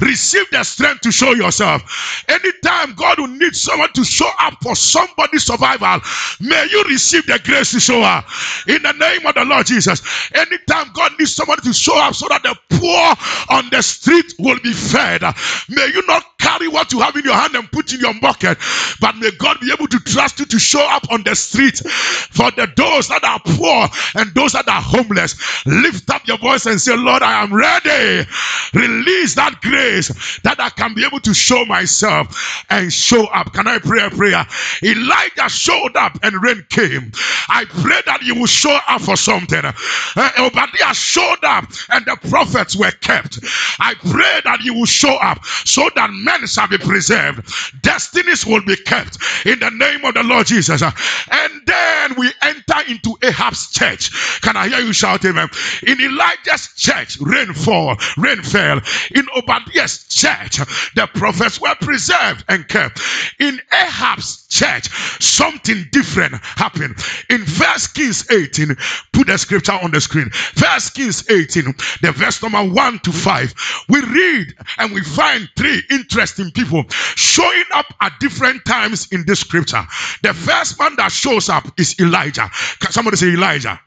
Receive 0.00 0.48
the 0.50 0.62
strength 0.64 1.02
to 1.02 1.12
show 1.12 1.32
yourself. 1.32 2.24
Anytime 2.28 2.94
God 2.94 3.18
will 3.18 3.28
need 3.28 3.54
someone 3.54 3.92
to 3.94 4.04
show 4.04 4.30
up 4.40 4.54
for 4.62 4.74
somebody's 4.74 5.44
survival, 5.44 6.00
may 6.40 6.66
you 6.70 6.84
receive 6.84 7.26
the 7.26 7.40
grace 7.44 7.72
to 7.72 7.80
show 7.80 8.02
up. 8.02 8.26
In 8.66 8.82
the 8.82 8.92
name 8.92 9.26
of 9.26 9.34
the 9.34 9.44
Lord 9.44 9.66
Jesus. 9.66 10.02
Anytime 10.34 10.90
God 10.94 11.12
needs 11.18 11.34
somebody 11.34 11.62
to 11.62 11.72
show 11.72 11.98
up 12.00 12.14
so 12.14 12.28
that 12.28 12.42
the 12.42 12.56
poor 12.70 13.13
on 13.50 13.70
the 13.70 13.82
street 13.82 14.34
will 14.38 14.58
be 14.62 14.72
fed, 14.72 15.22
may 15.68 15.86
you 15.94 16.04
not 16.06 16.24
carry 16.38 16.68
what 16.68 16.92
you 16.92 17.00
have 17.00 17.16
in 17.16 17.24
your 17.24 17.34
hand 17.34 17.54
and 17.54 17.70
put 17.72 17.92
in 17.92 18.00
your 18.00 18.14
bucket, 18.20 18.58
but 19.00 19.16
may 19.16 19.30
God 19.38 19.60
be 19.60 19.72
able 19.72 19.88
to 19.88 19.98
trust 20.00 20.38
you 20.40 20.46
to 20.46 20.58
show 20.58 20.84
up 20.90 21.10
on 21.10 21.22
the 21.24 21.34
street 21.34 21.78
for 21.78 22.50
the 22.52 22.68
those 22.76 23.08
that 23.08 23.24
are 23.24 23.40
poor 23.44 23.88
and 24.20 24.34
those 24.34 24.52
that 24.52 24.68
are 24.68 24.82
homeless. 24.82 25.36
Lift 25.66 26.10
up 26.10 26.26
your 26.26 26.38
voice 26.38 26.66
and 26.66 26.80
say, 26.80 26.96
Lord, 26.96 27.22
I 27.22 27.42
am 27.42 27.52
ready. 27.54 28.28
Release 28.74 29.34
that 29.34 29.60
grace 29.62 30.40
that 30.42 30.60
I 30.60 30.70
can 30.70 30.94
be 30.94 31.04
able 31.04 31.20
to 31.20 31.34
show 31.34 31.64
myself 31.64 32.64
and 32.70 32.92
show 32.92 33.26
up. 33.26 33.52
Can 33.52 33.66
I 33.68 33.78
pray 33.78 34.04
a 34.04 34.10
prayer? 34.10 34.44
Elijah 34.82 35.48
showed 35.48 35.96
up 35.96 36.18
and 36.22 36.42
rain 36.42 36.64
came. 36.70 37.12
I 37.48 37.64
pray 37.66 38.00
that 38.06 38.22
you 38.22 38.34
will 38.34 38.46
show 38.46 38.76
up 38.88 39.02
for 39.02 39.16
something. 39.16 39.62
Uh, 39.64 40.30
Obadiah 40.38 40.94
showed 40.94 41.44
up 41.44 41.64
and 41.90 42.04
the 42.06 42.16
prophets 42.28 42.76
were 42.76 42.92
kept. 43.00 43.38
I 43.78 43.94
pray 43.94 44.40
that 44.44 44.60
you 44.62 44.74
will 44.74 44.86
show 44.86 45.14
up 45.16 45.44
so 45.64 45.88
that 45.96 46.10
men 46.10 46.46
shall 46.46 46.68
be 46.68 46.78
preserved, 46.78 47.82
destinies 47.82 48.46
will 48.46 48.64
be 48.64 48.76
kept 48.76 49.18
in 49.46 49.58
the 49.58 49.70
name 49.70 50.04
of 50.04 50.14
the 50.14 50.22
Lord 50.22 50.46
Jesus. 50.46 50.82
And 50.82 51.62
then 51.66 52.14
we 52.16 52.32
enter 52.42 52.80
into 52.88 53.16
Ahab's 53.22 53.70
church. 53.70 54.40
Can 54.42 54.56
I 54.56 54.68
hear 54.68 54.80
you 54.80 54.92
shout 54.92 55.24
amen? 55.24 55.48
In 55.86 56.00
Elijah's 56.00 56.68
church, 56.76 57.18
rain 57.20 57.52
fall, 57.52 57.96
rain 58.16 58.42
fell. 58.42 58.80
In 59.14 59.26
Obadiah's 59.36 60.06
church, 60.08 60.58
the 60.94 61.08
prophets 61.14 61.60
were 61.60 61.74
preserved 61.80 62.44
and 62.48 62.66
kept. 62.68 63.00
In 63.40 63.60
Ahab's 63.72 64.46
church, 64.48 64.88
something 65.20 65.86
different 65.90 66.34
happened. 66.42 66.94
In 67.30 67.44
First 67.44 67.94
Kings 67.94 68.30
18, 68.30 68.76
put 69.12 69.26
the 69.26 69.38
scripture 69.38 69.72
on 69.72 69.90
the 69.90 70.00
screen. 70.00 70.30
First 70.30 70.94
Kings 70.94 71.28
18, 71.30 71.64
the 72.02 72.12
verse 72.12 72.42
number 72.42 72.62
1 72.62 72.83
to 72.92 73.12
5. 73.12 73.54
We 73.88 74.00
read 74.00 74.54
and 74.78 74.92
we 74.92 75.02
find 75.02 75.48
three 75.56 75.82
interesting 75.90 76.50
people 76.52 76.84
showing 76.88 77.64
up 77.74 77.86
at 78.00 78.18
different 78.20 78.64
times 78.64 79.08
in 79.12 79.24
this 79.26 79.40
scripture. 79.40 79.84
The 80.22 80.34
first 80.34 80.78
man 80.78 80.96
that 80.96 81.12
shows 81.12 81.48
up 81.48 81.66
is 81.78 81.98
Elijah. 82.00 82.50
Can 82.80 82.92
somebody 82.92 83.16
say 83.16 83.28
Elijah? 83.28 83.80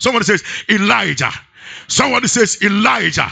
Somebody 0.00 0.24
says 0.24 0.42
Elijah. 0.68 1.32
Somebody 1.88 2.28
says 2.28 2.62
Elijah. 2.62 3.30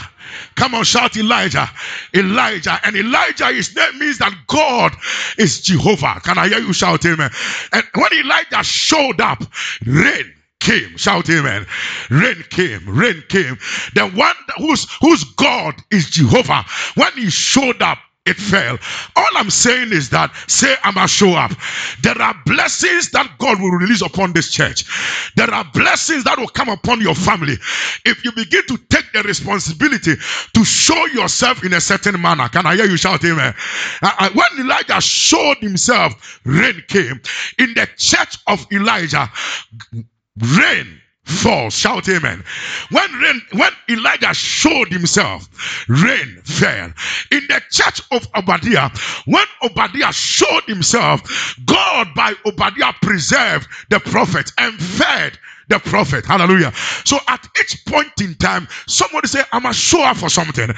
Come 0.55 0.75
on, 0.75 0.83
shout 0.83 1.15
Elijah. 1.17 1.69
Elijah. 2.13 2.79
And 2.83 2.95
Elijah, 2.95 3.47
his 3.47 3.75
name 3.75 3.99
means 3.99 4.17
that 4.19 4.33
God 4.47 4.93
is 5.37 5.61
Jehovah. 5.61 6.19
Can 6.23 6.37
I 6.37 6.49
hear 6.49 6.59
you 6.59 6.73
shout 6.73 7.05
amen? 7.05 7.31
And 7.71 7.83
when 7.95 8.13
Elijah 8.13 8.63
showed 8.63 9.21
up, 9.21 9.43
rain 9.85 10.33
came. 10.67 10.97
Shout 10.97 11.29
amen. 11.29 11.65
Rain 12.09 12.43
came. 12.49 12.81
Rain 12.87 13.23
came. 13.29 13.57
The 13.95 14.09
one 14.15 14.35
whose 14.57 14.85
whose 15.01 15.23
God 15.23 15.75
is 15.91 16.09
Jehovah. 16.09 16.65
When 16.95 17.11
he 17.13 17.29
showed 17.29 17.81
up, 17.81 17.99
it 18.25 18.35
fell. 18.35 18.77
All 19.15 19.29
I'm 19.35 19.49
saying 19.49 19.93
is 19.93 20.09
that 20.09 20.35
say 20.47 20.75
I'm 20.83 20.95
gonna 20.95 21.07
show 21.07 21.31
up. 21.35 21.53
There 22.03 22.21
are 22.21 22.35
blessings 22.45 23.11
that 23.11 23.31
God 23.39 23.61
will 23.61 23.71
release 23.71 24.01
upon 24.01 24.33
this 24.33 24.51
church. 24.51 24.83
There 25.37 25.49
are 25.49 25.63
blessings 25.73 26.25
that 26.25 26.37
will 26.37 26.49
come 26.49 26.67
upon 26.67 26.99
your 26.99 27.15
family 27.15 27.53
if 28.05 28.25
you 28.25 28.33
begin 28.33 28.63
to 28.67 28.77
take 28.89 29.11
the 29.13 29.23
responsibility 29.23 30.15
to 30.53 30.65
show 30.65 31.05
yourself 31.07 31.63
in 31.63 31.73
a 31.73 31.79
certain 31.79 32.21
manner. 32.21 32.49
Can 32.49 32.65
I 32.65 32.75
hear 32.75 32.85
you 32.85 32.97
shout 32.97 33.23
amen? 33.23 33.53
Uh, 34.03 34.11
uh, 34.19 34.29
when 34.33 34.65
Elijah 34.65 34.99
showed 34.99 35.57
himself, 35.61 36.41
rain 36.43 36.83
came. 36.89 37.21
In 37.57 37.73
the 37.73 37.87
church 37.97 38.37
of 38.47 38.67
Elijah, 38.73 39.31
rain 40.37 41.01
falls. 41.25 41.75
Shout 41.75 42.09
amen. 42.09 42.43
When 42.91 43.13
rain, 43.15 43.41
when 43.53 43.71
Elijah 43.89 44.33
showed 44.33 44.89
himself, 44.89 45.47
rain 45.89 46.41
fell. 46.45 46.93
In 47.31 47.41
the 47.47 47.61
church 47.71 48.01
of 48.11 48.27
Obadiah, 48.35 48.89
when 49.25 49.45
Obadiah 49.63 50.13
showed 50.13 50.63
himself, 50.67 51.55
God 51.65 52.09
by 52.15 52.33
Obadiah 52.45 52.93
preserved 53.01 53.67
the 53.89 53.99
prophet 53.99 54.51
and 54.57 54.75
fed 54.81 55.37
the 55.67 55.79
prophet. 55.79 56.25
Hallelujah. 56.25 56.71
So 57.05 57.17
at 57.27 57.47
each 57.59 57.85
point 57.85 58.11
in 58.21 58.35
time, 58.35 58.67
somebody 58.87 59.27
say, 59.27 59.43
I'm 59.51 59.65
a 59.65 59.73
show 59.73 60.03
up 60.03 60.17
for 60.17 60.29
something. 60.29 60.69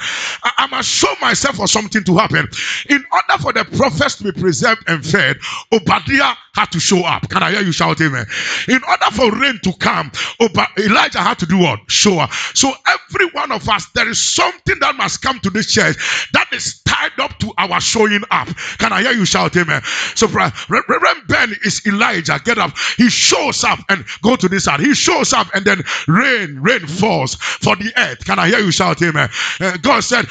I- 0.44 0.52
am 0.58 0.72
a 0.74 0.82
show 0.82 1.14
myself 1.20 1.56
for 1.56 1.66
something 1.68 2.04
to 2.04 2.16
happen. 2.16 2.48
In 2.90 3.04
order 3.12 3.42
for 3.42 3.52
the 3.52 3.64
prophets 3.76 4.16
to 4.16 4.24
be 4.24 4.32
preserved 4.40 4.82
and 4.86 5.04
fed, 5.04 5.38
Obadiah 5.72 6.34
had 6.54 6.70
to 6.72 6.80
show 6.80 7.04
up. 7.04 7.28
Can 7.28 7.42
I 7.42 7.52
hear 7.52 7.62
you 7.62 7.72
shout 7.72 8.00
amen? 8.00 8.26
In 8.68 8.80
order 8.88 9.06
for 9.12 9.30
rain 9.32 9.58
to 9.64 9.72
come, 9.78 10.10
Ob- 10.40 10.78
Elijah 10.78 11.20
had 11.20 11.38
to 11.40 11.46
do 11.46 11.58
what? 11.58 11.80
Show 11.88 12.18
up. 12.18 12.32
So 12.54 12.72
every 12.86 13.26
one 13.32 13.52
of 13.52 13.68
us, 13.68 13.86
there 13.94 14.08
is 14.08 14.20
something 14.20 14.76
that 14.80 14.96
must 14.96 15.22
come 15.22 15.40
to 15.40 15.50
this 15.50 15.72
church 15.72 15.96
that 16.32 16.48
is 16.52 16.80
tied 16.86 17.18
up 17.18 17.38
to 17.38 17.52
our 17.58 17.80
showing 17.80 18.22
up. 18.30 18.48
Can 18.78 18.92
I 18.92 19.02
hear 19.02 19.12
you 19.12 19.24
shout 19.24 19.56
amen? 19.56 19.82
So 20.14 20.26
Reverend 20.28 21.26
Ben 21.28 21.54
is 21.64 21.86
Elijah. 21.86 22.40
Get 22.44 22.58
up. 22.58 22.72
He 22.96 23.08
shows 23.10 23.64
up 23.64 23.78
and 23.88 24.04
go 24.22 24.36
to 24.36 24.48
this 24.48 24.64
side. 24.64 24.80
He 24.80 24.94
shows 24.94 25.32
up 25.32 25.48
and 25.54 25.64
then 25.64 25.82
rain, 26.08 26.58
rain 26.60 26.86
falls 26.86 27.34
for 27.36 27.76
the 27.76 27.92
earth. 27.96 28.24
Can 28.24 28.38
I 28.38 28.48
hear 28.48 28.60
you 28.60 28.70
shout 28.72 29.02
amen? 29.02 29.28
Uh, 29.60 29.76
God 29.78 30.00
said, 30.04 30.26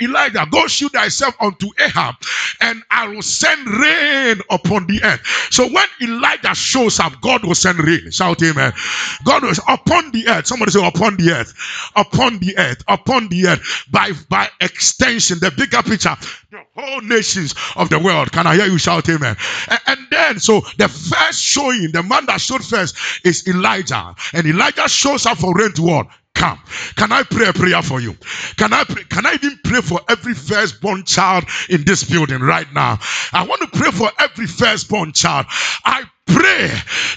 Elijah, 0.00 0.46
go 0.50 0.66
show 0.66 0.88
thyself 0.88 1.34
unto 1.40 1.68
Ahab 1.78 2.16
and 2.60 2.82
I 2.90 3.08
will 3.08 3.22
send 3.22 3.66
rain 3.68 4.40
upon 4.50 4.86
the 4.86 5.02
earth. 5.02 5.20
So 5.50 5.68
when 5.68 5.86
Elijah 6.00 6.54
shows 6.54 7.00
up, 7.00 7.20
God 7.20 7.44
will 7.44 7.54
send 7.54 7.78
rain. 7.78 8.10
Shout 8.10 8.42
amen. 8.42 8.72
God 9.24 9.42
was 9.42 9.60
upon 9.68 10.12
the 10.12 10.28
earth. 10.28 10.46
Somebody 10.46 10.72
say 10.72 10.86
upon 10.86 11.16
the 11.16 11.32
earth. 11.32 11.54
Upon 11.96 12.38
the 12.38 12.56
earth. 12.58 12.82
Upon 12.88 13.28
the 13.28 13.48
earth. 13.48 13.84
By 13.90 14.12
by 14.28 14.48
extension, 14.60 15.38
the 15.40 15.50
bigger 15.50 15.82
picture, 15.82 16.16
the 16.50 16.60
whole 16.74 17.00
nations 17.02 17.54
of 17.76 17.90
the 17.90 17.98
world. 17.98 18.32
Can 18.32 18.46
I 18.46 18.56
hear 18.56 18.66
you 18.66 18.78
shout 18.78 19.08
amen? 19.08 19.36
And, 19.68 19.80
and 19.86 20.00
then 20.10 20.38
so 20.38 20.60
the 20.78 20.88
first 20.88 21.40
showing, 21.42 21.92
the 21.92 22.02
man 22.02 22.26
that 22.26 22.40
showed 22.40 22.64
first 22.64 22.96
is 23.24 23.46
Elijah. 23.48 24.14
And 24.32 24.46
Elijah 24.46 24.88
shows 24.88 25.26
up 25.26 25.38
for 25.38 25.54
rain 25.54 25.72
to 25.72 25.82
what? 25.82 26.06
Come. 26.34 26.58
Can 26.96 27.12
I 27.12 27.22
pray 27.22 27.48
a 27.48 27.52
prayer 27.52 27.82
for 27.82 28.00
you? 28.00 28.16
Can 28.56 28.72
I 28.72 28.84
pray, 28.84 29.04
can 29.04 29.26
I 29.26 29.34
even 29.34 29.58
pray 29.64 29.80
for 29.80 30.00
every 30.08 30.34
firstborn 30.34 31.04
child 31.04 31.44
in 31.68 31.84
this 31.84 32.04
building 32.04 32.40
right 32.40 32.72
now? 32.72 32.98
I 33.32 33.46
want 33.46 33.60
to 33.62 33.78
pray 33.78 33.90
for 33.90 34.10
every 34.18 34.46
firstborn 34.46 35.12
child. 35.12 35.46
I 35.84 36.04
pray 36.26 36.70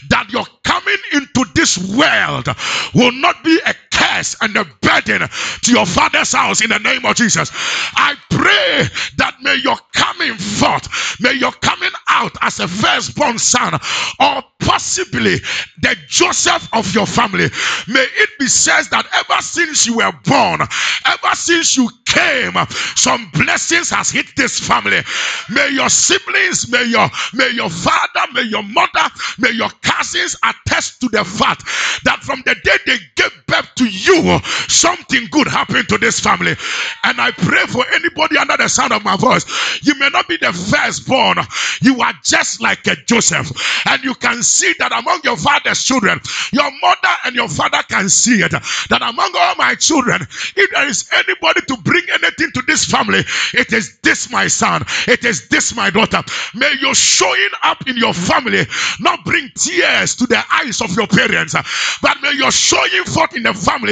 that 0.09 0.27
your 0.31 0.45
coming 0.63 0.97
into 1.13 1.45
this 1.55 1.77
world 1.77 2.47
will 2.93 3.11
not 3.11 3.43
be 3.43 3.59
a 3.65 3.73
curse 4.03 4.35
and 4.41 4.55
a 4.57 4.65
burden 4.81 5.27
to 5.61 5.71
your 5.71 5.85
father's 5.85 6.33
house 6.33 6.61
in 6.61 6.69
the 6.69 6.79
name 6.79 7.05
of 7.05 7.15
Jesus. 7.15 7.51
I 7.95 8.15
pray 8.29 8.87
that 9.17 9.35
may 9.41 9.55
your 9.63 9.77
coming 9.93 10.35
forth, 10.35 11.19
may 11.21 11.33
your 11.33 11.51
coming 11.53 11.91
out 12.09 12.33
as 12.41 12.59
a 12.59 12.67
firstborn 12.67 13.37
son, 13.39 13.73
or 14.19 14.43
possibly 14.59 15.37
the 15.81 15.95
Joseph 16.07 16.67
of 16.73 16.93
your 16.93 17.05
family, 17.05 17.47
may 17.87 18.05
it 18.17 18.29
be 18.39 18.47
said 18.47 18.83
that 18.91 19.05
ever 19.13 19.41
since 19.41 19.85
you 19.85 19.97
were 19.97 20.11
born, 20.25 20.61
ever 21.05 21.35
since 21.35 21.77
you 21.77 21.89
came, 22.05 22.53
some 22.95 23.29
blessings 23.33 23.89
has 23.89 24.09
hit 24.11 24.27
this 24.37 24.59
family. 24.59 25.01
May 25.49 25.69
your 25.71 25.89
siblings, 25.89 26.69
may 26.71 26.83
your 26.85 27.09
may 27.33 27.49
your 27.51 27.69
father, 27.69 28.31
may 28.33 28.43
your 28.43 28.63
mother, 28.63 29.09
may 29.39 29.51
your 29.51 29.69
cousins 29.81 30.35
attest 30.43 31.01
to 31.01 31.09
the 31.09 31.23
fact 31.23 31.63
that 32.03 32.19
from 32.21 32.41
the 32.45 32.55
day 32.63 32.77
they 32.85 32.97
gave 33.15 33.31
birth 33.47 33.69
to 33.75 33.85
you, 33.93 34.39
something 34.67 35.27
good 35.31 35.47
happened 35.47 35.89
to 35.89 35.97
this 35.97 36.19
family. 36.19 36.55
And 37.03 37.21
I 37.21 37.31
pray 37.31 37.65
for 37.67 37.85
anybody 37.93 38.37
under 38.37 38.57
the 38.57 38.67
sound 38.67 38.93
of 38.93 39.03
my 39.03 39.17
voice. 39.17 39.45
You 39.83 39.95
may 39.99 40.09
not 40.09 40.27
be 40.27 40.37
the 40.37 40.53
firstborn, 40.53 41.37
you 41.81 42.01
are 42.01 42.13
just 42.23 42.61
like 42.61 42.85
a 42.87 42.95
Joseph, 43.05 43.51
and 43.87 44.03
you 44.03 44.15
can 44.15 44.43
see 44.43 44.73
that 44.79 44.91
among 44.91 45.21
your 45.23 45.37
father's 45.37 45.83
children, 45.83 46.19
your 46.51 46.69
mother 46.81 47.15
and 47.25 47.35
your 47.35 47.49
father 47.49 47.81
can 47.89 48.09
see 48.09 48.41
it. 48.41 48.51
That 48.51 49.01
among 49.01 49.31
all 49.35 49.55
my 49.55 49.75
children, 49.75 50.21
if 50.21 50.71
there 50.71 50.87
is 50.87 51.07
anybody 51.13 51.61
to 51.67 51.77
bring 51.83 52.03
anything 52.13 52.51
to 52.53 52.61
this 52.67 52.85
family, 52.85 53.23
it 53.53 53.71
is 53.73 53.97
this 53.99 54.31
my 54.31 54.47
son, 54.47 54.83
it 55.07 55.23
is 55.25 55.47
this 55.49 55.75
my 55.75 55.89
daughter. 55.89 56.21
May 56.55 56.73
your 56.81 56.95
showing 56.95 57.49
up 57.63 57.87
in 57.87 57.97
your 57.97 58.13
family 58.13 58.63
not 58.99 59.23
bring 59.25 59.49
tears 59.55 60.15
to 60.15 60.25
the 60.27 60.41
eyes 60.51 60.81
of 60.81 60.95
your 60.95 61.07
parents, 61.07 61.53
but 62.01 62.17
may 62.21 62.33
your 62.33 62.51
showing 62.51 63.03
forth 63.05 63.35
in 63.35 63.43
the 63.43 63.53
family 63.53 63.82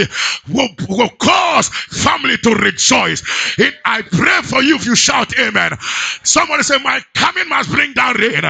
will, 0.49 0.69
will 0.89 1.09
cause 1.19 1.69
family 1.69 2.37
to 2.37 2.55
rejoice. 2.55 3.23
I 3.85 4.01
pray 4.03 4.41
for 4.43 4.61
you 4.63 4.75
if 4.75 4.85
you 4.85 4.95
shout 4.95 5.37
amen. 5.39 5.77
Somebody 6.23 6.63
say, 6.63 6.77
My 6.79 7.01
coming 7.15 7.49
must 7.49 7.69
bring 7.71 7.93
down 7.93 8.15
rain. 8.15 8.41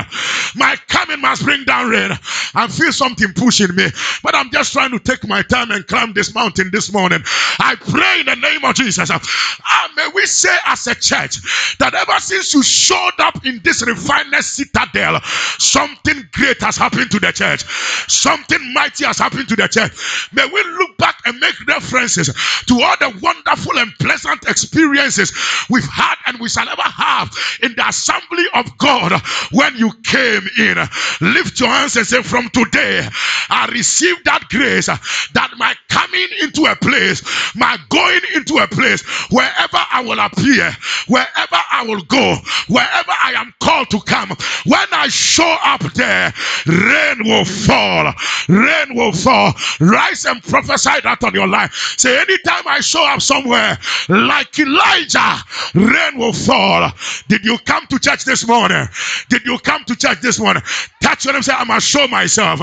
My 0.55 0.75
coming 0.87 1.21
must 1.21 1.43
bring 1.43 1.63
down 1.65 1.89
rain. 1.89 2.11
I 2.55 2.67
feel 2.67 2.91
something 2.91 3.33
pushing 3.33 3.75
me, 3.75 3.87
but 4.23 4.35
I'm 4.35 4.51
just 4.51 4.73
trying 4.73 4.91
to 4.91 4.99
take 4.99 5.27
my 5.27 5.41
time 5.43 5.71
and 5.71 5.85
climb 5.87 6.13
this 6.13 6.33
mountain 6.33 6.69
this 6.71 6.91
morning. 6.93 7.21
I 7.59 7.75
pray 7.75 8.21
in 8.21 8.25
the 8.27 8.35
name 8.35 8.63
of 8.65 8.75
Jesus. 8.75 9.09
Ah, 9.11 9.91
may 9.95 10.07
we 10.13 10.25
say 10.25 10.55
as 10.65 10.87
a 10.87 10.95
church 10.95 11.77
that 11.79 11.93
ever 11.93 12.19
since 12.19 12.53
you 12.53 12.63
showed 12.63 13.19
up 13.19 13.45
in 13.45 13.61
this 13.63 13.81
refinement 13.85 14.43
citadel, 14.43 15.19
something 15.59 16.27
great 16.33 16.61
has 16.61 16.77
happened 16.77 17.11
to 17.11 17.19
the 17.19 17.31
church. 17.31 17.63
Something 18.09 18.73
mighty 18.73 19.05
has 19.05 19.19
happened 19.19 19.47
to 19.49 19.55
the 19.55 19.67
church. 19.67 20.29
May 20.33 20.45
we 20.45 20.63
look 20.63 20.97
back 20.97 21.17
and 21.31 21.39
make 21.39 21.55
references 21.67 22.27
to 22.67 22.81
all 22.81 22.95
the 22.99 23.17
wonderful 23.21 23.77
and 23.79 23.91
pleasant 23.99 24.43
experiences 24.47 25.33
we've 25.69 25.87
had 25.87 26.15
and 26.27 26.39
we 26.39 26.49
shall 26.49 26.67
ever 26.69 26.81
have 26.81 27.31
in 27.63 27.73
the 27.75 27.87
assembly 27.87 28.45
of 28.53 28.77
God 28.77 29.13
when 29.51 29.75
you 29.77 29.91
came 30.03 30.43
in. 30.59 30.77
Lift 31.21 31.59
your 31.59 31.69
hands 31.69 31.95
and 31.97 32.05
say, 32.07 32.21
From 32.23 32.49
today, 32.49 33.07
I 33.49 33.67
receive 33.71 34.23
that 34.25 34.47
grace 34.49 34.87
that 34.87 35.51
my 35.57 35.75
coming 35.89 36.27
into 36.41 36.65
a 36.65 36.75
place, 36.75 37.23
my 37.55 37.77
going 37.89 38.21
into 38.35 38.57
a 38.57 38.67
place, 38.67 39.01
wherever 39.31 39.79
I 39.91 40.03
will 40.03 40.19
appear, 40.19 40.75
wherever 41.07 41.59
I 41.71 41.85
will 41.87 42.01
go, 42.03 42.37
wherever 42.67 43.11
I 43.23 43.33
am 43.35 43.53
called 43.61 43.89
to 43.91 44.01
come, 44.01 44.29
when 44.65 44.87
I 44.91 45.07
show 45.09 45.57
up 45.63 45.81
there, 45.93 46.33
rain 46.67 47.17
will 47.25 47.45
fall. 47.45 48.13
Rain 48.49 48.95
will 48.95 49.11
fall. 49.13 49.53
Rise 49.79 50.25
and 50.25 50.41
prophesy 50.43 50.99
that 51.19 51.25
on 51.27 51.33
your 51.33 51.47
life. 51.47 51.95
Say, 51.97 52.19
anytime 52.19 52.63
I 52.67 52.79
show 52.79 53.05
up 53.05 53.21
somewhere, 53.21 53.77
like 54.09 54.57
Elijah, 54.59 55.35
rain 55.75 56.17
will 56.17 56.33
fall. 56.33 56.91
Did 57.27 57.45
you 57.45 57.57
come 57.65 57.85
to 57.87 57.99
church 57.99 58.25
this 58.25 58.47
morning? 58.47 58.87
Did 59.29 59.45
you 59.45 59.57
come 59.59 59.83
to 59.85 59.95
church 59.95 60.21
this 60.21 60.39
morning? 60.39 60.63
Touch 61.01 61.23
them, 61.23 61.41
say, 61.41 61.53
I 61.53 61.63
must 61.63 61.87
show 61.87 62.07
myself. 62.07 62.59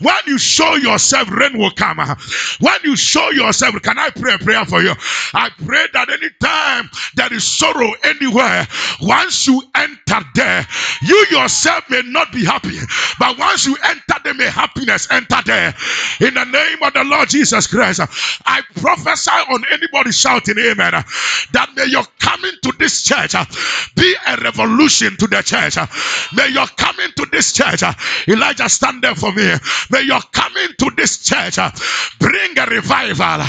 When 0.00 0.16
you 0.26 0.38
show 0.38 0.74
yourself, 0.76 1.30
rain 1.30 1.58
will 1.58 1.70
come. 1.70 1.98
When 2.60 2.78
you 2.84 2.96
show 2.96 3.30
yourself, 3.30 3.80
can 3.82 3.98
I 3.98 4.10
pray 4.10 4.34
a 4.34 4.38
prayer 4.38 4.64
for 4.64 4.82
you? 4.82 4.92
I 5.34 5.50
pray 5.64 5.86
that 5.92 6.10
anytime 6.10 6.90
there 7.14 7.32
is 7.32 7.44
sorrow 7.44 7.92
anywhere, 8.04 8.66
once 9.00 9.46
you 9.46 9.62
enter 9.74 10.20
there, 10.34 10.66
you 11.02 11.26
yourself 11.30 11.84
may 11.90 12.02
not 12.04 12.32
be 12.32 12.44
happy, 12.44 12.78
but 13.18 13.38
once 13.38 13.66
you 13.66 13.76
enter 13.84 14.14
there, 14.24 14.34
may 14.34 14.50
happiness 14.50 15.08
enter 15.10 15.36
there. 15.46 15.74
In 16.20 16.34
the 16.34 16.44
name 16.44 16.82
of 16.82 16.92
the 16.92 17.04
Lord 17.04 17.28
Jesus 17.28 17.66
Christ, 17.66 17.85
I 18.46 18.62
prophesy 18.80 19.30
on 19.30 19.64
anybody 19.72 20.12
shouting 20.12 20.58
amen 20.58 20.92
that 21.52 21.70
may 21.76 21.86
your 21.86 22.04
coming 22.18 22.52
to 22.62 22.72
this 22.78 23.02
church 23.04 23.34
be 23.96 24.14
a 24.28 24.36
revolution 24.38 25.16
to 25.16 25.26
the 25.26 25.42
church. 25.42 25.76
May 26.34 26.48
your 26.48 26.66
coming 26.76 27.10
to 27.16 27.26
this 27.32 27.52
church, 27.52 27.82
Elijah, 28.28 28.68
stand 28.68 29.02
there 29.02 29.14
for 29.14 29.32
me. 29.32 29.52
May 29.90 30.02
your 30.02 30.20
coming 30.32 30.68
to 30.78 30.90
this 30.96 31.22
church 31.24 31.56
bring 32.18 32.58
a 32.58 32.66
revival. 32.66 33.44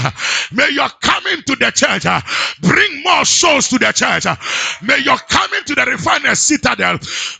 May 0.52 0.70
your 0.70 0.88
coming 1.00 1.42
to 1.46 1.56
the 1.56 1.70
church 1.72 2.04
bring 2.60 3.02
more 3.02 3.24
souls 3.24 3.68
to 3.68 3.78
the 3.78 3.92
church. 3.92 4.26
May 4.82 4.98
your 5.04 5.18
coming 5.18 5.62
to 5.64 5.74
the 5.74 5.84
refinery 5.86 6.34
citadel 6.36 6.98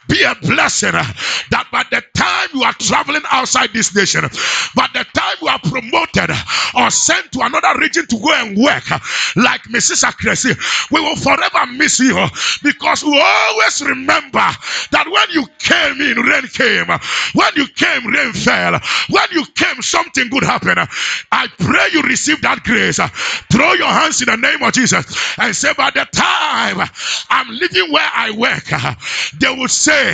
be 0.08 0.22
a 0.22 0.34
blessing 0.36 0.92
that 0.92 1.66
by 1.72 1.84
the 1.90 2.02
time 2.16 2.48
you 2.54 2.62
are 2.64 2.72
traveling 2.74 3.22
outside 3.30 3.70
this 3.72 3.94
nation, 3.94 4.22
by 4.74 4.88
the 4.94 5.04
time 5.14 5.36
you 5.42 5.48
are 5.48 5.58
promoted 5.60 6.30
or 6.74 6.87
sent 6.90 7.32
to 7.32 7.40
another 7.40 7.78
region 7.80 8.06
to 8.06 8.18
go 8.18 8.32
and 8.34 8.56
work, 8.58 8.88
like 9.36 9.62
Mrs. 9.64 10.04
Akresi, 10.04 10.56
we 10.90 11.00
will 11.00 11.16
forever 11.16 11.66
miss 11.72 12.00
you 12.00 12.16
because 12.62 13.04
we 13.04 13.20
always 13.20 13.82
remember 13.82 14.46
that 14.92 15.06
when 15.10 15.30
you 15.30 15.46
came 15.58 16.00
in, 16.00 16.18
rain 16.24 16.46
came. 16.48 16.86
When 17.34 17.50
you 17.56 17.66
came, 17.68 18.06
rain 18.06 18.32
fell. 18.32 18.80
When 19.10 19.26
you 19.32 19.44
came, 19.54 19.82
something 19.82 20.28
good 20.28 20.44
happened. 20.44 20.80
I 21.32 21.48
pray 21.58 21.88
you 21.92 22.02
receive 22.02 22.40
that 22.42 22.62
grace. 22.64 22.98
Throw 23.50 23.72
your 23.74 23.88
hands 23.88 24.20
in 24.22 24.26
the 24.26 24.36
name 24.36 24.62
of 24.62 24.72
Jesus 24.72 25.04
and 25.38 25.54
say, 25.54 25.72
By 25.76 25.90
the 25.90 26.06
time 26.12 26.88
I'm 27.30 27.48
living 27.54 27.92
where 27.92 28.10
I 28.14 28.30
work, 28.32 28.64
they 29.40 29.54
will 29.54 29.68
say 29.68 30.12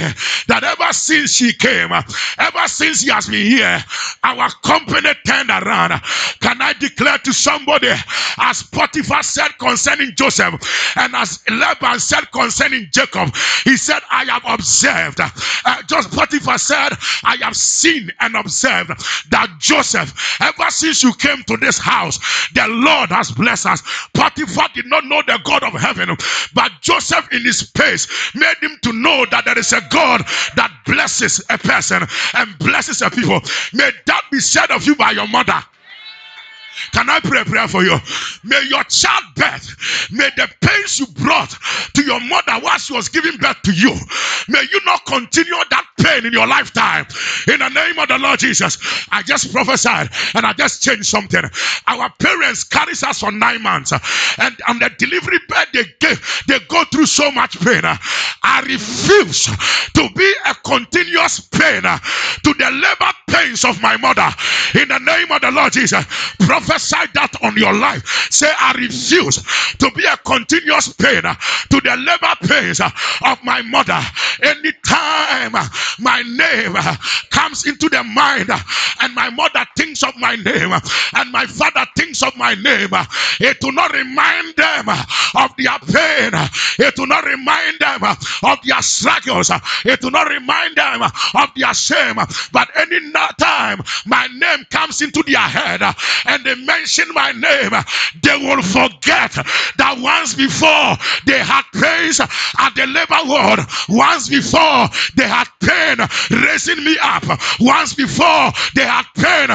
that 0.49 0.63
ever 0.65 0.93
since 0.93 1.33
she 1.35 1.53
came, 1.53 1.91
ever 1.93 2.69
since 2.69 3.03
he 3.03 3.11
has 3.11 3.27
been 3.29 3.47
here, 3.47 3.85
our 4.23 4.51
company 4.63 5.11
turned 5.27 5.51
around. 5.51 6.01
Can 6.41 6.61
I 6.65 6.73
declare 6.73 7.19
to 7.19 7.33
somebody, 7.33 7.91
as 8.39 8.63
Potiphar 8.63 9.23
said 9.23 9.51
concerning 9.59 10.13
Joseph, 10.17 10.95
and 10.97 11.15
as 11.15 11.41
Laban 11.51 12.01
said 12.01 12.33
concerning 12.33 12.89
Jacob, 12.91 13.35
he 13.65 13.77
said, 13.77 14.01
I 14.11 14.25
have 14.25 14.43
observed. 14.47 15.21
Uh, 15.21 15.83
just 15.87 16.11
Potiphar 16.11 16.57
said, 16.59 16.91
I 17.23 17.37
have 17.43 17.55
seen 17.55 18.11
and 18.21 18.35
observed 18.35 18.91
that 19.31 19.57
Joseph, 19.59 20.39
ever 20.41 20.71
since 20.71 21.03
you 21.03 21.13
came 21.15 21.43
to 21.45 21.59
this 21.59 21.79
house, 21.79 22.19
the 22.55 22.67
Lord 22.69 23.11
has 23.11 23.31
blessed 23.31 23.67
us. 23.67 23.83
Potiphar 24.15 24.69
did 24.75 24.87
not 24.87 25.05
know 25.05 25.23
the 25.27 25.39
God 25.45 25.65
of 25.65 25.75
heaven, 25.75 26.17
but 26.55 26.73
Joseph, 26.81 27.29
in 27.33 27.43
his 27.43 27.63
pace, 27.63 28.09
made 28.35 28.57
him 28.63 28.79
to 28.83 28.93
know 28.93 29.27
that 29.31 29.45
there 29.45 29.59
is 29.59 29.73
a 29.75 29.83
God 29.91 30.23
that 30.57 30.73
blesses 30.87 31.43
a 31.51 31.59
person 31.59 32.03
and 32.35 32.59
blesses 32.59 33.03
a 33.03 33.11
people. 33.11 33.41
May 33.75 33.91
that 34.07 34.23
be 34.33 34.41
said 34.41 34.71
of 34.71 34.87
you 34.87 34.97
by 34.97 35.11
your 35.11 35.29
mother. 35.29 35.63
Can 36.93 37.09
I 37.11 37.21
pray 37.21 37.41
a 37.41 37.45
prayer 37.45 37.69
for 37.69 37.83
you? 37.83 37.99
May 38.45 38.63
your 38.69 38.85
childbirth, 38.85 40.11
may 40.13 40.31
the 40.37 40.49
pains 40.61 41.01
you 41.01 41.07
brought 41.07 41.57
to 41.95 42.03
your 42.03 42.21
mother 42.21 42.53
while 42.61 42.79
she 42.79 42.93
was 42.93 43.09
giving 43.09 43.37
birth 43.39 43.61
to 43.63 43.73
you, 43.73 43.95
may 44.49 44.63
you 44.73 44.81
not 44.85 45.05
continue 45.07 45.55
that 45.71 45.87
pain 45.99 46.27
in 46.27 46.33
your 46.33 46.47
lifetime. 46.47 47.07
In 47.49 47.61
the 47.61 47.69
name 47.69 47.99
of 47.99 48.09
the 48.09 48.19
Lord 48.19 48.39
Jesus, 48.41 48.79
I 49.11 49.23
just 49.23 49.53
prophesied 49.53 50.11
and 50.35 50.47
I 50.47 50.53
just 50.53 50.83
changed 50.83 51.07
something. 51.07 51.43
Our 51.87 52.11
parents 52.19 52.65
carries 52.65 53.03
us 53.03 53.21
for 53.21 53.33
nine 53.33 53.63
months, 53.63 53.93
and 54.39 54.57
on 54.69 54.79
the 54.79 54.91
delivery 54.99 55.39
bed 55.49 55.69
they 55.73 55.85
give, 56.01 56.43
they 56.49 56.59
go 56.69 56.85
through 56.85 57.07
so 57.07 57.31
much 57.33 57.59
pain. 57.61 57.83
I 57.85 58.61
refuse 58.61 59.47
to 59.95 60.09
be 60.15 60.35
a 60.47 60.55
continuous 60.55 61.41
pain 61.41 61.83
to 61.83 62.55
the 62.55 62.71
labor 62.71 63.13
pains 63.35 63.65
of 63.65 63.81
my 63.83 63.97
mother. 63.99 64.29
In 64.81 64.89
the 64.89 64.99
name 65.01 65.31
of 65.33 65.41
the 65.43 65.51
Lord 65.51 65.73
Jesus, 65.73 66.05
prophesy 66.41 66.97
that 67.15 67.33
on 67.43 67.57
your 67.57 67.75
life. 67.75 68.07
Say, 68.31 68.51
I 68.59 68.73
refuse 68.73 69.43
to 69.79 69.91
be 69.97 70.05
a 70.05 70.17
continuous 70.19 70.93
pain 70.95 71.23
to 71.23 71.81
the 71.81 71.97
labor 71.97 72.35
pains 72.49 72.81
of 72.81 73.39
my 73.45 73.63
mother. 73.63 74.01
Anytime 74.43 75.53
my 76.01 76.23
name 76.23 76.75
comes 77.31 77.67
into 77.67 77.89
the 77.89 78.03
mind 78.05 78.51
and 79.01 79.15
my 79.15 79.31
mother 79.31 79.65
thinks 79.77 80.03
of 80.03 80.17
my 80.19 80.37
name 80.37 80.73
and 81.15 81.33
my 81.33 81.47
father 81.47 81.87
thinks 81.97 82.23
of 82.23 82.37
my 82.37 82.55
name, 82.55 82.91
it 83.41 83.59
will 83.63 83.73
not 83.73 83.93
remind 83.93 84.55
them 84.57 84.89
of 84.89 85.51
their 85.57 85.79
pain. 85.81 86.31
It 86.79 86.95
will 86.99 87.07
not 87.07 87.25
remind 87.25 87.79
them 87.81 88.03
of 88.05 88.59
their 88.65 88.83
struggles. 88.83 89.51
It 89.85 90.03
will 90.03 90.11
not 90.11 90.29
remind 90.29 90.77
them 90.77 91.03
of 91.03 91.49
their 91.57 91.75
shame. 91.75 92.17
But 92.53 92.69
any 92.77 93.01
time 93.39 93.81
my 94.07 94.27
name 94.29 94.65
comes 94.71 95.01
into 95.03 95.23
their 95.25 95.39
head 95.39 95.83
and 96.27 96.45
they 96.45 96.55
mention 96.55 97.07
my 97.15 97.33
name, 97.33 97.71
they 98.23 98.37
will 98.39 98.63
forget 98.63 99.33
that 99.79 99.97
once 100.01 100.35
before 100.35 100.97
they 101.27 101.39
had 101.39 101.63
praise 101.73 102.21
at 102.21 102.75
the 102.75 102.87
labor 102.87 103.21
ward, 103.25 103.61
once 103.89 104.29
before 104.29 104.89
they 105.17 105.29
had 105.29 105.47
pain 105.61 105.99
raising 106.43 106.83
me 106.85 106.97
up, 107.03 107.25
once 107.61 107.95
before 107.95 108.51
they 108.75 108.85
had 108.85 109.05
pain 109.17 109.49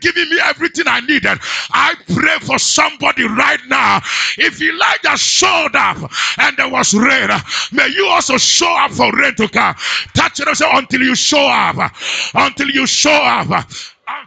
giving 0.00 0.28
me 0.30 0.38
everything 0.44 0.84
I 0.88 1.00
needed. 1.00 1.38
I 1.70 1.94
pray 2.14 2.38
for 2.40 2.58
somebody 2.58 3.24
right 3.24 3.60
now. 3.68 3.98
If 4.38 4.60
Elijah 4.60 5.16
showed 5.18 5.74
up 5.74 6.10
and 6.38 6.56
there 6.56 6.68
was 6.68 6.94
rain, 6.94 7.28
may 7.72 7.88
you 7.88 8.06
also 8.06 8.36
show 8.38 8.70
up 8.78 8.90
for 8.92 9.12
rain 9.12 9.34
to 9.36 9.48
come. 9.48 9.74
Touch 10.14 10.36
say, 10.36 10.68
until 10.72 11.00
you 11.00 11.14
show 11.14 11.46
up, 11.46 11.92
until 12.34 12.49
you 12.58 12.86
show 12.86 13.10
up 13.12 13.66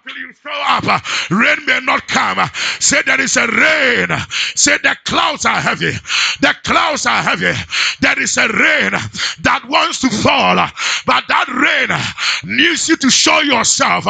until 0.05 0.19
you 0.21 0.33
show 0.33 0.51
up. 0.51 0.83
Rain 1.31 1.65
may 1.65 1.79
not 1.83 2.07
come. 2.07 2.39
Say 2.79 3.01
there 3.05 3.21
is 3.21 3.37
a 3.37 3.47
rain. 3.47 4.07
Say 4.55 4.77
the 4.83 4.95
clouds 5.05 5.45
are 5.45 5.59
heavy. 5.61 5.91
The 6.41 6.55
clouds 6.63 7.05
are 7.05 7.21
heavy. 7.21 7.53
There 8.01 8.19
is 8.21 8.37
a 8.37 8.47
rain 8.47 8.91
that 9.41 9.63
wants 9.67 10.01
to 10.01 10.09
fall, 10.09 10.55
but 11.05 11.23
that 11.27 11.47
rain 11.47 12.57
needs 12.57 12.89
you 12.89 12.97
to 12.97 13.09
show 13.09 13.39
yourself. 13.41 14.05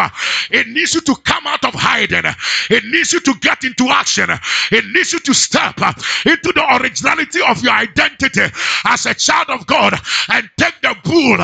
It 0.52 0.68
needs 0.68 0.94
you 0.96 1.02
to 1.02 1.16
come 1.24 1.48
out 1.48 1.64
of 1.66 1.74
hiding. 1.74 2.24
It 2.70 2.84
needs 2.86 3.14
you 3.14 3.20
to 3.22 3.34
get 3.42 3.64
into 3.64 3.88
action. 3.90 4.30
It 4.72 4.86
needs 4.94 5.14
you 5.14 5.20
to 5.20 5.34
step 5.34 5.78
into 6.26 6.52
the 6.54 6.78
originality 6.82 7.42
of 7.48 7.64
your 7.64 7.74
identity 7.74 8.44
as 8.86 9.06
a 9.06 9.14
child 9.14 9.50
of 9.50 9.66
God 9.68 9.94
and 10.30 10.50
take 10.58 10.76
the 10.82 10.96
bull 11.04 11.38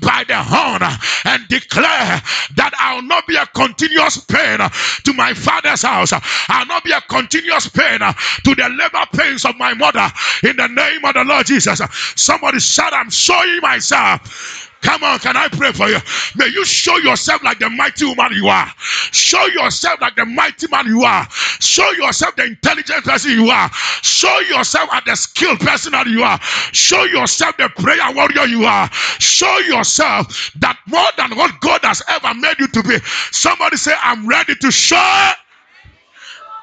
by 0.00 0.24
the 0.26 0.36
horn 0.42 0.82
and 1.24 1.48
declare 1.48 2.22
that 2.56 2.72
I'll 2.78 3.02
not 3.02 3.26
be 3.26 3.36
a 3.36 3.46
continuous 3.46 3.95
pain 4.28 4.58
to 5.04 5.12
my 5.14 5.34
father's 5.34 5.82
house. 5.82 6.12
I'll 6.48 6.66
not 6.66 6.84
be 6.84 6.92
a 6.92 7.00
continuous 7.02 7.68
pain 7.68 8.00
to 8.00 8.54
the 8.54 8.68
labor 8.68 9.06
pains 9.14 9.44
of 9.44 9.56
my 9.58 9.74
mother 9.74 10.08
in 10.44 10.56
the 10.56 10.68
name 10.68 11.04
of 11.04 11.14
the 11.14 11.24
Lord 11.24 11.46
Jesus. 11.46 11.80
Somebody 12.16 12.60
shout, 12.60 12.92
I'm 12.94 13.10
showing 13.10 13.60
myself 13.62 14.70
Come 14.82 15.04
on, 15.04 15.18
can 15.18 15.36
I 15.36 15.48
pray 15.48 15.72
for 15.72 15.88
you? 15.88 15.98
May 16.36 16.48
you 16.48 16.64
show 16.64 16.96
yourself 16.98 17.42
like 17.42 17.58
the 17.58 17.70
mighty 17.70 18.04
woman 18.06 18.32
you 18.32 18.48
are. 18.48 18.68
Show 19.12 19.44
yourself 19.46 20.00
like 20.00 20.16
the 20.16 20.26
mighty 20.26 20.68
man 20.68 20.86
you 20.86 21.02
are. 21.04 21.26
Show 21.30 21.90
yourself 21.92 22.36
the 22.36 22.44
intelligent 22.44 23.04
person 23.04 23.32
you 23.32 23.50
are. 23.50 23.70
Show 24.02 24.40
yourself 24.40 24.88
as 24.92 25.04
the 25.04 25.16
skilled 25.16 25.60
person 25.60 25.92
that 25.92 26.06
you 26.06 26.22
are. 26.22 26.38
Show 26.72 27.04
yourself 27.04 27.56
the 27.56 27.68
prayer 27.70 28.12
warrior 28.14 28.46
you 28.46 28.64
are. 28.64 28.90
Show 28.92 29.58
yourself 29.60 30.52
that 30.60 30.78
more 30.86 31.10
than 31.16 31.36
what 31.36 31.60
God 31.60 31.80
has 31.84 32.02
ever 32.08 32.34
made 32.34 32.58
you 32.60 32.68
to 32.68 32.82
be. 32.82 32.98
Somebody 33.32 33.76
say, 33.76 33.94
I'm 34.02 34.26
ready 34.28 34.54
to 34.56 34.70
show. 34.70 35.32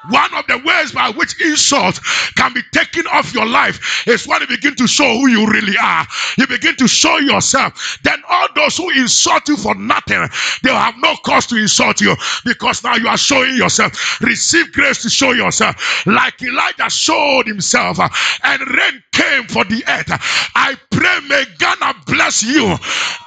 One 0.08 0.34
of 0.34 0.46
the 0.46 0.58
ways 0.64 0.92
by 0.92 1.10
which 1.10 1.40
insult 1.40 2.00
can 2.36 2.52
be 2.54 2.62
taken 2.72 3.06
off 3.08 3.34
your 3.34 3.46
life 3.46 4.06
is 4.06 4.26
when 4.26 4.40
you 4.42 4.46
begin 4.48 4.74
to 4.76 4.86
show 4.86 5.04
who 5.18 5.28
you 5.28 5.46
really 5.46 5.76
are. 5.78 6.06
You 6.38 6.46
begin 6.46 6.76
to 6.76 6.88
show 6.88 7.18
yourself. 7.18 7.98
Then 8.02 8.22
all 8.28 8.48
those 8.54 8.76
who 8.76 8.90
insult 8.90 9.48
you 9.48 9.56
for 9.56 9.74
nothing, 9.74 10.26
they'll 10.62 10.74
have 10.76 10.96
no 10.98 11.16
cause 11.24 11.46
to 11.48 11.56
insult 11.56 12.00
you 12.00 12.14
because 12.44 12.82
now 12.84 12.96
you 12.96 13.08
are 13.08 13.16
showing 13.18 13.56
yourself. 13.56 14.20
Receive 14.20 14.72
grace 14.72 15.02
to 15.02 15.10
show 15.10 15.32
yourself. 15.32 16.06
Like 16.06 16.40
Elijah 16.42 16.90
showed 16.90 17.46
himself 17.46 17.98
uh, 18.00 18.08
and 18.44 18.60
rain 18.68 19.02
came 19.12 19.44
for 19.48 19.64
the 19.64 19.82
earth. 19.88 20.08
I 20.54 20.76
pray, 20.90 21.20
may 21.28 21.44
Ghana 21.58 21.94
bless 22.06 22.42
you. 22.42 22.76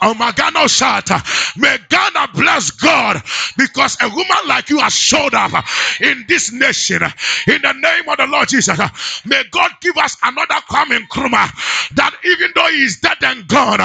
Oh, 0.01 0.13
my 0.13 0.31
Ghana 0.31 0.59
Shata. 0.67 1.57
May 1.57 1.77
Ghana 1.89 2.29
bless 2.33 2.71
God 2.71 3.21
because 3.57 3.97
a 4.01 4.09
woman 4.09 4.37
like 4.47 4.69
you 4.69 4.79
has 4.79 4.93
showed 4.93 5.33
up 5.33 5.51
in 6.01 6.25
this 6.27 6.51
nation 6.51 6.66
in 7.47 7.61
the 7.61 7.73
name 7.73 8.09
of 8.09 8.17
the 8.17 8.27
Lord 8.27 8.49
Jesus. 8.49 8.79
May 9.25 9.43
God 9.51 9.71
give 9.81 9.97
us 9.97 10.17
another 10.23 10.55
Kwame 10.69 10.99
Nkrumah 11.07 11.95
that 11.95 12.15
even 12.25 12.51
though 12.55 12.67
he 12.69 12.83
is 12.83 12.97
dead 12.99 13.17
and 13.23 13.47
gone, 13.47 13.79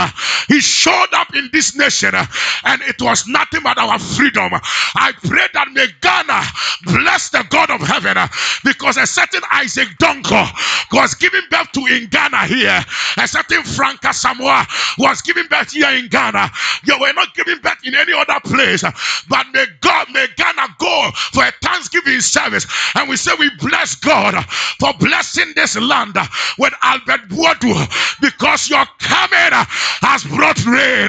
he 0.48 0.60
showed 0.60 1.12
up 1.14 1.34
in 1.34 1.50
this 1.52 1.76
nation 1.76 2.14
and 2.14 2.82
it 2.82 3.00
was 3.02 3.26
nothing 3.28 3.62
but 3.62 3.78
our 3.78 3.98
freedom. 3.98 4.50
I 4.96 5.12
pray 5.24 5.46
that 5.54 5.68
may 5.72 5.86
Ghana 6.00 6.42
bless 6.84 7.30
the 7.30 7.44
God 7.50 7.70
of 7.70 7.80
heaven 7.80 8.16
because 8.64 8.96
a 8.96 9.06
certain 9.06 9.42
Isaac 9.52 9.88
Donko 9.98 10.46
was 10.92 11.14
giving 11.14 11.42
birth 11.50 11.72
to 11.72 11.86
in 11.86 12.06
Ghana 12.08 12.46
here, 12.46 12.84
a 13.18 13.28
certain 13.28 13.62
Franca 13.62 14.12
Samoa 14.12 14.66
was 14.98 15.22
giving 15.22 15.46
birth 15.48 15.72
here 15.72 15.90
in 15.90 16.08
Ghana. 16.08 16.50
You 16.84 16.98
were 17.00 17.12
not 17.14 17.34
giving 17.34 17.58
birth 17.60 17.78
in 17.84 17.94
any 17.94 18.12
other 18.12 18.40
place, 18.44 18.82
but 19.28 19.46
may 19.52 19.66
God, 19.80 20.08
may 20.12 20.26
Ghana 20.36 20.68
go 20.78 21.10
for 21.32 21.44
a 21.44 21.52
Thanksgiving 21.62 22.20
service 22.20 22.66
and 22.96 23.08
we 23.08 23.16
say 23.16 23.32
we 23.38 23.50
bless 23.58 23.94
God 23.96 24.44
for 24.80 24.92
blessing 24.98 25.52
this 25.56 25.76
land 25.76 26.16
with 26.58 26.72
Albert 26.82 27.28
Boadu 27.28 28.20
because 28.20 28.68
your 28.70 28.84
coming 28.98 29.52
has 30.02 30.24
brought 30.24 30.64
rain. 30.66 31.08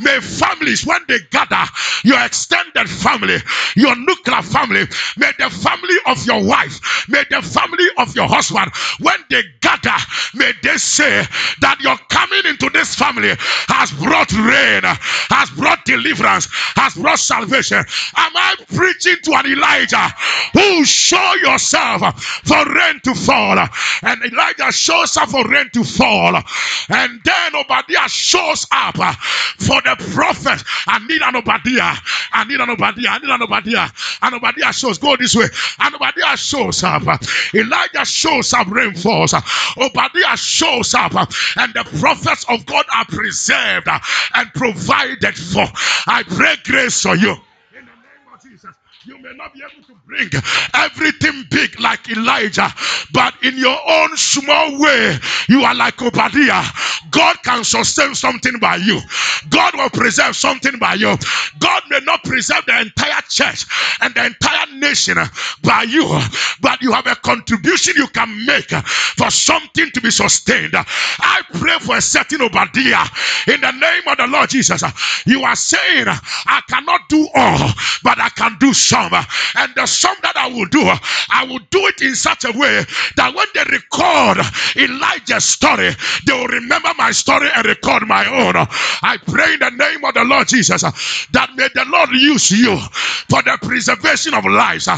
May 0.00 0.20
families, 0.20 0.86
when 0.86 1.00
they 1.08 1.18
gather, 1.30 1.64
your 2.04 2.20
extended 2.24 2.88
family, 2.88 3.38
your 3.76 3.96
nuclear 3.96 4.42
family, 4.42 4.84
may 5.16 5.32
the 5.38 5.50
family 5.50 5.96
of 6.06 6.24
your 6.26 6.44
wife, 6.44 7.06
may 7.08 7.24
the 7.30 7.42
family 7.42 7.86
of 7.98 8.14
your 8.16 8.28
husband, 8.28 8.70
when 9.00 9.18
they 9.30 9.42
gather, 9.60 9.96
may 10.34 10.52
they 10.62 10.76
say 10.76 11.24
that 11.60 11.80
your 11.80 11.96
coming 12.10 12.44
into 12.46 12.70
this 12.70 12.94
family 12.94 13.32
has 13.68 13.90
brought 13.92 14.32
rain, 14.32 14.82
has 15.30 15.50
brought 15.50 15.84
deliverance, 15.84 16.48
has 16.76 16.94
brought 16.94 17.18
salvation. 17.18 17.78
Am 17.78 18.32
I 18.36 18.54
preaching 18.74 19.16
to 19.24 19.32
an 19.34 19.46
Elijah 19.46 20.08
who 20.54 20.84
show 21.00 21.34
yourself 21.42 22.22
for 22.22 22.64
rain 22.72 23.00
to 23.04 23.14
fall. 23.14 23.58
And 24.02 24.22
Elijah 24.22 24.72
shows 24.72 25.16
up 25.16 25.30
for 25.30 25.44
rain 25.48 25.70
to 25.72 25.84
fall. 25.84 26.36
And 26.88 27.20
then 27.24 27.56
Obadiah 27.56 28.08
shows 28.08 28.66
up 28.72 28.96
for 29.58 29.80
the 29.82 29.96
prophet. 30.12 30.62
I 30.86 30.98
need 31.06 31.22
an 31.22 31.36
Obadiah. 31.36 31.96
I 32.32 32.44
need 32.44 32.60
an 32.60 32.70
Obadiah. 32.70 33.10
I 33.10 33.18
need 33.18 33.30
an 33.30 33.42
Obadiah. 33.42 33.88
And 34.22 34.34
Obadiah 34.34 34.72
shows, 34.72 34.98
go 34.98 35.16
this 35.16 35.34
way. 35.34 35.46
And 35.78 35.94
Obadiah 35.94 36.36
shows 36.36 36.82
up. 36.82 37.02
Elijah 37.54 38.04
shows 38.04 38.52
up, 38.52 38.68
rain 38.68 38.94
falls. 38.94 39.34
Obadiah 39.34 40.36
shows 40.36 40.94
up. 40.94 41.14
And 41.56 41.74
the 41.74 41.84
prophets 41.98 42.44
of 42.48 42.66
God 42.66 42.84
are 42.94 43.06
preserved 43.06 43.88
and 44.34 44.52
provided 44.54 45.36
for. 45.36 45.66
I 46.06 46.22
pray 46.28 46.56
grace 46.64 47.02
for 47.02 47.16
you. 47.16 47.36
You 49.10 49.18
may 49.18 49.34
not 49.36 49.52
be 49.52 49.60
able 49.60 49.82
to 49.84 49.94
bring 50.06 50.30
everything 50.74 51.44
big 51.50 51.80
like 51.80 52.08
Elijah, 52.10 52.72
but 53.12 53.34
in 53.42 53.58
your 53.58 53.76
own 53.88 54.16
small 54.16 54.80
way, 54.80 55.18
you 55.48 55.62
are 55.64 55.74
like 55.74 56.00
Obadiah. 56.00 56.62
God 57.10 57.36
can 57.42 57.64
sustain 57.64 58.14
something 58.14 58.58
by 58.60 58.76
you, 58.76 59.00
God 59.48 59.74
will 59.74 59.90
preserve 59.90 60.36
something 60.36 60.78
by 60.78 60.94
you. 60.94 61.16
God 61.58 61.82
may 61.90 61.98
not 62.04 62.22
preserve 62.22 62.64
the 62.66 62.80
entire 62.80 63.20
church 63.28 63.66
and 64.00 64.14
the 64.14 64.26
entire 64.26 64.66
nation 64.76 65.16
by 65.62 65.82
you, 65.82 66.06
but 66.60 66.80
you 66.80 66.92
have 66.92 67.06
a 67.08 67.16
contribution 67.16 67.94
you 67.96 68.06
can 68.08 68.46
make 68.46 68.70
for 68.70 69.30
something 69.30 69.90
to 69.90 70.00
be 70.00 70.10
sustained. 70.10 70.74
I 70.76 71.42
pray 71.54 71.78
for 71.80 71.96
a 71.96 72.00
certain 72.00 72.42
Obadiah 72.42 73.06
in 73.48 73.60
the 73.60 73.72
name 73.72 74.02
of 74.06 74.18
the 74.18 74.26
Lord 74.28 74.50
Jesus. 74.50 74.82
You 75.26 75.42
are 75.42 75.56
saying, 75.56 76.06
I 76.08 76.60
cannot 76.68 77.08
do 77.08 77.28
all, 77.34 77.70
but 78.04 78.20
I 78.20 78.28
can 78.30 78.56
do 78.60 78.72
some, 78.72 78.99
and 79.56 79.74
the 79.74 79.86
some 79.86 80.16
that 80.22 80.36
I 80.36 80.48
will 80.48 80.66
do, 80.66 80.82
I 81.30 81.44
will 81.44 81.60
do 81.70 81.86
it 81.86 82.02
in 82.02 82.14
such 82.14 82.44
a 82.44 82.52
way 82.52 82.84
that 83.16 83.34
when 83.34 83.46
they 83.54 83.64
record 83.70 84.38
Elijah's 84.76 85.44
story, 85.44 85.90
they 86.26 86.32
will 86.32 86.48
remember 86.48 86.90
my 86.98 87.10
story 87.12 87.48
and 87.54 87.66
record 87.66 88.06
my 88.06 88.26
own. 88.26 88.54
I 89.02 89.18
pray 89.26 89.54
in 89.54 89.60
the 89.60 89.70
name 89.70 90.04
of 90.04 90.14
the 90.14 90.24
Lord 90.24 90.48
Jesus 90.48 90.82
that 90.82 91.50
may 91.56 91.68
the 91.74 91.84
Lord 91.86 92.10
use 92.10 92.50
you 92.50 92.76
for 93.28 93.42
the 93.42 93.58
preservation 93.62 94.34
of 94.34 94.44
lives. 94.44 94.88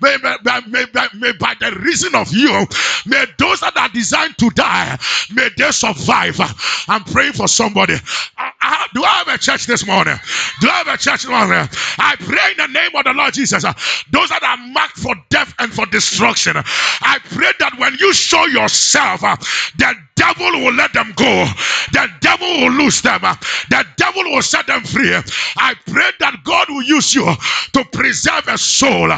May, 0.00 0.16
may, 0.22 0.36
may, 0.68 1.06
may 1.14 1.32
by 1.32 1.54
the 1.60 1.72
reason 1.82 2.14
of 2.14 2.32
you, 2.32 2.66
may 3.06 3.24
those 3.38 3.60
that 3.60 3.76
are 3.76 3.88
designed 3.88 4.38
to 4.38 4.50
die, 4.50 4.98
may 5.34 5.48
they 5.56 5.70
survive. 5.70 6.38
I'm 6.88 7.04
praying 7.04 7.32
for 7.34 7.48
somebody. 7.48 7.94
I, 8.36 8.50
I, 8.60 8.86
do 8.94 9.02
I 9.04 9.08
have 9.24 9.28
a 9.28 9.38
church 9.38 9.66
this 9.66 9.86
morning? 9.86 10.16
Do 10.60 10.68
I 10.68 10.72
have 10.84 10.88
a 10.88 10.98
church 10.98 11.22
this 11.22 11.30
morning? 11.30 11.68
I 11.98 12.16
pray 12.18 12.52
in 12.52 12.56
the 12.58 12.66
name 12.80 12.90
of 12.94 13.04
the 13.04 13.12
Lord 13.12 13.34
Jesus. 13.34 13.39
Jesus, 13.40 13.62
those 14.10 14.28
that 14.28 14.42
are 14.42 14.56
marked 14.68 14.98
for 14.98 15.14
death 15.30 15.54
and 15.58 15.72
for 15.72 15.86
destruction. 15.86 16.56
I 16.56 17.18
pray 17.30 17.52
that 17.58 17.78
when 17.78 17.94
you 17.98 18.12
show 18.12 18.44
yourself, 18.44 19.24
uh, 19.24 19.36
the 19.78 19.94
devil 20.14 20.50
will 20.60 20.74
let 20.74 20.92
them 20.92 21.14
go. 21.16 21.46
The 21.92 22.06
devil 22.20 22.46
will 22.46 22.72
lose 22.72 23.00
them. 23.00 23.22
The 23.22 23.86
devil 23.96 24.24
will 24.24 24.42
set 24.42 24.66
them 24.66 24.82
free. 24.84 25.14
I 25.56 25.74
pray 25.86 26.10
that 26.20 26.44
God 26.44 26.68
will 26.68 26.82
use 26.82 27.14
you 27.14 27.24
to 27.72 27.84
preserve 27.92 28.46
a 28.48 28.58
soul. 28.58 29.08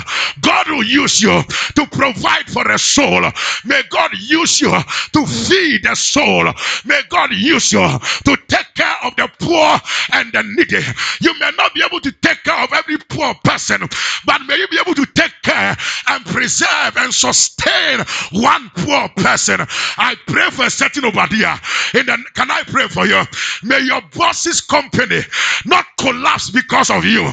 God 0.41 0.69
will 0.69 0.85
use 0.85 1.21
you 1.21 1.43
to 1.75 1.87
provide 1.89 2.49
for 2.49 2.71
a 2.71 2.79
soul. 2.79 3.23
May 3.65 3.83
God 3.91 4.13
use 4.21 4.61
you 4.61 4.71
to 4.71 5.27
feed 5.27 5.85
a 5.87 5.97
soul. 5.97 6.53
May 6.85 7.01
God 7.09 7.33
use 7.33 7.73
you 7.73 7.81
to 8.27 8.37
take 8.47 8.72
care 8.75 8.95
of 9.05 9.17
the 9.17 9.29
poor 9.39 9.81
and 10.15 10.33
the 10.33 10.43
needy. 10.43 10.81
You 11.21 11.39
may 11.39 11.51
not 11.57 11.75
be 11.75 11.83
able 11.85 12.01
to 12.01 12.13
take 12.13 12.43
care 12.45 12.63
of 12.63 12.73
every 12.73 12.99
poor 13.09 13.35
person, 13.45 13.81
but 14.27 14.43
may 14.47 14.57
you 14.57 14.69
be 14.69 14.79
able 14.81 14.95
to 14.95 15.07
take 15.15 15.33
care 15.43 15.77
and 16.09 16.25
preserve 16.27 16.97
and 16.97 17.13
sustain 17.13 18.01
one 18.33 18.71
poor 18.77 19.09
person. 19.17 19.61
I 19.61 20.17
pray 20.27 20.51
for 20.51 20.65
a 20.67 20.71
certain 20.71 21.05
Obadiah. 21.05 21.59
In 21.95 22.07
the, 22.07 22.19
can 22.35 22.51
I 22.51 22.63
pray 22.67 22.89
for 22.89 23.07
you? 23.07 23.23
May 23.63 23.81
your 23.81 24.03
boss's 24.17 24.61
company 24.61 25.21
not 25.67 25.87
collapse 25.99 26.51
because 26.51 26.91
of 26.91 27.05
you. 27.05 27.29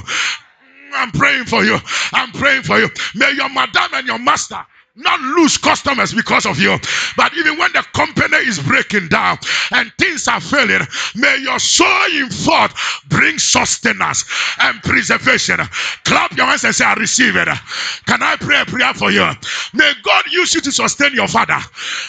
I'm 0.93 1.11
praying 1.11 1.45
for 1.45 1.63
you. 1.63 1.77
I'm 2.13 2.31
praying 2.31 2.63
for 2.63 2.79
you. 2.79 2.89
May 3.15 3.31
your 3.33 3.49
madam 3.49 3.89
and 3.93 4.07
your 4.07 4.19
master 4.19 4.65
not 4.99 5.19
lose 5.21 5.57
customers 5.57 6.13
because 6.13 6.45
of 6.45 6.59
you. 6.59 6.77
But 7.17 7.33
even 7.37 7.57
when 7.57 7.71
the 7.73 7.83
company 7.93 8.37
is 8.37 8.59
breaking 8.59 9.09
down 9.09 9.39
and 9.71 9.91
things 9.97 10.27
are 10.27 10.41
failing, 10.41 10.81
may 11.15 11.37
your 11.41 11.59
showing 11.59 12.29
forth 12.29 12.73
bring 13.09 13.37
sustenance 13.39 14.25
and 14.61 14.81
preservation. 14.83 15.57
Clap 16.05 16.35
your 16.37 16.47
hands 16.47 16.63
and 16.65 16.75
say, 16.75 16.85
I 16.85 16.93
receive 16.95 17.35
it. 17.35 17.47
Can 18.07 18.23
I 18.23 18.35
pray 18.37 18.61
a 18.61 18.65
prayer 18.65 18.93
for 18.93 19.11
you? 19.11 19.27
May 19.73 19.93
God 20.03 20.25
use 20.31 20.53
you 20.55 20.61
to 20.61 20.71
sustain 20.71 21.13
your 21.13 21.27
father. 21.27 21.59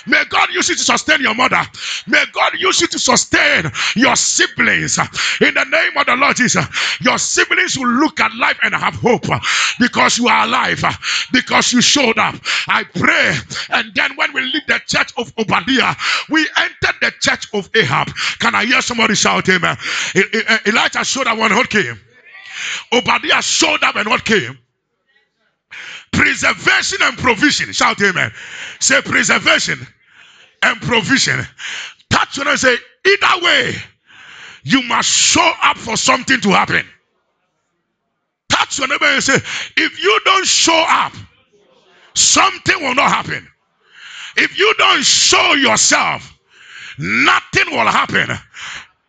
May 0.07 0.25
God 0.29 0.51
use 0.53 0.69
you 0.69 0.77
to 0.77 0.83
sustain 0.85 1.21
your 1.21 1.35
mother. 1.35 1.63
May 2.07 2.25
God 2.33 2.53
use 2.59 2.81
you 2.81 2.87
to 2.89 2.99
sustain 2.99 3.71
your 3.97 4.17
siblings. 4.17 4.99
In 5.41 5.55
the 5.55 5.65
name 5.65 5.97
of 5.97 6.07
the 6.07 6.17
Lord 6.17 6.37
Jesus, 6.37 6.67
your 7.01 7.19
siblings 7.19 7.79
will 7.79 7.89
look 7.89 8.21
at 8.21 8.35
life 8.37 8.59
and 8.63 8.75
have 8.75 8.95
hope 8.97 9.27
because 9.79 10.19
you 10.19 10.29
are 10.29 10.45
alive, 10.47 10.83
because 11.33 11.73
you 11.73 11.81
showed 11.81 12.19
up. 12.19 12.35
I 12.69 12.80
pray. 12.85 13.37
And 13.71 13.95
then 13.95 14.17
when 14.17 14.33
we 14.33 14.43
leave 14.43 14.67
the 14.67 14.81
church 14.87 15.13
of 15.17 15.33
Obadiah, 15.39 15.95
we 16.29 16.47
entered 16.57 16.97
the 17.01 17.13
church 17.21 17.49
of 17.55 17.69
Ahab. 17.75 18.09
Can 18.39 18.55
I 18.55 18.65
hear 18.65 18.83
somebody 18.83 19.15
shout 19.15 19.49
amen? 19.49 19.77
Elijah 20.67 21.05
showed 21.05 21.27
up 21.27 21.39
when 21.39 21.55
what 21.55 21.71
came. 21.71 21.99
Obadiah 22.93 23.43
showed 23.43 23.83
up 23.83 23.97
and 23.97 24.09
what 24.09 24.25
came? 24.25 24.59
Preservation 26.13 26.99
and 27.03 27.17
provision. 27.19 27.73
Shout 27.73 28.01
amen. 28.03 28.33
Say 28.81 29.01
preservation 29.03 29.87
and 30.63 30.81
provision. 30.81 31.47
Touch 32.11 32.39
when 32.39 32.49
I 32.49 32.57
say, 32.57 32.77
either 33.07 33.45
way, 33.45 33.75
you 34.65 34.83
must 34.83 35.09
show 35.09 35.53
up 35.63 35.79
for 35.79 35.97
something 35.97 36.41
to 36.41 36.51
happen. 36.51 36.85
Your 38.79 38.87
neighbor 38.87 39.05
and 39.05 39.21
say, 39.21 39.35
if 39.35 40.01
you 40.01 40.21
don't 40.25 40.47
show 40.47 40.85
up, 40.89 41.13
something 42.15 42.81
will 42.81 42.95
not 42.95 43.11
happen. 43.11 43.47
If 44.37 44.59
you 44.59 44.73
don't 44.79 45.05
show 45.05 45.55
yourself, 45.55 46.39
nothing 46.99 47.71
will 47.71 47.87
happen. 47.87 48.31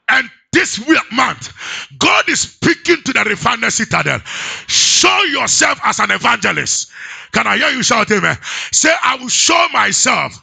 And 0.09 0.29
this 0.51 0.79
week 0.85 0.99
month, 1.11 1.53
God 1.97 2.27
is 2.27 2.41
speaking 2.41 3.01
to 3.03 3.13
the 3.13 3.23
refinery 3.23 3.71
citadel. 3.71 4.19
Show 4.67 5.23
yourself 5.23 5.79
as 5.83 5.99
an 5.99 6.11
evangelist. 6.11 6.91
Can 7.31 7.47
I 7.47 7.57
hear 7.57 7.69
you 7.69 7.83
shout 7.83 8.11
amen? 8.11 8.37
Say, 8.71 8.93
I 9.01 9.15
will 9.15 9.29
show 9.29 9.67
myself. 9.71 10.33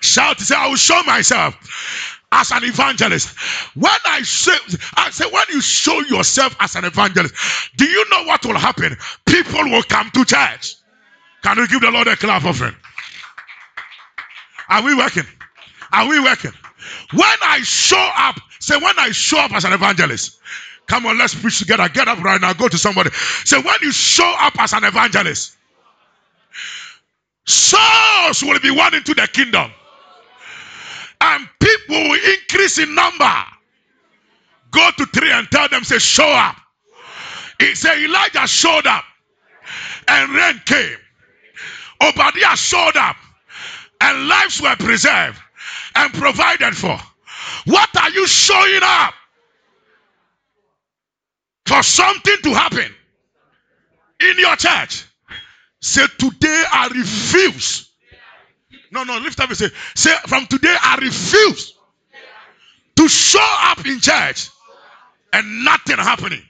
Shout, 0.00 0.40
say, 0.40 0.54
I 0.54 0.68
will 0.68 0.76
show 0.76 1.02
myself 1.04 1.54
as 2.32 2.50
an 2.50 2.64
evangelist. 2.64 3.34
When 3.74 3.90
I 4.04 4.22
say, 4.22 4.56
I 4.96 5.10
say, 5.10 5.24
when 5.30 5.44
you 5.50 5.60
show 5.60 6.00
yourself 6.00 6.54
as 6.60 6.76
an 6.76 6.84
evangelist, 6.84 7.34
do 7.76 7.86
you 7.86 8.08
know 8.10 8.24
what 8.24 8.44
will 8.44 8.58
happen? 8.58 8.96
People 9.24 9.64
will 9.64 9.82
come 9.84 10.10
to 10.10 10.24
church. 10.24 10.76
Can 11.46 11.60
we 11.60 11.68
give 11.68 11.80
the 11.80 11.92
Lord 11.92 12.08
a 12.08 12.16
clap 12.16 12.44
offering? 12.44 12.74
Are 14.68 14.82
we 14.82 14.96
working? 14.96 15.22
Are 15.92 16.08
we 16.08 16.18
working? 16.18 16.50
When 17.12 17.36
I 17.40 17.60
show 17.62 18.10
up, 18.16 18.40
say, 18.58 18.74
when 18.74 18.98
I 18.98 19.12
show 19.12 19.38
up 19.38 19.52
as 19.52 19.64
an 19.64 19.72
evangelist, 19.72 20.40
come 20.88 21.06
on, 21.06 21.16
let's 21.16 21.36
preach 21.36 21.60
together. 21.60 21.88
Get 21.88 22.08
up 22.08 22.18
right 22.18 22.40
now. 22.40 22.52
Go 22.52 22.66
to 22.66 22.76
somebody. 22.76 23.10
Say, 23.44 23.58
when 23.62 23.76
you 23.80 23.92
show 23.92 24.28
up 24.40 24.60
as 24.60 24.72
an 24.72 24.82
evangelist, 24.82 25.56
souls 27.44 28.42
will 28.42 28.58
be 28.58 28.72
won 28.72 28.94
into 28.94 29.14
the 29.14 29.28
kingdom, 29.32 29.70
and 31.20 31.48
people 31.60 32.08
will 32.08 32.32
increase 32.32 32.78
in 32.78 32.92
number. 32.92 33.34
Go 34.72 34.90
to 34.98 35.06
three 35.06 35.30
and 35.30 35.46
tell 35.52 35.68
them, 35.68 35.84
say, 35.84 35.98
show 36.00 36.26
up. 36.26 36.56
He 37.60 37.76
said, 37.76 37.98
Elijah 37.98 38.48
showed 38.48 38.88
up, 38.88 39.04
and 40.08 40.32
rain 40.32 40.60
came. 40.66 40.96
Obadiah 42.00 42.56
showed 42.56 42.96
up 42.96 43.16
and 44.00 44.28
lives 44.28 44.60
were 44.60 44.76
preserved 44.76 45.38
and 45.94 46.12
provided 46.12 46.76
for. 46.76 46.98
What 47.66 47.96
are 47.96 48.10
you 48.10 48.26
showing 48.26 48.80
up 48.82 49.14
for 51.66 51.82
something 51.82 52.36
to 52.44 52.54
happen 52.54 52.94
in 54.20 54.38
your 54.38 54.56
church? 54.56 55.04
Say, 55.80 56.06
Today 56.18 56.64
I 56.72 56.88
refuse. 56.88 57.90
No, 58.90 59.04
no, 59.04 59.18
lift 59.18 59.40
up 59.40 59.48
and 59.48 59.58
say, 59.58 59.68
Say, 59.94 60.14
from 60.26 60.46
today 60.46 60.74
I 60.80 60.98
refuse 61.00 61.74
to 62.96 63.08
show 63.08 63.56
up 63.60 63.84
in 63.86 64.00
church 64.00 64.50
and 65.32 65.64
nothing 65.64 65.96
happening. 65.98 66.42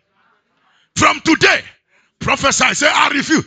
From 0.97 1.20
today, 1.20 1.61
prophesy, 2.20 2.74
say, 2.74 2.88
I 2.88 3.09
refuse. 3.09 3.44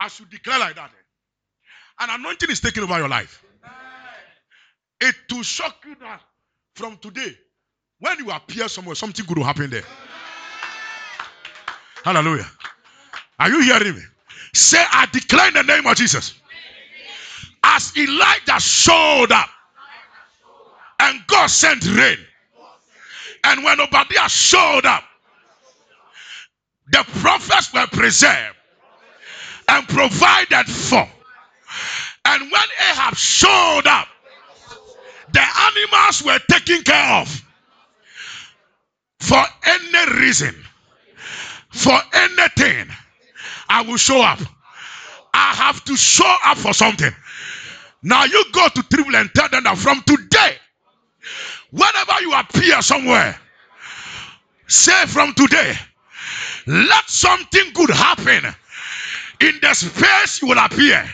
I 0.00 0.08
should 0.08 0.30
declare 0.30 0.58
like 0.58 0.76
that. 0.76 0.90
Eh? 0.90 2.04
An 2.04 2.20
anointing 2.20 2.50
is 2.50 2.60
taking 2.60 2.82
over 2.82 2.98
your 2.98 3.08
life. 3.08 3.44
It 5.00 5.14
will 5.30 5.42
shock 5.42 5.76
you 5.86 5.96
that 6.00 6.20
from 6.74 6.96
today, 6.98 7.36
when 8.00 8.18
you 8.18 8.30
appear 8.30 8.68
somewhere, 8.68 8.94
something 8.94 9.24
good 9.26 9.38
will 9.38 9.44
happen 9.44 9.70
there. 9.70 9.84
Hallelujah. 12.04 12.46
Are 13.38 13.48
you 13.48 13.62
hearing 13.62 13.94
me? 13.94 14.02
Say, 14.52 14.82
I 14.90 15.06
declare 15.12 15.48
in 15.48 15.54
the 15.54 15.62
name 15.62 15.86
of 15.86 15.96
Jesus. 15.96 16.34
As 17.62 17.96
Elijah 17.96 18.60
showed 18.60 19.32
up, 19.32 19.48
and 21.00 21.20
God 21.26 21.46
sent 21.48 21.84
rain. 21.86 22.18
And 23.44 23.64
when 23.64 23.80
Obadiah 23.80 24.28
showed 24.28 24.86
up, 24.86 25.04
the 26.90 27.04
prophets 27.20 27.72
were 27.72 27.86
preserved 27.86 28.56
and 29.68 29.88
provided 29.88 30.66
for. 30.66 31.08
And 32.26 32.42
when 32.42 32.68
Ahab 32.90 33.14
showed 33.16 33.86
up, 33.86 34.08
the 35.32 35.40
animals 35.40 36.22
were 36.24 36.38
taken 36.50 36.82
care 36.82 37.20
of. 37.20 37.42
For 39.20 39.42
any 39.64 40.20
reason, 40.20 40.54
for 41.70 41.98
anything, 42.12 42.88
I 43.68 43.82
will 43.82 43.96
show 43.96 44.22
up. 44.22 44.38
I 45.32 45.54
have 45.54 45.84
to 45.84 45.96
show 45.96 46.36
up 46.46 46.58
for 46.58 46.72
something. 46.72 47.10
Now 48.02 48.24
you 48.24 48.44
go 48.52 48.68
to 48.68 48.82
Tribune 48.82 49.14
and 49.14 49.30
tell 49.34 49.48
them 49.48 49.64
that 49.64 49.78
from 49.78 50.02
today, 50.02 50.56
whenever 51.70 52.20
you 52.20 52.34
appear 52.34 52.82
somewhere, 52.82 53.38
say 54.68 55.06
from 55.06 55.32
today, 55.34 55.74
let 56.66 57.08
something 57.08 57.72
good 57.72 57.90
happen 57.90 58.54
in 59.40 59.54
the 59.62 59.74
space 59.74 60.42
you 60.42 60.48
will 60.48 60.58
appear, 60.58 61.04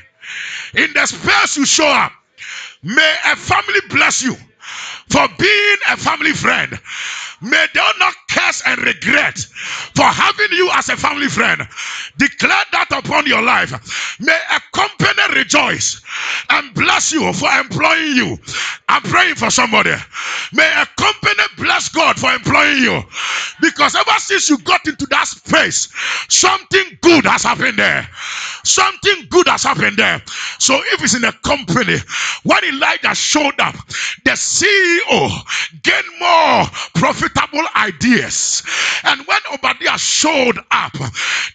in 0.74 0.92
the 0.94 1.06
space 1.06 1.56
you 1.56 1.66
show 1.66 1.88
up. 1.88 2.12
May 2.82 3.16
a 3.26 3.36
family 3.36 3.80
bless 3.90 4.22
you 4.22 4.34
for 5.10 5.28
being 5.38 5.76
a 5.90 5.96
family 5.96 6.32
friend. 6.32 6.78
May 7.42 7.66
they 7.74 7.80
not 7.98 8.14
curse 8.30 8.62
and 8.66 8.80
regret 8.82 9.38
for 9.94 10.04
having 10.04 10.52
you 10.56 10.70
as 10.74 10.88
a 10.88 10.96
family 10.96 11.28
friend. 11.28 11.62
Declare 12.18 12.64
that 12.72 12.88
upon 12.92 13.26
your 13.26 13.42
life. 13.42 13.72
May 14.20 14.38
a 14.52 14.60
company 14.76 15.38
rejoice 15.40 16.00
and 16.50 16.74
bless 16.74 17.12
you 17.12 17.32
for 17.32 17.48
employing 17.50 18.16
you. 18.16 18.38
I'm 18.88 19.02
praying 19.02 19.36
for 19.36 19.50
somebody. 19.50 19.94
May 20.52 20.70
a 20.82 20.86
company 21.00 21.42
bless 21.56 21.88
God 21.88 22.18
for 22.18 22.32
employing 22.32 22.78
you. 22.78 23.02
Because 23.60 23.94
ever 23.94 24.18
since 24.18 24.48
you 24.50 24.58
got 24.58 24.86
into 24.86 25.06
that 25.06 25.26
space, 25.26 25.88
something 26.28 26.98
good 27.02 27.24
has 27.26 27.42
happened 27.44 27.78
there. 27.78 28.08
Something 28.64 29.26
good 29.30 29.48
has 29.48 29.64
happened 29.64 29.96
there. 29.96 30.22
So 30.58 30.74
if 30.92 31.02
it's 31.02 31.14
in 31.16 31.24
a 31.24 31.32
company, 31.44 31.96
when 32.44 32.64
Elijah 32.64 33.14
showed 33.14 33.58
up, 33.60 33.74
the 34.24 34.32
CEO 34.32 35.30
gained 35.82 36.04
more 36.20 36.64
profitable 36.94 37.64
ideas. 37.76 38.19
And 39.04 39.26
when 39.26 39.40
Obadiah 39.52 39.98
showed 39.98 40.58
up, 40.70 40.92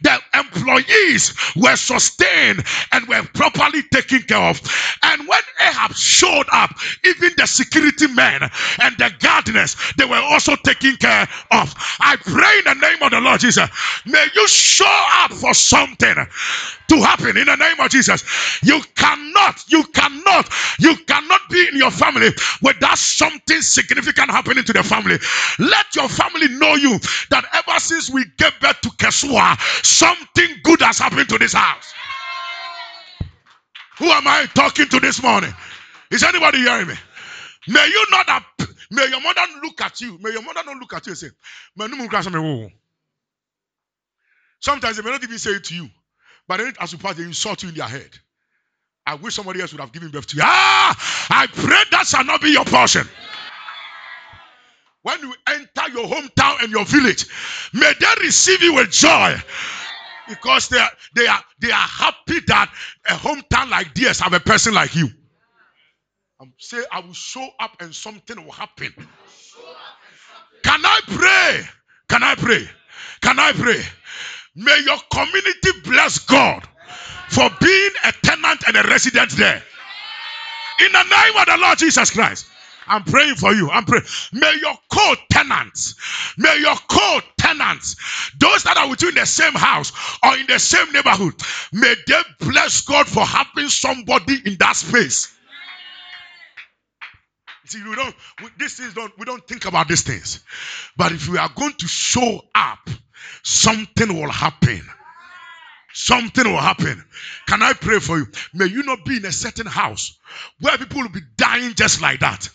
the 0.02 0.20
employees 0.34 1.34
were 1.56 1.76
sustained 1.76 2.64
and 2.92 3.08
were 3.08 3.24
properly 3.34 3.84
taken 3.84 4.22
care 4.24 4.38
of. 4.50 4.62
And 5.04 5.28
when 5.28 5.42
Ahab 5.62 5.94
showed 5.96 6.48
up, 6.52 6.72
even 7.06 7.32
the 7.38 7.46
security 7.46 8.08
men 8.08 8.42
and 8.82 8.98
the 8.98 9.12
gardeners, 9.20 9.76
they 9.98 10.06
were 10.06 10.22
also 10.22 10.56
taken 10.58 10.96
care 10.98 11.28
of. 11.52 11.74
I 12.00 12.18
pray 12.18 12.60
in 12.60 12.80
the 12.80 12.88
name 12.88 13.02
of 13.04 13.12
the 13.12 13.22
Lord 13.22 13.40
Jesus, 13.42 13.70
may 14.06 14.26
you 14.36 14.48
show 14.48 15.06
up 15.20 15.34
for 15.34 15.54
something 15.54 16.16
to 16.90 16.98
happen 17.02 17.38
in 17.38 17.46
the 17.46 17.56
name 17.56 17.80
of 17.80 17.90
Jesus. 17.90 18.24
You 18.64 18.82
cannot, 18.96 19.64
you 19.70 19.84
cannot, 19.94 20.50
you 20.80 20.96
cannot 21.06 21.42
be 21.50 21.68
in 21.70 21.78
your 21.78 21.92
family 21.92 22.30
without 22.62 22.98
something 22.98 23.62
significant 23.62 24.32
happening 24.32 24.64
to 24.64 24.74
the 24.74 24.84
family. 24.84 25.18
Let 25.60 25.96
your 25.96 26.10
family 26.10 26.50
know 26.50 26.76
you 26.76 27.00
that 27.30 27.46
ever 27.54 27.80
since 27.80 28.10
we 28.10 28.26
gave 28.38 28.54
birth 28.60 28.82
to 28.82 28.90
Kesua, 28.90 29.60
something 29.86 30.48
good 30.64 30.82
has 30.82 31.00
happened 31.00 31.30
to 31.30 31.38
this 31.38 31.54
house. 31.54 31.94
Who 34.00 34.06
am 34.08 34.28
I 34.28 34.46
talking 34.54 34.88
to 34.90 35.00
this 35.00 35.24
morning? 35.24 35.54
Is 36.12 36.24
anybody 36.24 36.60
hearing 36.60 36.88
me? 36.88 36.96
May 37.68 37.88
you 37.88 38.06
not 38.12 38.30
have, 38.30 38.46
may 38.92 39.08
your 39.08 39.22
mother 39.22 39.42
look 39.64 39.82
at 39.82 40.02
you. 40.02 40.18
May 40.22 40.32
your 40.32 40.44
mother 40.44 40.62
not 40.66 40.78
look 40.78 40.94
at 40.94 41.06
you 41.08 41.12
and 41.12 41.18
say, 41.18 41.30
Sometimes 44.60 44.98
they 44.98 45.04
may 45.04 45.12
not 45.12 45.24
even 45.24 45.38
say 45.40 45.52
it 45.52 45.64
to 45.66 45.76
you. 45.76 45.90
But 46.48 46.58
then 46.58 46.74
as 46.80 46.92
you 46.92 46.98
pass, 46.98 47.16
they 47.16 47.24
insult 47.24 47.64
you 47.64 47.70
in 47.70 47.76
their 47.76 47.88
head. 47.88 48.10
I 49.08 49.16
wish 49.16 49.36
somebody 49.36 49.62
else 49.62 49.72
would 49.72 49.82
have 49.82 49.92
given 49.92 50.10
birth 50.10 50.28
to 50.28 50.38
you. 50.38 50.44
Ah, 50.46 51.28
I 51.30 51.48
pray 51.48 51.84
that 51.92 52.08
shall 52.08 52.24
not 52.24 52.42
be 52.42 52.50
your 52.50 52.66
portion. 52.66 53.08
When 55.04 55.20
you 55.22 55.36
enter 55.48 55.90
your 55.94 56.08
hometown 56.08 56.64
and 56.64 56.72
your 56.72 56.86
village, 56.86 57.28
may 57.74 57.92
they 58.00 58.08
receive 58.22 58.62
you 58.64 58.74
with 58.76 58.90
joy. 58.90 59.36
Because 60.28 60.70
they 60.70 60.80
are, 60.80 60.90
they 61.16 61.28
are 61.28 61.44
they 61.60 61.70
are 61.72 61.88
happy 61.88 62.40
that 62.48 62.72
a 63.08 63.14
hometown 63.14 63.70
like 63.70 63.94
this 63.94 64.20
have 64.20 64.34
a 64.34 64.40
person 64.40 64.74
like 64.74 64.96
you. 64.96 65.08
I'm 66.42 66.52
saying 66.58 66.86
I 66.92 67.02
will 67.02 67.14
show 67.14 67.48
up 67.60 67.78
and 67.80 67.94
something 67.94 68.44
will 68.44 68.52
happen. 68.52 68.92
Can 70.64 70.84
I 70.84 71.00
pray? 71.06 71.62
Can 72.10 72.24
I 72.24 72.34
pray? 72.34 72.68
Can 73.22 73.40
I 73.40 73.52
pray? 73.54 73.82
May 74.56 74.80
your 74.86 74.98
community 75.12 75.72
bless 75.84 76.20
God 76.20 76.68
for 77.30 77.50
being 77.60 77.92
a 78.06 78.12
tenant 78.24 78.64
and 78.68 78.78
a 78.78 78.84
resident 78.84 79.32
there. 79.32 79.62
In 80.80 80.92
the 80.92 81.04
name 81.04 81.38
of 81.38 81.46
the 81.46 81.58
Lord 81.60 81.78
Jesus 81.78 82.12
Christ. 82.12 82.48
I'm 82.88 83.04
praying 83.04 83.36
for 83.36 83.54
you. 83.54 83.70
I'm 83.72 83.84
praying. 83.86 84.06
May 84.32 84.54
your 84.62 84.76
co-tenants, 84.92 85.96
may 86.38 86.58
your 86.60 86.76
co-tenants, 86.88 87.96
those 88.40 88.64
that 88.64 88.78
are 88.78 88.90
with 88.90 89.02
you 89.02 89.10
in 89.10 89.16
the 89.16 89.26
same 89.26 89.54
house 89.54 89.92
or 90.24 90.38
in 90.38 90.46
the 90.48 90.60
same 90.60 90.92
neighborhood, 90.94 91.34
may 91.74 91.96
they 92.08 92.22
bless 92.40 92.82
God 92.82 93.08
for 93.08 93.26
having 93.26 93.70
somebody 93.70 94.38
in 94.46 94.58
that 94.60 94.76
space. 94.76 95.36
See, 97.66 97.82
we 97.84 97.96
don't. 97.96 98.16
We, 98.44 98.50
these 98.60 98.94
don't. 98.94 99.12
We 99.18 99.26
don't 99.26 99.46
think 99.48 99.66
about 99.66 99.88
these 99.88 100.04
things. 100.04 100.44
But 100.96 101.12
if 101.12 101.28
we 101.28 101.40
are 101.40 101.50
going 101.56 101.74
to 101.74 101.88
show 101.88 102.42
up, 102.54 102.88
something 103.44 104.20
will 104.20 104.30
happen. 104.30 104.82
Something 105.94 106.52
will 106.52 106.60
happen. 106.60 107.02
Can 107.48 107.64
I 107.64 107.72
pray 107.72 108.00
for 108.00 108.18
you? 108.18 108.28
May 108.54 108.66
you 108.66 108.84
not 108.84 109.06
be 109.06 109.16
in 109.16 109.26
a 109.26 109.32
certain 109.32 109.66
house 109.66 110.20
where 110.60 110.78
people 110.78 111.02
will 111.02 111.10
be 111.10 111.22
dying 111.38 111.74
just 111.74 112.02
like 112.02 112.20
that. 112.20 112.50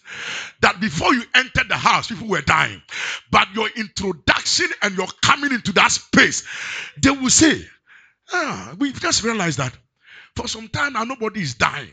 That 0.61 0.79
before 0.79 1.15
you 1.15 1.23
entered 1.35 1.71
the 1.71 1.77
house, 1.77 2.09
people 2.09 2.29
were 2.29 2.43
dying. 2.43 2.83
But 3.31 3.49
your 3.55 3.71
introduction 3.77 4.67
and 4.83 4.95
your 4.95 5.07
coming 5.23 5.53
into 5.53 5.73
that 5.73 5.91
space, 5.91 6.47
they 7.03 7.11
will 7.11 7.31
say, 7.31 7.65
ah, 8.31 8.75
we've 8.79 9.01
just 9.01 9.25
realized 9.25 9.57
that 9.59 9.73
for 10.37 10.47
some 10.47 10.69
time 10.69 10.93
now 10.93 11.05
nobody 11.05 11.41
is 11.41 11.55
dying. 11.55 11.93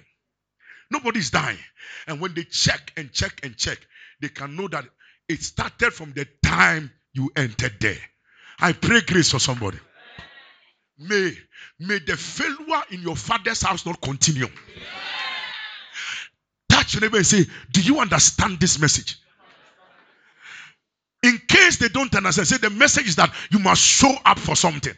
Nobody 0.92 1.20
is 1.20 1.32
dying. 1.32 1.58
And 2.08 2.20
when 2.20 2.34
they 2.34 2.44
check 2.44 2.92
and 2.98 3.12
check 3.14 3.40
and 3.44 3.56
check, 3.56 3.78
they 4.22 4.28
can 4.30 4.58
know 4.58 4.68
that 4.68 4.84
it 5.30 5.42
started 5.44 5.94
from 5.94 6.12
the 6.12 6.28
time 6.44 6.92
you 7.14 7.32
entered 7.38 7.76
there. 7.80 7.98
I 8.60 8.74
pray 8.74 9.02
grace 9.02 9.32
for 9.32 9.40
somebody. 9.40 9.78
May, 10.98 11.32
may 11.80 12.00
the 12.00 12.18
failure 12.18 12.82
in 12.92 13.02
your 13.02 13.16
father's 13.16 13.62
house 13.62 13.86
not 13.86 14.02
continue. 14.02 14.48
Touch 16.70 16.96
your 16.96 17.02
neighbor 17.02 17.18
and 17.18 17.26
say, 17.26 17.46
Do 17.72 17.82
you 17.82 18.00
understand 18.00 18.60
this 18.60 18.80
message? 18.80 19.18
In 21.24 21.40
case 21.48 21.78
they 21.78 21.90
don't 21.90 22.14
understand, 22.16 22.48
say 22.48 22.58
the 22.58 22.70
message 22.70 23.08
is 23.08 23.16
that 23.18 23.34
you 23.52 23.60
must 23.60 23.82
show 23.82 24.14
up 24.26 24.40
for 24.40 24.56
something. 24.56 24.94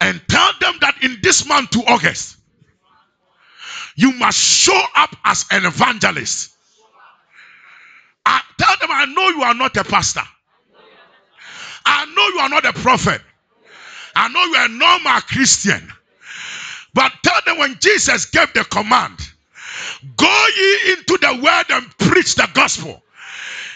And 0.00 0.20
tell 0.28 0.50
them 0.60 0.74
that 0.80 1.02
in 1.02 1.18
this 1.22 1.46
month 1.46 1.70
to 1.70 1.80
August, 1.80 2.36
you 3.96 4.12
must 4.12 4.38
show 4.38 4.82
up 4.94 5.14
as 5.24 5.44
an 5.50 5.64
evangelist. 5.64 6.52
I 8.24 8.40
tell 8.58 8.76
them, 8.80 8.90
I 8.90 9.06
know 9.06 9.28
you 9.28 9.42
are 9.42 9.54
not 9.54 9.76
a 9.76 9.84
pastor. 9.84 10.22
I 11.84 12.06
know 12.06 12.28
you 12.28 12.38
are 12.40 12.48
not 12.48 12.64
a 12.64 12.72
prophet. 12.72 13.20
I 14.14 14.28
know 14.28 14.44
you 14.44 14.54
are 14.56 14.66
a 14.66 14.68
normal 14.68 15.20
Christian. 15.22 15.92
But 16.94 17.12
tell 17.22 17.40
them 17.46 17.58
when 17.58 17.78
Jesus 17.80 18.26
gave 18.26 18.52
the 18.52 18.64
command, 18.64 19.18
go 20.16 20.46
ye 20.56 20.92
into 20.92 21.18
the 21.18 21.40
world 21.42 21.66
and 21.70 21.98
preach 21.98 22.34
the 22.34 22.48
gospel. 22.52 23.02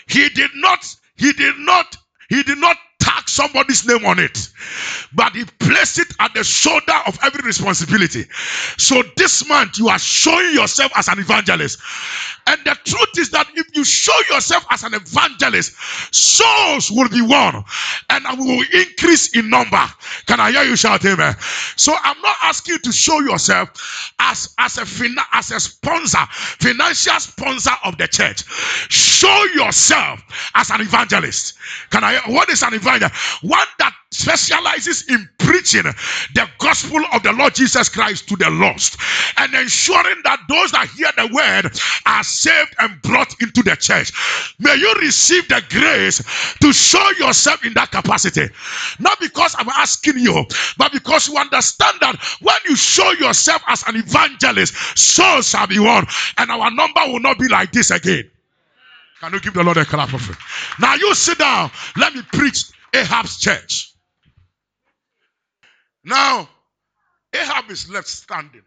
He 0.07 0.29
did 0.31 0.51
not, 0.55 0.85
he 1.17 1.33
did 1.33 1.59
not, 1.59 1.97
he 2.29 2.43
did 2.43 2.59
not 2.59 2.77
somebody's 3.35 3.87
name 3.87 4.05
on 4.07 4.19
it, 4.19 4.49
but 5.15 5.35
he 5.35 5.45
placed 5.59 5.99
it 5.99 6.09
at 6.21 6.33
the 6.35 6.45
shoulder 6.45 6.95
of 7.07 7.19
every 7.23 7.45
responsibility. 7.45 8.25
So 8.79 9.03
this 9.17 9.47
month 9.49 9.79
you 9.79 9.89
are 9.89 9.99
showing 9.99 10.55
yourself 10.55 10.93
as 10.97 11.09
an 11.09 11.19
evangelist. 11.19 11.81
And 12.47 12.61
the 12.65 12.77
truth 12.85 13.19
is 13.19 13.31
that 13.31 13.49
if 13.55 13.67
you 13.75 13.85
show 13.85 14.19
yourself 14.31 14.67
as 14.71 14.83
an 14.85 14.95
evangelist, 14.95 15.73
souls 16.15 16.91
will 16.91 17.09
be 17.09 17.23
won 17.23 17.65
and 18.11 18.39
will 18.39 18.65
increase 18.75 19.35
in 19.37 19.51
number. 19.51 19.83
Can 20.27 20.41
I 20.41 20.53
hear 20.53 20.63
you 20.63 20.77
shout 20.77 21.05
amen? 21.05 21.35
So 21.77 21.95
I'm 22.03 22.21
not 22.21 22.37
asking 22.43 22.75
you 22.75 22.79
to 22.81 22.93
show 22.93 23.21
yourself 23.21 23.71
as, 24.19 24.55
as 24.59 24.79
a 24.79 24.85
as 25.33 25.51
a 25.51 25.61
sponsor, 25.61 26.19
financial 26.31 27.19
sponsor 27.21 27.71
of 27.85 27.97
the 27.99 28.07
church. 28.09 28.45
Show 28.91 29.45
yourself 29.55 30.21
as 30.55 30.71
an 30.71 30.81
evangelist. 30.83 31.55
Can 31.91 32.05
I 32.05 32.21
what 32.27 32.49
is 32.51 32.63
an 32.63 32.75
evangelist? 32.75 33.15
One 33.43 33.67
that 33.79 33.95
specializes 34.11 35.09
in 35.09 35.29
preaching 35.39 35.83
the 35.83 36.49
gospel 36.59 37.03
of 37.13 37.23
the 37.23 37.33
Lord 37.33 37.55
Jesus 37.55 37.89
Christ 37.89 38.29
to 38.29 38.37
the 38.37 38.49
lost 38.51 38.97
and 39.37 39.53
ensuring 39.55 40.21
that 40.25 40.41
those 40.49 40.73
that 40.73 40.89
hear 40.89 41.11
the 41.17 41.33
word 41.35 41.73
are 42.07 42.25
saved 42.25 42.75
and 42.79 43.01
brought 43.03 43.35
into 43.41 43.63
the 43.63 43.77
church. 43.77 44.13
May 44.59 44.77
you 44.77 44.95
receive 45.01 45.49
the 45.49 45.63
grace 45.69 46.23
to 46.61 46.73
show 46.73 47.11
yourself 47.19 47.65
in 47.65 47.75
that 47.75 47.91
capacity. 47.91 48.49
Not 48.99 49.19
because 49.21 49.55
I'm 49.59 49.69
asking 49.69 50.19
you, 50.19 50.45
but 50.79 50.93
because 50.93 51.29
you 51.29 51.37
understand 51.37 51.99
that 52.01 52.17
when 52.41 52.57
you 52.69 52.77
show 52.77 53.11
yourself 53.13 53.63
as 53.69 53.87
an 53.87 53.97
evangelist, 53.97 54.75
souls 54.97 55.49
shall 55.49 55.67
be 55.67 55.79
won, 55.79 56.07
and 56.39 56.51
our 56.51 56.71
number 56.71 57.01
will 57.07 57.21
not 57.21 57.39
be 57.39 57.49
like 57.49 57.73
this 57.73 57.91
again. 57.91 58.31
Can 59.21 59.33
you 59.33 59.41
give 59.41 59.55
the 59.55 59.65
Lord 59.65 59.77
a 59.77 59.85
clap 59.85 60.13
of 60.13 60.29
it? 60.29 60.37
Now 60.81 60.95
you 60.95 61.15
sit 61.15 61.39
down. 61.39 61.71
Let 61.97 62.15
me 62.15 62.23
preach 62.33 62.65
Ahab's 62.95 63.39
church. 63.41 63.93
Now, 66.05 66.49
Ahab 67.35 67.71
is 67.71 67.91
left 67.91 68.09
standing, 68.09 68.63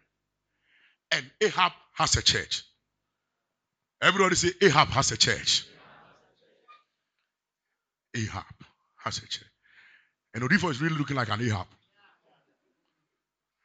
and 1.12 1.24
Ahab 1.40 1.72
has 1.94 2.16
a 2.16 2.22
church. 2.22 2.64
Everybody 4.02 4.34
say, 4.36 4.50
Ahab 4.62 4.88
has 4.88 5.12
a 5.12 5.16
church. 5.16 5.66
Ahab 8.16 8.44
has 9.02 9.18
a 9.18 9.22
church. 9.22 9.44
And 10.34 10.42
Odifo 10.42 10.70
is 10.70 10.80
really 10.80 10.96
looking 10.96 11.16
like 11.16 11.28
an 11.30 11.40
Ahab. 11.42 11.66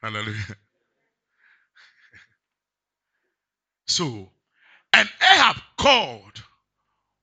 Hallelujah. 0.02 0.36
So, 3.86 4.30
and 4.94 5.10
Ahab 5.22 5.58
called 5.78 6.42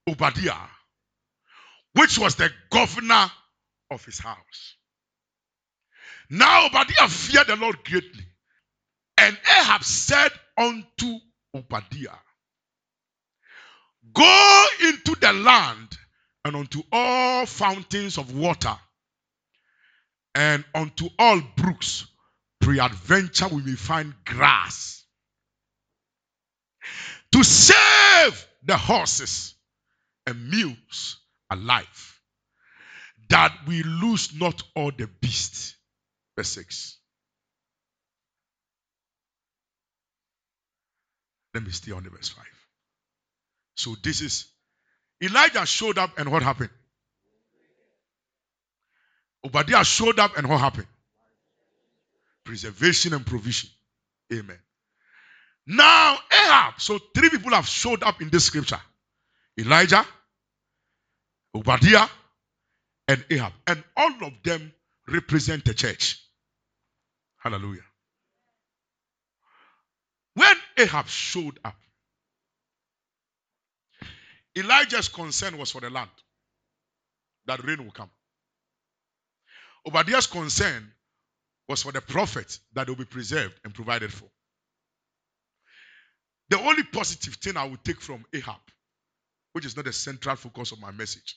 Obadiah, 0.08 0.68
which 1.94 2.18
was 2.18 2.36
the 2.36 2.50
governor 2.70 3.30
of 3.90 4.04
his 4.04 4.18
house. 4.18 4.76
Now 6.28 6.66
Obadiah 6.66 7.08
feared 7.08 7.48
the 7.48 7.56
Lord 7.56 7.84
greatly. 7.84 8.24
And 9.18 9.36
Ahab 9.44 9.84
said 9.84 10.30
unto 10.56 11.18
Obadiah, 11.54 12.18
Go 14.14 14.66
into 14.82 15.14
the 15.20 15.32
land 15.32 15.88
and 16.44 16.56
unto 16.56 16.82
all 16.90 17.44
fountains 17.46 18.16
of 18.16 18.34
water 18.34 18.76
and 20.34 20.64
unto 20.74 21.08
all 21.18 21.40
brooks, 21.56 22.06
peradventure 22.60 23.48
we 23.48 23.62
may 23.62 23.74
find 23.74 24.14
grass 24.24 25.04
to 27.32 27.44
save 27.44 28.46
the 28.64 28.76
horses 28.76 29.54
and 30.26 30.50
mules 30.50 31.19
alive, 31.50 32.20
that 33.28 33.52
we 33.66 33.82
lose 33.82 34.34
not 34.38 34.62
all 34.74 34.90
the 34.96 35.08
beasts. 35.20 35.76
Verse 36.36 36.50
6. 36.50 36.98
Let 41.54 41.64
me 41.64 41.70
stay 41.70 41.92
on 41.92 42.04
the 42.04 42.10
verse 42.10 42.28
5. 42.28 42.44
So 43.74 43.96
this 44.02 44.20
is 44.20 44.46
Elijah 45.22 45.66
showed 45.66 45.98
up 45.98 46.18
and 46.18 46.30
what 46.30 46.42
happened? 46.42 46.70
Obadiah 49.44 49.84
showed 49.84 50.18
up 50.18 50.36
and 50.36 50.48
what 50.48 50.60
happened? 50.60 50.86
Preservation 52.44 53.14
and 53.14 53.24
provision. 53.24 53.70
Amen. 54.32 54.58
Now 55.66 56.18
Ahab. 56.32 56.80
So 56.80 56.98
three 57.14 57.30
people 57.30 57.52
have 57.52 57.66
showed 57.66 58.02
up 58.02 58.20
in 58.20 58.28
this 58.28 58.44
scripture. 58.44 58.80
Elijah, 59.58 60.04
Obadiah, 61.54 62.06
and 63.08 63.24
Ahab. 63.30 63.52
And 63.66 63.82
all 63.96 64.12
of 64.24 64.32
them 64.44 64.72
represent 65.08 65.64
the 65.64 65.74
church. 65.74 66.22
Hallelujah. 67.38 67.84
When 70.34 70.56
Ahab 70.78 71.08
showed 71.08 71.58
up, 71.64 71.76
Elijah's 74.56 75.08
concern 75.08 75.58
was 75.58 75.70
for 75.70 75.80
the 75.80 75.90
land, 75.90 76.10
that 77.46 77.64
rain 77.64 77.84
will 77.84 77.92
come. 77.92 78.10
Obadiah's 79.86 80.26
concern 80.26 80.92
was 81.68 81.82
for 81.82 81.92
the 81.92 82.00
prophet 82.00 82.58
that 82.74 82.88
will 82.88 82.96
be 82.96 83.04
preserved 83.04 83.58
and 83.64 83.74
provided 83.74 84.12
for. 84.12 84.28
The 86.50 86.58
only 86.58 86.82
positive 86.82 87.34
thing 87.34 87.56
I 87.56 87.64
would 87.64 87.84
take 87.84 88.00
from 88.00 88.24
Ahab, 88.34 88.60
which 89.52 89.64
is 89.64 89.76
not 89.76 89.84
the 89.84 89.92
central 89.92 90.36
focus 90.36 90.72
of 90.72 90.80
my 90.80 90.90
message, 90.90 91.36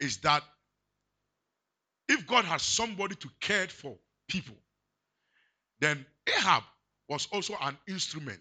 is 0.00 0.18
that 0.18 0.42
if 2.08 2.26
God 2.26 2.44
has 2.44 2.62
somebody 2.62 3.14
to 3.16 3.28
care 3.40 3.66
for 3.68 3.96
people, 4.28 4.56
then 5.80 6.04
Ahab 6.28 6.62
was 7.08 7.28
also 7.32 7.54
an 7.60 7.76
instrument 7.88 8.40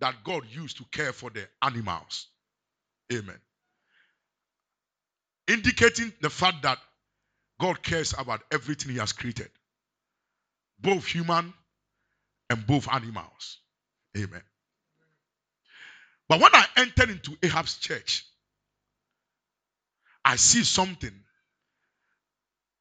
that 0.00 0.14
God 0.24 0.44
used 0.50 0.76
to 0.78 0.84
care 0.92 1.12
for 1.12 1.30
the 1.30 1.46
animals. 1.62 2.28
Amen. 3.12 3.38
Indicating 5.48 6.12
the 6.20 6.30
fact 6.30 6.62
that 6.62 6.78
God 7.60 7.82
cares 7.82 8.14
about 8.18 8.42
everything 8.52 8.92
He 8.92 8.98
has 8.98 9.12
created, 9.12 9.50
both 10.80 11.04
human 11.04 11.52
and 12.50 12.66
both 12.66 12.88
animals. 12.92 13.60
Amen. 14.16 14.42
But 16.32 16.40
when 16.40 16.54
I 16.54 16.64
entered 16.78 17.10
into 17.10 17.36
Ahab's 17.42 17.76
church, 17.76 18.24
I 20.24 20.36
see 20.36 20.64
something 20.64 21.12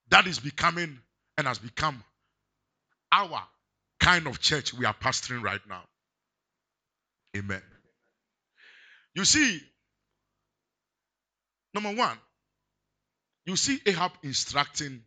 that 0.10 0.26
is 0.26 0.39
becoming 0.39 0.97
and 1.38 1.47
has 1.47 1.60
become 1.60 2.02
our 3.12 3.43
kind 3.99 4.28
of 4.28 4.39
church 4.39 4.74
we 4.74 4.86
are 4.86 4.93
pastoring 4.93 5.43
right 5.43 5.60
now. 5.68 5.84
Amen. 7.36 7.62
You 9.16 9.26
see, 9.26 9.60
number 11.74 11.91
one, 11.91 12.18
you 13.45 13.58
see 13.58 13.82
Ahab 13.86 14.14
instructing 14.24 15.02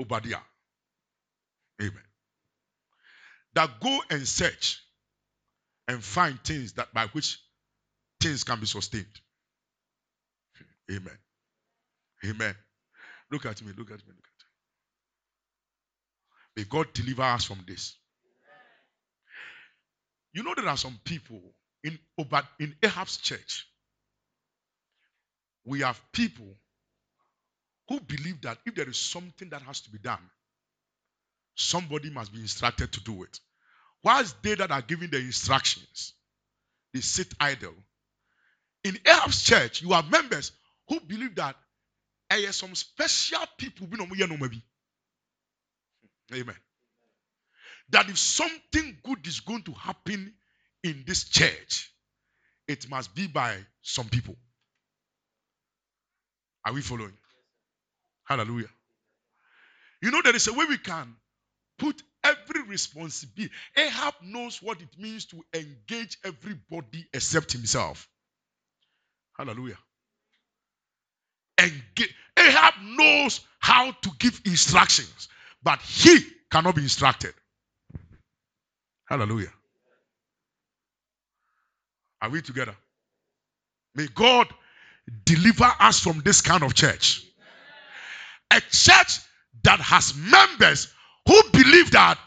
Obadiah. 0.00 0.40
Amen. 1.78 2.04
That 3.52 3.80
go 3.80 4.00
and 4.08 4.26
search 4.26 4.80
and 5.88 6.04
find 6.04 6.38
things 6.44 6.74
that 6.74 6.92
by 6.92 7.06
which 7.08 7.38
things 8.20 8.44
can 8.44 8.60
be 8.60 8.66
sustained. 8.66 9.06
Amen. 10.90 11.18
Amen. 12.24 12.54
Look 13.30 13.46
at 13.46 13.62
me, 13.62 13.72
look 13.76 13.90
at 13.90 13.98
me, 14.06 14.08
look 14.08 14.08
at 14.08 14.14
me. 14.16 14.46
May 16.56 16.64
God 16.64 16.92
deliver 16.92 17.22
us 17.22 17.44
from 17.44 17.64
this. 17.66 17.96
You 20.32 20.42
know, 20.42 20.54
there 20.54 20.68
are 20.68 20.76
some 20.76 20.98
people 21.04 21.40
in, 21.82 21.98
in 22.60 22.74
Ahab's 22.82 23.16
church. 23.16 23.66
We 25.64 25.80
have 25.80 26.00
people 26.12 26.54
who 27.88 28.00
believe 28.00 28.42
that 28.42 28.58
if 28.66 28.74
there 28.74 28.88
is 28.88 28.98
something 28.98 29.48
that 29.50 29.62
has 29.62 29.80
to 29.82 29.90
be 29.90 29.98
done, 29.98 30.30
somebody 31.54 32.10
must 32.10 32.32
be 32.32 32.40
instructed 32.40 32.92
to 32.92 33.00
do 33.00 33.22
it. 33.22 33.40
Whilst 34.02 34.42
they 34.42 34.54
that 34.54 34.70
are 34.70 34.82
giving 34.82 35.10
the 35.10 35.18
instructions, 35.18 36.14
they 36.94 37.00
sit 37.00 37.32
idle. 37.40 37.74
In 38.84 38.98
Ahab's 39.06 39.42
church, 39.42 39.82
you 39.82 39.92
have 39.92 40.10
members 40.10 40.52
who 40.88 41.00
believe 41.00 41.34
that 41.36 41.56
eh, 42.30 42.40
there 42.40 42.50
are 42.50 42.52
some 42.52 42.74
special 42.74 43.40
people. 43.56 43.88
Amen. 46.34 46.56
That 47.90 48.08
if 48.08 48.18
something 48.18 48.98
good 49.02 49.26
is 49.26 49.40
going 49.40 49.62
to 49.62 49.72
happen 49.72 50.32
in 50.84 51.04
this 51.06 51.24
church, 51.24 51.92
it 52.68 52.88
must 52.88 53.14
be 53.14 53.26
by 53.26 53.56
some 53.82 54.08
people. 54.08 54.36
Are 56.64 56.72
we 56.72 56.82
following? 56.82 57.16
Hallelujah. 58.24 58.68
You 60.02 60.10
know, 60.10 60.20
there 60.22 60.36
is 60.36 60.46
a 60.48 60.52
way 60.52 60.66
we 60.68 60.78
can 60.78 61.16
put 61.78 62.02
every 62.22 62.57
responsibility. 62.68 63.52
Ahab 63.76 64.14
knows 64.22 64.62
what 64.62 64.80
it 64.80 64.88
means 64.98 65.24
to 65.26 65.44
engage 65.54 66.18
everybody 66.24 67.06
except 67.12 67.52
himself. 67.52 68.08
Hallelujah. 69.36 69.78
Engage. 71.60 72.14
Ahab 72.36 72.74
knows 72.82 73.40
how 73.58 73.90
to 73.90 74.10
give 74.18 74.40
instructions, 74.44 75.28
but 75.62 75.80
he 75.80 76.20
cannot 76.50 76.76
be 76.76 76.82
instructed. 76.82 77.34
Hallelujah. 79.06 79.52
Are 82.20 82.30
we 82.30 82.42
together? 82.42 82.76
May 83.94 84.06
God 84.14 84.48
deliver 85.24 85.70
us 85.80 86.00
from 86.00 86.20
this 86.24 86.40
kind 86.40 86.62
of 86.62 86.74
church. 86.74 87.24
A 88.50 88.60
church 88.60 89.20
that 89.64 89.80
has 89.80 90.14
members 90.16 90.92
who 91.26 91.40
believe 91.52 91.90
that 91.92 92.18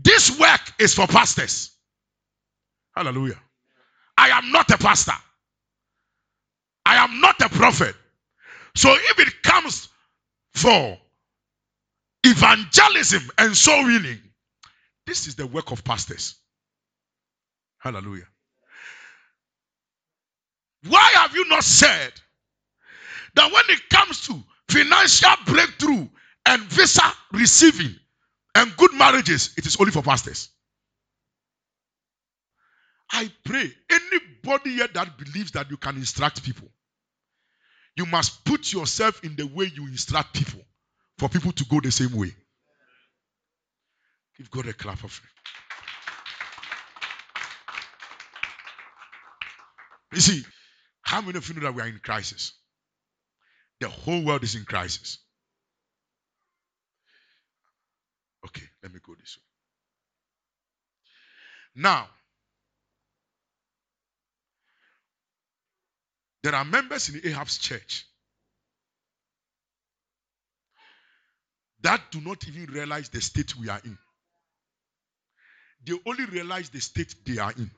this 0.00 0.38
work 0.38 0.60
is 0.78 0.94
for 0.94 1.06
pastors. 1.06 1.70
Hallelujah. 2.96 3.40
I 4.16 4.28
am 4.30 4.52
not 4.52 4.70
a 4.70 4.78
pastor. 4.78 5.12
I 6.84 6.96
am 6.96 7.20
not 7.20 7.40
a 7.40 7.48
prophet. 7.48 7.94
So 8.74 8.92
if 8.94 9.18
it 9.18 9.42
comes 9.42 9.88
for 10.54 10.98
evangelism 12.24 13.30
and 13.38 13.56
soul 13.56 13.84
winning, 13.84 14.20
this 15.06 15.26
is 15.26 15.36
the 15.36 15.46
work 15.46 15.70
of 15.72 15.84
pastors. 15.84 16.36
Hallelujah. 17.78 18.26
Why 20.88 21.10
have 21.16 21.34
you 21.34 21.48
not 21.48 21.64
said 21.64 22.12
that 23.34 23.52
when 23.52 23.64
it 23.68 23.88
comes 23.90 24.26
to 24.26 24.42
financial 24.68 25.30
breakthrough 25.46 26.08
and 26.46 26.62
visa 26.62 27.02
receiving 27.32 27.94
and 28.54 28.76
good 28.76 28.92
marriages, 28.94 29.54
it 29.56 29.66
is 29.66 29.76
only 29.76 29.92
for 29.92 30.02
pastors? 30.02 30.50
I 33.10 33.30
pray 33.44 33.70
anybody 33.90 34.70
here 34.70 34.88
that 34.94 35.18
believes 35.18 35.52
that 35.52 35.70
you 35.70 35.76
can 35.76 35.96
instruct 35.96 36.42
people, 36.42 36.68
you 37.96 38.06
must 38.06 38.44
put 38.44 38.72
yourself 38.72 39.22
in 39.22 39.36
the 39.36 39.46
way 39.46 39.70
you 39.74 39.86
instruct 39.86 40.34
people 40.34 40.60
for 41.18 41.28
people 41.28 41.52
to 41.52 41.64
go 41.66 41.80
the 41.80 41.92
same 41.92 42.16
way. 42.16 42.32
Give 44.38 44.50
God 44.50 44.66
a 44.66 44.72
clap 44.72 45.04
of 45.04 45.20
it. 45.22 45.28
You 50.16 50.20
see, 50.20 50.42
how 51.02 51.20
many 51.20 51.38
of 51.38 51.48
you 51.48 51.54
know 51.54 51.62
that 51.62 51.74
we 51.74 51.82
are 51.82 51.86
in 51.86 52.00
crisis? 52.02 52.52
The 53.80 53.88
whole 53.88 54.24
world 54.24 54.42
is 54.42 54.54
in 54.54 54.64
crisis. 54.64 55.18
Okay, 58.46 58.66
let 58.82 58.92
me 58.92 59.00
go 59.06 59.14
this 59.14 59.38
way. 59.38 59.52
Now, 61.82 62.08
there 66.42 66.54
are 66.54 66.64
members 66.64 67.08
in 67.08 67.20
Ahab's 67.24 67.58
church 67.58 68.04
that 71.82 72.00
do 72.10 72.20
not 72.20 72.46
even 72.48 72.66
realize 72.72 73.08
the 73.08 73.20
state 73.20 73.56
we 73.56 73.68
are 73.68 73.80
in. 73.84 73.96
They 75.84 75.94
only 76.06 76.24
realize 76.26 76.70
the 76.70 76.80
state 76.80 77.14
they 77.24 77.38
are 77.38 77.52
in. 77.52 77.70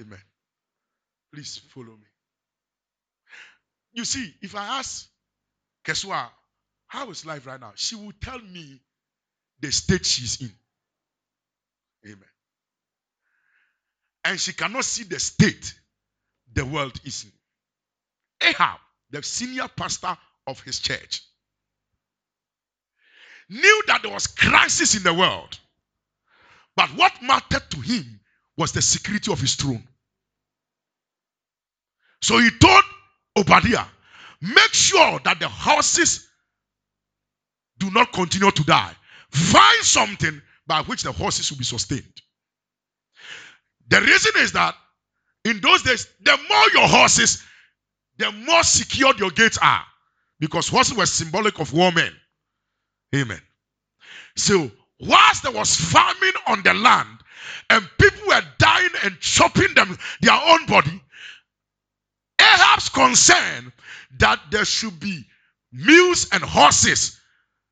Amen. 0.00 0.20
Please 1.32 1.60
follow 1.72 1.86
me. 1.86 2.06
You 3.92 4.04
see, 4.04 4.34
if 4.42 4.56
I 4.56 4.78
ask 4.78 5.06
Keswa, 5.84 6.28
how 6.94 7.10
is 7.10 7.26
life 7.26 7.44
right 7.44 7.60
now? 7.60 7.72
She 7.74 7.96
will 7.96 8.12
tell 8.20 8.38
me 8.38 8.80
the 9.58 9.72
state 9.72 10.06
she's 10.06 10.40
in. 10.40 10.52
Amen. 12.06 12.28
And 14.24 14.38
she 14.38 14.52
cannot 14.52 14.84
see 14.84 15.02
the 15.02 15.18
state 15.18 15.74
the 16.52 16.64
world 16.64 16.98
is 17.04 17.24
in. 17.24 18.48
Ahab, 18.48 18.78
the 19.10 19.24
senior 19.24 19.66
pastor 19.76 20.16
of 20.46 20.60
his 20.60 20.78
church, 20.78 21.22
knew 23.50 23.82
that 23.88 24.02
there 24.02 24.12
was 24.12 24.28
crisis 24.28 24.94
in 24.94 25.02
the 25.02 25.12
world. 25.12 25.58
But 26.76 26.90
what 26.90 27.12
mattered 27.22 27.68
to 27.70 27.80
him 27.80 28.20
was 28.56 28.70
the 28.70 28.82
security 28.82 29.32
of 29.32 29.40
his 29.40 29.56
throne. 29.56 29.82
So 32.22 32.38
he 32.38 32.50
told 32.50 32.84
Obadiah, 33.36 33.84
make 34.40 34.72
sure 34.72 35.18
that 35.24 35.40
the 35.40 35.48
horses 35.48 36.28
do 37.78 37.90
not 37.90 38.12
continue 38.12 38.50
to 38.50 38.64
die. 38.64 38.92
Find 39.30 39.84
something 39.84 40.40
by 40.66 40.82
which 40.82 41.02
the 41.02 41.12
horses 41.12 41.50
will 41.50 41.58
be 41.58 41.64
sustained. 41.64 42.22
The 43.88 44.00
reason 44.00 44.32
is 44.38 44.52
that 44.52 44.74
in 45.44 45.60
those 45.60 45.82
days, 45.82 46.08
the 46.22 46.38
more 46.48 46.70
your 46.72 46.88
horses, 46.88 47.42
the 48.18 48.32
more 48.32 48.62
secured 48.62 49.18
your 49.18 49.30
gates 49.30 49.58
are. 49.60 49.84
Because 50.40 50.68
horses 50.68 50.96
were 50.96 51.06
symbolic 51.06 51.60
of 51.60 51.72
war 51.72 51.92
men. 51.92 52.12
Amen. 53.14 53.40
So, 54.36 54.70
whilst 55.00 55.42
there 55.42 55.52
was 55.52 55.76
famine 55.76 56.32
on 56.46 56.62
the 56.62 56.74
land 56.74 57.18
and 57.70 57.88
people 57.98 58.28
were 58.28 58.42
dying 58.58 58.90
and 59.04 59.18
chopping 59.20 59.72
them 59.74 59.96
their 60.20 60.38
own 60.46 60.66
body, 60.66 61.00
Ahab's 62.40 62.88
concern 62.88 63.72
that 64.18 64.40
there 64.50 64.64
should 64.64 64.98
be 64.98 65.24
mules 65.72 66.28
and 66.32 66.42
horses, 66.42 67.20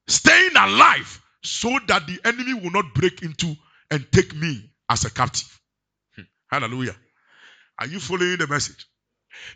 staying 0.07 0.57
alive 0.57 1.20
so 1.42 1.78
that 1.88 2.07
the 2.07 2.20
enemy 2.24 2.55
will 2.55 2.70
not 2.70 2.94
break 2.94 3.22
into 3.22 3.55
and 3.90 4.07
take 4.12 4.34
me 4.34 4.70
as 4.88 5.05
a 5.05 5.11
captive. 5.11 5.61
Hmm. 6.16 6.22
Hallelujah. 6.50 6.96
Are 7.78 7.86
you 7.86 8.00
following 8.00 8.36
the 8.36 8.46
message? 8.46 8.86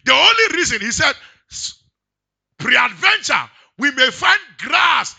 The 0.04 0.12
only 0.12 0.56
reason 0.56 0.80
he 0.80 0.90
said, 0.90 1.14
pre-adventure, 2.58 3.50
we 3.78 3.90
may 3.92 4.10
find 4.10 4.40
grass. 4.58 5.14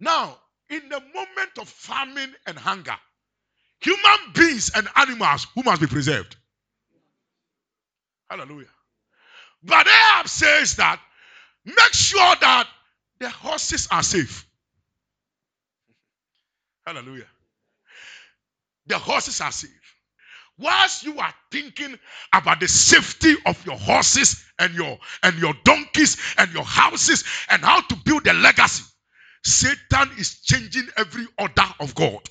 Now, 0.00 0.36
in 0.68 0.88
the 0.88 1.00
moment 1.00 1.58
of 1.58 1.68
famine 1.68 2.34
and 2.46 2.58
hunger, 2.58 2.96
human 3.80 4.32
beings 4.34 4.70
and 4.74 4.88
animals 4.96 5.46
who 5.54 5.62
must 5.62 5.80
be 5.80 5.86
preserved. 5.86 6.36
Hallelujah. 8.30 8.68
But 9.62 9.86
Ahab 9.86 10.28
says 10.28 10.76
that 10.76 11.00
make 11.64 11.92
sure 11.92 12.34
that 12.40 12.68
the 13.18 13.28
horses 13.28 13.88
are 13.90 14.02
safe. 14.02 14.46
Hallelujah. 16.90 17.28
The 18.86 18.98
horses 18.98 19.40
are 19.40 19.52
safe. 19.52 19.70
Whilst 20.58 21.04
you 21.04 21.20
are 21.20 21.32
thinking 21.52 21.96
about 22.34 22.58
the 22.58 22.66
safety 22.66 23.36
of 23.46 23.64
your 23.64 23.78
horses 23.78 24.44
and 24.58 24.74
your 24.74 24.98
and 25.22 25.38
your 25.38 25.54
donkeys 25.64 26.16
and 26.36 26.52
your 26.52 26.64
houses 26.64 27.22
and 27.48 27.62
how 27.62 27.80
to 27.80 27.96
build 28.04 28.26
a 28.26 28.32
legacy, 28.32 28.82
Satan 29.44 30.10
is 30.18 30.40
changing 30.40 30.88
every 30.96 31.28
order 31.38 31.66
of 31.78 31.94
God. 31.94 32.28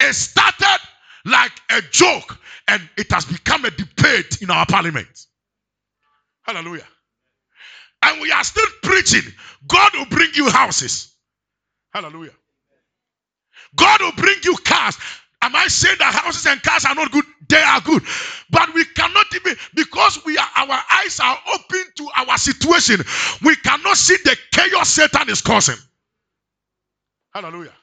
It 0.00 0.12
started 0.12 0.80
like 1.24 1.52
a 1.70 1.82
joke 1.92 2.36
and 2.66 2.82
it 2.98 3.12
has 3.12 3.26
become 3.26 3.64
a 3.64 3.70
debate 3.70 4.42
in 4.42 4.50
our 4.50 4.66
parliament. 4.66 5.26
Hallelujah. 6.42 6.86
And 8.02 8.20
we 8.20 8.32
are 8.32 8.42
still 8.42 8.66
preaching 8.82 9.22
God 9.68 9.92
will 9.94 10.06
bring 10.06 10.30
you 10.34 10.50
houses. 10.50 11.14
Hallelujah. 11.92 12.32
God 13.76 14.00
will 14.00 14.12
bring 14.12 14.38
you 14.44 14.56
cars. 14.64 14.96
Am 15.42 15.54
I 15.54 15.68
saying 15.68 15.96
that 15.98 16.14
houses 16.14 16.46
and 16.46 16.62
cars 16.62 16.84
are 16.84 16.94
not 16.94 17.12
good? 17.12 17.24
They 17.48 17.62
are 17.62 17.80
good. 17.80 18.02
But 18.50 18.74
we 18.74 18.84
cannot 18.84 19.26
even, 19.34 19.54
because 19.74 20.24
we 20.24 20.36
are 20.38 20.48
our 20.56 20.82
eyes 20.92 21.20
are 21.20 21.38
open 21.54 21.84
to 21.98 22.08
our 22.16 22.38
situation, 22.38 23.00
we 23.42 23.54
cannot 23.56 23.96
see 23.96 24.16
the 24.24 24.36
chaos 24.52 24.88
Satan 24.88 25.28
is 25.28 25.42
causing. 25.42 25.76
Hallelujah. 27.32 27.74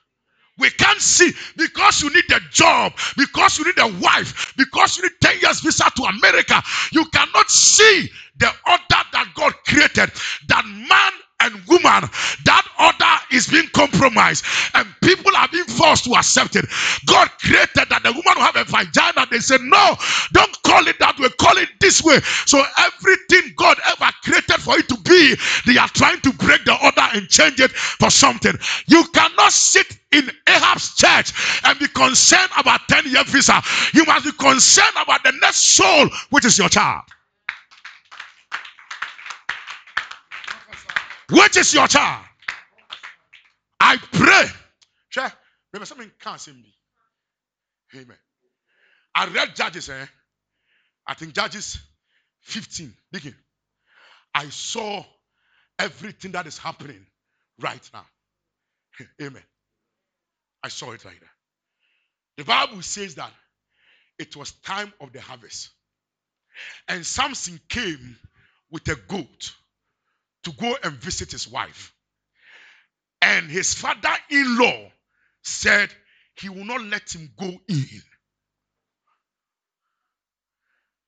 We 0.58 0.70
can't 0.72 1.00
see 1.00 1.32
because 1.58 2.02
you 2.04 2.10
need 2.14 2.32
a 2.32 2.40
job, 2.52 2.94
because 3.18 3.58
you 3.58 3.66
need 3.66 3.80
a 3.80 3.88
wife, 4.00 4.54
because 4.58 4.98
you 4.98 5.04
need 5.04 5.14
10 5.22 5.40
years 5.42 5.62
visa 5.62 5.86
to 5.96 6.04
America. 6.04 6.62
You 6.92 7.06
cannot 7.06 7.50
see 7.50 8.10
the 8.38 8.52
order 8.68 8.82
that 9.14 9.32
God 9.36 9.54
created 9.66 10.12
that 10.48 10.66
man 10.66 11.12
and 11.44 11.54
woman, 11.68 12.10
that 12.46 12.66
order 12.80 13.36
is 13.36 13.48
being 13.48 13.68
compromised 13.74 14.46
and 14.74 14.88
people 15.04 15.32
are 15.36 15.48
being 15.50 15.66
forced 15.66 16.06
to 16.06 16.14
accept 16.16 16.56
it. 16.56 16.66
God 17.06 17.30
created 17.40 17.90
that 17.90 18.02
the 18.04 18.12
woman 18.12 18.34
will 18.36 18.44
have 18.48 18.56
a 18.56 18.64
vagina. 18.64 19.28
They 19.30 19.40
said, 19.40 19.62
No, 19.62 19.96
don't 20.32 20.64
call 20.64 20.88
it 20.88 21.00
that 21.00 21.20
way, 21.20 21.30
call 21.40 21.58
it 21.58 21.70
this 21.80 22.04
way. 22.04 22.20
So 22.46 22.64
everything 22.78 23.54
God 23.56 23.78
ever 23.92 24.12
created 24.24 24.62
for 24.62 24.78
it 24.78 24.88
to 24.90 24.98
be, 24.98 25.36
they 25.66 25.78
are 25.78 25.90
trying 25.90 26.22
to 26.22 26.34
break 26.34 26.66
the 26.66 26.78
order 26.84 27.08
and 27.14 27.28
change 27.30 27.60
it 27.60 27.72
for 27.72 28.10
something. 28.10 28.54
You 28.88 29.04
cannot 29.14 29.52
sit 29.52 29.88
in 30.12 30.30
Ahab's 30.48 30.96
church 30.96 31.34
and 31.66 31.80
be 31.80 31.88
concerned 31.88 32.52
about 32.58 32.82
10 32.90 33.06
year 33.12 33.24
visa. 33.26 33.62
You 33.94 34.06
must 34.06 34.26
be 34.26 34.32
concerned 34.34 34.96
about 35.02 35.24
the 35.24 35.34
next 35.42 35.62
soul, 35.76 36.10
which 36.30 36.46
is 36.46 36.58
your 36.58 36.70
child. 36.70 37.04
Which 41.34 41.58
is 41.58 41.74
your 41.74 41.88
child? 41.88 42.26
I 43.80 43.98
pray. 43.98 44.46
Remember 45.74 45.86
something 45.88 46.12
can't 46.20 46.40
see 46.40 46.52
me. 46.52 46.74
Amen. 47.96 48.18
I 49.16 49.26
read 49.28 49.56
Judges, 49.56 49.90
eh? 49.90 50.06
I 51.08 51.14
think 51.16 51.34
Judges 51.34 51.80
15. 52.42 52.94
Begin. 53.12 53.36
I 54.36 54.46
saw 54.50 55.04
everything 55.80 56.34
that 56.34 56.46
is 56.46 56.58
happening 56.60 57.06
right 57.60 57.90
now. 57.94 58.06
Amen. 59.22 59.44
I 60.64 60.70
saw 60.70 60.92
it 60.92 61.04
right 61.04 61.20
there. 61.20 61.30
The 62.38 62.44
Bible 62.46 62.82
says 62.84 63.16
that 63.16 63.32
it 64.20 64.36
was 64.36 64.52
time 64.52 64.94
of 65.02 65.12
the 65.12 65.22
harvest. 65.22 65.70
And 66.88 67.04
Samson 67.06 67.60
came 67.68 68.18
with 68.72 68.88
a 68.88 68.96
goat 68.96 69.54
to 70.44 70.52
go 70.52 70.76
and 70.84 70.94
visit 70.94 71.32
his 71.32 71.48
wife. 71.48 71.94
And 73.22 73.50
his 73.50 73.74
father 73.74 74.14
in 74.30 74.58
law 74.58 74.92
said 75.42 75.90
he 76.40 76.50
will 76.50 76.66
not 76.66 76.82
let 76.84 77.14
him 77.14 77.32
go 77.38 77.48
in. 77.68 78.02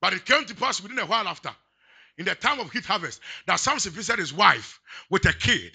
But 0.01 0.13
it 0.13 0.25
came 0.25 0.45
to 0.45 0.55
pass 0.55 0.81
within 0.81 0.99
a 0.99 1.05
while 1.05 1.27
after, 1.27 1.49
in 2.17 2.25
the 2.25 2.35
time 2.35 2.59
of 2.59 2.73
wheat 2.73 2.85
harvest, 2.85 3.19
that 3.47 3.59
Samson 3.59 3.91
visited 3.91 4.19
his 4.19 4.33
wife 4.33 4.79
with 5.09 5.25
a 5.25 5.33
kid. 5.33 5.73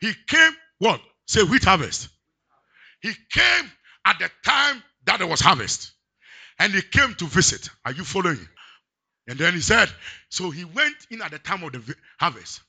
He 0.00 0.12
came, 0.26 0.52
what? 0.78 1.00
Say 1.26 1.42
wheat 1.42 1.64
harvest. 1.64 2.08
He 3.00 3.12
came 3.30 3.70
at 4.04 4.18
the 4.18 4.30
time 4.44 4.82
that 5.06 5.18
there 5.18 5.28
was 5.28 5.40
harvest. 5.40 5.92
And 6.58 6.74
he 6.74 6.82
came 6.82 7.14
to 7.14 7.24
visit. 7.26 7.70
Are 7.84 7.92
you 7.92 8.04
following? 8.04 8.46
And 9.28 9.38
then 9.38 9.54
he 9.54 9.60
said, 9.60 9.88
so 10.28 10.50
he 10.50 10.64
went 10.64 10.96
in 11.10 11.22
at 11.22 11.30
the 11.30 11.38
time 11.38 11.62
of 11.62 11.72
the 11.72 11.94
harvest 12.18 12.60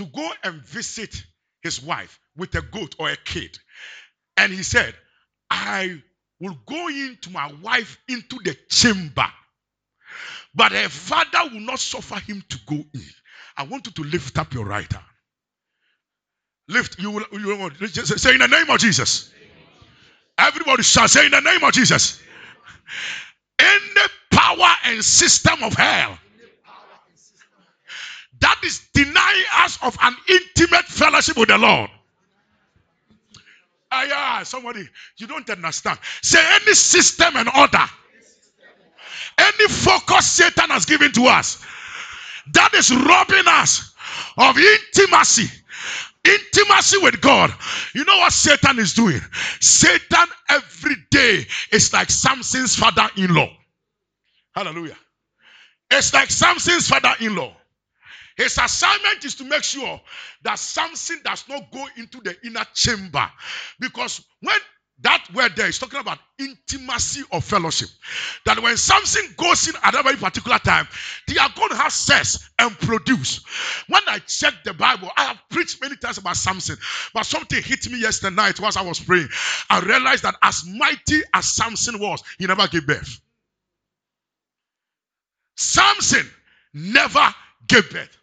to 0.00 0.06
go 0.06 0.30
and 0.44 0.62
visit 0.62 1.14
his 1.62 1.82
wife 1.82 2.18
with 2.34 2.54
a 2.54 2.62
goat 2.62 2.96
or 2.98 3.10
a 3.10 3.16
kid. 3.16 3.58
And 4.38 4.50
he 4.50 4.62
said, 4.62 4.94
I 5.50 6.02
will 6.40 6.56
go 6.66 6.88
into 6.88 7.28
my 7.28 7.52
wife 7.62 7.98
into 8.08 8.38
the 8.42 8.56
chamber, 8.70 9.26
but 10.54 10.72
her 10.72 10.88
father 10.88 11.50
will 11.52 11.60
not 11.60 11.80
suffer 11.80 12.18
him 12.18 12.42
to 12.48 12.58
go 12.66 12.76
in. 12.76 13.10
I 13.58 13.64
want 13.64 13.88
you 13.88 13.92
to 13.92 14.10
lift 14.10 14.38
up 14.38 14.54
your 14.54 14.64
right 14.64 14.90
hand. 14.90 15.04
Lift, 16.66 16.98
you 16.98 17.10
will, 17.10 17.24
you 17.32 17.48
will 17.58 17.70
say 17.92 18.32
in 18.32 18.38
the 18.38 18.48
name 18.48 18.70
of 18.70 18.78
Jesus. 18.78 19.30
Everybody 20.38 20.82
shall 20.82 21.08
say 21.08 21.26
in 21.26 21.32
the 21.32 21.40
name 21.42 21.62
of 21.62 21.74
Jesus. 21.74 22.22
Any 23.58 24.08
power 24.30 24.76
and 24.86 25.04
system 25.04 25.62
of 25.62 25.74
hell 25.74 26.18
that 28.40 28.60
is 28.64 28.86
denying 28.94 29.44
us 29.58 29.78
of 29.82 29.96
an 30.02 30.14
intimate 30.28 30.84
fellowship 30.86 31.36
with 31.36 31.48
the 31.48 31.58
Lord. 31.58 31.90
Ah, 33.92 34.04
yeah, 34.04 34.42
somebody, 34.44 34.88
you 35.16 35.26
don't 35.26 35.48
understand. 35.50 35.98
Say 36.22 36.38
any 36.62 36.74
system 36.74 37.36
and 37.36 37.48
order, 37.58 37.84
any 39.38 39.68
focus 39.68 40.26
Satan 40.26 40.70
has 40.70 40.84
given 40.84 41.12
to 41.12 41.24
us 41.26 41.64
that 42.52 42.74
is 42.74 42.90
robbing 42.94 43.44
us 43.46 43.94
of 44.36 44.56
intimacy. 44.58 45.48
Intimacy 46.24 46.98
with 46.98 47.20
God. 47.20 47.52
You 47.94 48.04
know 48.04 48.18
what 48.18 48.32
Satan 48.32 48.78
is 48.78 48.92
doing? 48.92 49.20
Satan 49.60 50.26
every 50.50 50.96
day 51.10 51.46
is 51.72 51.92
like 51.92 52.10
Samson's 52.10 52.76
father 52.76 53.08
in 53.16 53.34
law. 53.34 53.48
Hallelujah. 54.54 54.96
It's 55.90 56.12
like 56.12 56.30
Samson's 56.30 56.88
father 56.88 57.14
in 57.20 57.34
law. 57.36 57.56
His 58.40 58.56
assignment 58.56 59.22
is 59.22 59.34
to 59.34 59.44
make 59.44 59.62
sure 59.62 60.00
that 60.44 60.58
something 60.58 61.18
does 61.22 61.44
not 61.46 61.70
go 61.70 61.86
into 61.98 62.22
the 62.22 62.34
inner 62.42 62.64
chamber. 62.74 63.30
Because 63.78 64.24
when 64.40 64.58
that 65.02 65.26
word 65.34 65.52
there 65.56 65.68
is 65.68 65.78
talking 65.78 66.00
about 66.00 66.18
intimacy 66.38 67.22
of 67.32 67.44
fellowship. 67.44 67.88
That 68.46 68.62
when 68.62 68.78
something 68.78 69.34
goes 69.36 69.68
in 69.68 69.74
at 69.82 69.94
a 69.94 70.02
very 70.02 70.16
particular 70.16 70.58
time, 70.58 70.88
they 71.28 71.36
are 71.36 71.50
going 71.54 71.68
to 71.70 71.76
have 71.76 71.92
sex 71.92 72.50
and 72.58 72.78
produce. 72.78 73.44
When 73.88 74.02
I 74.06 74.20
check 74.20 74.54
the 74.64 74.72
Bible, 74.72 75.10
I 75.18 75.24
have 75.24 75.38
preached 75.50 75.82
many 75.82 75.96
times 75.96 76.16
about 76.16 76.36
Samson, 76.36 76.76
but 77.12 77.24
something 77.24 77.62
hit 77.62 77.90
me 77.90 78.00
yesterday 78.00 78.34
night 78.34 78.58
whilst 78.58 78.78
I 78.78 78.82
was 78.82 79.00
praying. 79.00 79.28
I 79.68 79.80
realized 79.80 80.22
that 80.22 80.36
as 80.42 80.64
mighty 80.66 81.20
as 81.34 81.44
Samson 81.44 81.98
was, 81.98 82.22
he 82.38 82.46
never 82.46 82.66
gave 82.68 82.86
birth. 82.86 83.20
Samson 85.56 86.28
never 86.72 87.34
gave 87.66 87.90
birth. 87.90 88.16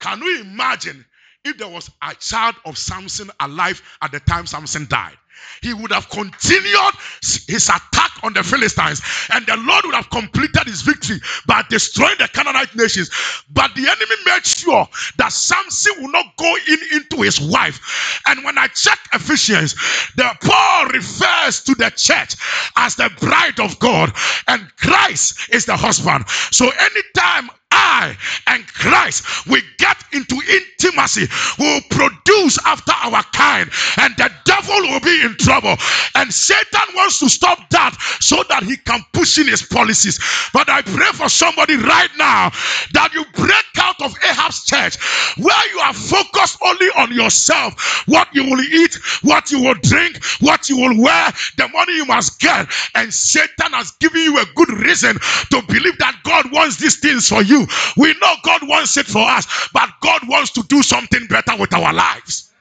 Can 0.00 0.22
you 0.22 0.40
imagine 0.40 1.04
if 1.44 1.58
there 1.58 1.68
was 1.68 1.90
a 2.02 2.14
child 2.14 2.56
of 2.64 2.78
Samson 2.78 3.30
alive 3.40 3.82
at 4.02 4.12
the 4.12 4.20
time 4.20 4.46
Samson 4.46 4.86
died? 4.88 5.16
He 5.62 5.72
would 5.72 5.92
have 5.92 6.08
continued 6.08 6.94
his 7.22 7.68
attack 7.68 8.10
on 8.22 8.32
the 8.32 8.42
Philistines, 8.42 9.00
and 9.30 9.46
the 9.46 9.56
Lord 9.56 9.84
would 9.84 9.94
have 9.94 10.10
completed 10.10 10.66
his 10.66 10.82
victory 10.82 11.20
by 11.46 11.62
destroying 11.68 12.16
the 12.18 12.28
Canaanite 12.28 12.74
nations. 12.74 13.10
But 13.50 13.74
the 13.74 13.88
enemy 13.88 14.16
made 14.26 14.46
sure 14.46 14.88
that 15.18 15.32
Samson 15.32 16.02
will 16.02 16.10
not 16.10 16.36
go 16.36 16.56
in 16.68 16.78
into 16.92 17.22
his 17.22 17.40
wife. 17.40 18.20
And 18.26 18.44
when 18.44 18.58
I 18.58 18.66
check 18.68 18.98
Ephesians, 19.12 19.74
the 20.16 20.30
Paul 20.42 20.86
refers 20.86 21.62
to 21.64 21.74
the 21.74 21.90
church 21.90 22.34
as 22.76 22.96
the 22.96 23.10
bride 23.20 23.60
of 23.60 23.78
God, 23.78 24.12
and 24.48 24.68
Christ 24.76 25.52
is 25.52 25.66
the 25.66 25.76
husband. 25.76 26.28
So 26.28 26.68
anytime 26.68 27.50
I 27.72 28.16
and 28.46 28.66
Christ 28.66 29.46
we 29.46 29.62
get 29.78 29.96
into 30.12 30.36
intimacy 30.48 31.26
will 31.58 31.80
produce 31.90 32.58
after 32.66 32.92
our 32.92 33.22
kind, 33.34 33.70
and 33.98 34.14
the 34.16 34.30
devil 34.44 34.80
will 34.82 35.00
be 35.00 35.22
in 35.22 35.36
trouble. 35.38 35.76
And 36.14 36.32
Satan 36.32 36.94
wants 36.94 37.18
to 37.20 37.28
stop 37.28 37.68
that 37.70 37.96
so 38.20 38.42
that 38.48 38.62
he 38.62 38.76
can 38.76 39.00
push 39.12 39.38
in 39.38 39.46
his 39.48 39.62
policies. 39.62 40.18
But 40.52 40.68
I 40.68 40.82
pray 40.82 41.10
for 41.14 41.28
somebody 41.28 41.76
right 41.76 42.10
now 42.18 42.50
that 42.92 43.10
you 43.14 43.24
break 43.34 43.64
out 43.78 44.00
of 44.02 44.14
Ahab's 44.24 44.64
church 44.64 44.96
where 45.38 45.70
you 45.72 45.78
are 45.80 45.94
focused 45.94 46.58
only 46.64 46.88
on 46.96 47.12
yourself, 47.12 48.04
what 48.06 48.28
you 48.34 48.44
will 48.44 48.60
eat, 48.60 48.94
what 49.22 49.50
you 49.50 49.62
will 49.62 49.74
drink, 49.82 50.22
what 50.40 50.68
you 50.68 50.76
will 50.76 51.02
wear, 51.02 51.32
the 51.56 51.68
money 51.68 51.94
you 51.94 52.06
must 52.06 52.40
get. 52.40 52.68
And 52.94 53.12
Satan 53.12 53.72
has 53.72 53.92
given 53.92 54.20
you 54.22 54.38
a 54.38 54.44
good 54.54 54.70
reason 54.70 55.16
to 55.50 55.62
believe 55.68 55.98
that 55.98 56.16
God 56.24 56.50
wants 56.52 56.76
these 56.76 56.98
things 57.00 57.28
for 57.28 57.42
you. 57.42 57.57
We 57.96 58.14
know 58.20 58.34
God 58.44 58.68
wants 58.68 58.96
it 58.96 59.06
for 59.06 59.22
us, 59.22 59.68
but 59.72 59.90
God 60.00 60.22
wants 60.28 60.52
to 60.52 60.62
do 60.64 60.82
something 60.82 61.26
better 61.28 61.56
with 61.56 61.74
our 61.74 61.92
lives. 61.92 62.52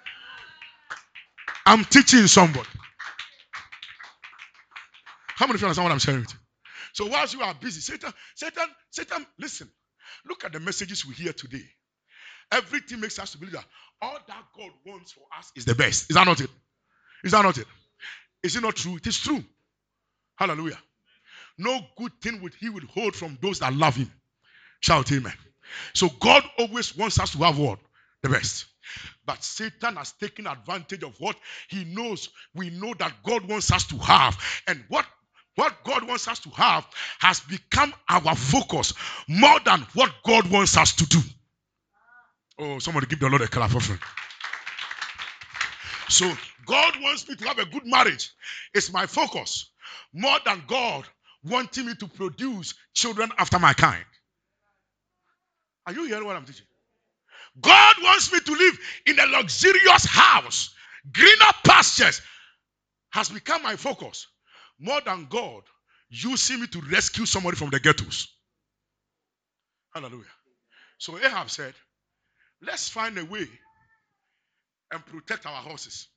I'm 1.66 1.86
teaching 1.86 2.28
somebody. 2.28 2.68
How 5.28 5.48
many 5.48 5.56
of 5.56 5.62
you 5.62 5.68
understand 5.68 6.06
what 6.08 6.10
I'm 6.16 6.22
you? 6.22 6.26
So 6.94 7.08
whilst 7.08 7.34
you 7.34 7.42
are 7.42 7.54
busy, 7.56 7.82
Satan, 7.82 8.14
Satan, 8.36 8.68
Satan, 8.92 9.26
listen. 9.40 9.70
Look 10.28 10.46
at 10.46 10.54
the 10.54 10.60
messages 10.60 11.06
we 11.06 11.14
hear 11.14 11.34
today. 11.34 11.64
Everything 12.52 13.00
makes 13.02 13.20
us 13.20 13.36
believe 13.36 13.54
that 13.54 13.66
all 14.02 14.18
that 14.28 14.44
God 14.58 14.72
wants 14.86 15.12
for 15.12 15.24
us 15.38 15.52
is 15.56 15.66
the 15.66 15.76
best. 15.76 16.10
Is 16.10 16.16
that 16.16 16.26
not 16.26 16.42
it? 16.42 16.50
Is 17.24 17.34
that 17.34 17.44
not 17.44 17.58
it? 17.58 17.68
Is 18.44 18.56
it 18.56 18.64
not 18.64 18.76
true? 18.76 18.98
It 18.98 19.08
is 19.08 19.20
true. 19.20 19.44
Hallelujah. 20.38 20.80
No 21.58 21.80
good 21.98 22.14
thing 22.22 22.42
would 22.42 22.54
he 22.56 22.70
withhold 22.70 23.16
from 23.16 23.38
those 23.42 23.60
that 23.60 23.74
love 23.74 23.96
him. 23.96 24.12
Shout 24.80 25.12
amen. 25.12 25.34
So 25.94 26.10
God 26.20 26.44
always 26.58 26.96
wants 26.96 27.20
us 27.20 27.32
to 27.32 27.40
have 27.40 27.58
what? 27.58 27.80
The 28.24 28.30
best. 28.30 28.66
But 29.26 29.44
Satan 29.44 29.98
has 29.98 30.14
taken 30.14 30.48
advantage 30.48 31.04
of 31.04 31.20
what 31.20 31.36
he 31.70 31.84
knows. 31.84 32.30
We 32.56 32.70
know 32.70 32.94
that 33.00 33.14
God 33.24 33.48
wants 33.48 33.72
us 33.72 33.86
to 33.88 33.98
have. 33.98 34.38
And 34.68 34.84
what 34.88 35.06
what 35.56 35.84
God 35.84 36.08
wants 36.08 36.28
us 36.28 36.40
to 36.42 36.50
have 36.52 36.88
has 37.20 37.40
become 37.40 37.92
our 38.08 38.36
focus 38.36 38.94
more 39.28 39.60
than 39.66 39.82
what 39.96 40.14
God 40.24 40.50
wants 40.52 40.78
us 40.78 40.94
to 40.98 41.06
do. 41.08 41.20
Oh, 42.60 42.80
somebody 42.80 43.08
give 43.08 43.20
the 43.20 43.28
Lord 43.28 43.42
a 43.42 43.48
clap 43.48 43.74
offering. 43.74 44.00
So 46.10 46.32
God 46.66 46.94
wants 47.02 47.28
me 47.28 47.36
to 47.36 47.48
have 47.48 47.58
a 47.58 47.66
good 47.66 47.86
marriage. 47.86 48.32
It's 48.74 48.94
my 48.94 49.08
focus 49.08 49.72
more 50.14 50.38
than 50.46 50.64
God 50.68 51.06
wanting 51.44 51.88
me 51.88 51.96
to 51.96 52.08
produce 52.08 52.76
children 52.94 53.30
after 53.38 53.58
my 53.58 53.74
kind. 53.74 54.06
Are 55.88 55.94
you 55.94 56.06
hearing 56.06 56.26
what 56.26 56.36
I'm 56.36 56.46
teaching? 56.46 56.66
God 57.60 57.96
wants 58.04 58.32
me 58.32 58.40
to 58.42 58.52
live 58.52 58.80
in 59.08 59.20
a 59.20 59.26
luxurious 59.26 60.06
house, 60.06 60.76
greener 61.12 61.52
pastures 61.64 62.22
has 63.12 63.30
become 63.30 63.64
my 63.64 63.78
focus 63.78 64.28
more 64.80 65.00
than 65.06 65.28
God 65.30 65.64
using 66.10 66.60
me 66.62 66.68
to 66.68 66.82
rescue 66.82 67.26
somebody 67.26 67.56
from 67.56 67.70
the 67.70 67.80
ghettos. 67.80 68.28
Hallelujah. 69.94 70.26
So 71.00 71.18
Ahab 71.18 71.50
said, 71.50 71.74
Let's 72.62 72.90
find 72.90 73.18
a 73.18 73.26
way 73.26 73.48
and 74.92 75.06
protect 75.06 75.46
our 75.46 75.62
horses. 75.62 76.08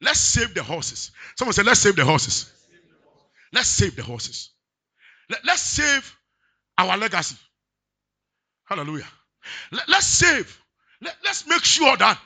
Let's 0.00 0.20
save 0.20 0.54
the 0.54 0.62
horses. 0.62 1.10
Someone 1.36 1.54
said, 1.54 1.66
Let's 1.66 1.80
save 1.80 1.96
the 1.96 2.04
horses. 2.04 2.52
Let's 3.52 3.68
save 3.68 3.96
the 3.96 4.02
horses. 4.02 4.50
Let, 5.30 5.48
us 5.48 5.62
save 5.62 6.16
our 6.76 6.96
legacy. 6.98 7.36
Hallelujah. 8.66 9.08
Let, 9.72 9.88
us 9.88 10.06
save. 10.06 10.58
Let, 11.00 11.14
let's 11.24 11.46
make 11.46 11.64
sure 11.64 11.96
that 11.96 12.18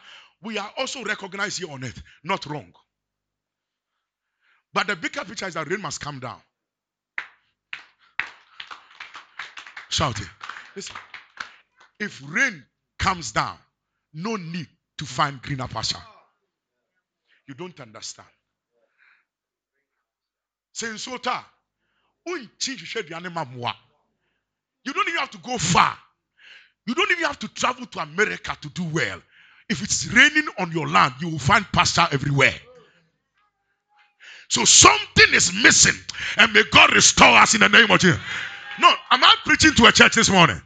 we 0.43 0.59
are 0.59 0.71
also 0.79 1.03
recognized 1.03 1.59
here 1.59 1.71
on 1.71 1.85
earth. 1.85 2.03
Not 2.23 2.47
wrong. 2.47 2.73
But 4.73 4.87
the 4.87 4.97
bigger 4.97 5.25
picture 5.25 5.47
is 5.47 5.55
that 5.55 5.69
rain 5.69 5.81
must 5.81 6.01
come 6.01 6.21
down. 6.21 6.41
Shout 9.89 10.21
it. 10.21 10.29
Listen. 10.77 10.97
If 11.99 12.23
rain 12.29 12.65
comes 12.99 13.33
down, 13.33 13.59
no 14.15 14.37
need 14.37 14.69
to 14.99 15.05
find 15.05 15.43
greener 15.43 15.67
pasture. 15.67 15.99
You 17.47 17.55
don't 17.55 17.79
understand. 17.81 18.29
Sensota, 20.75 21.43
you 22.27 22.49
don't 24.93 25.09
even 25.09 25.19
have 25.19 25.31
to 25.31 25.39
go 25.39 25.59
far. 25.59 25.97
You 26.89 26.95
don't 26.95 27.11
even 27.11 27.25
have 27.25 27.39
to 27.41 27.49
travel 27.49 27.85
to 27.85 27.99
America 27.99 28.57
to 28.63 28.69
do 28.71 28.83
well. 28.85 29.21
If 29.69 29.83
it's 29.83 30.07
raining 30.07 30.47
on 30.59 30.73
your 30.73 30.89
land, 30.89 31.13
you 31.21 31.29
will 31.29 31.39
find 31.39 31.67
pasture 31.71 32.07
everywhere. 32.11 32.55
So 34.49 34.65
something 34.65 35.35
is 35.35 35.53
missing, 35.63 36.01
and 36.39 36.51
may 36.55 36.63
God 36.71 36.95
restore 36.95 37.37
us 37.37 37.53
in 37.53 37.61
the 37.61 37.69
name 37.69 37.91
of 37.91 38.01
Jesus. 38.01 38.19
No, 38.81 38.89
am 39.11 39.23
I 39.23 39.35
preaching 39.45 39.75
to 39.75 39.85
a 39.85 39.93
church 39.93 40.15
this 40.15 40.31
morning? 40.31 40.59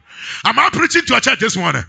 Am 0.45 0.57
I 0.57 0.69
preaching 0.71 1.01
to 1.07 1.17
a 1.17 1.19
church 1.19 1.39
this 1.39 1.57
morning? 1.57 1.83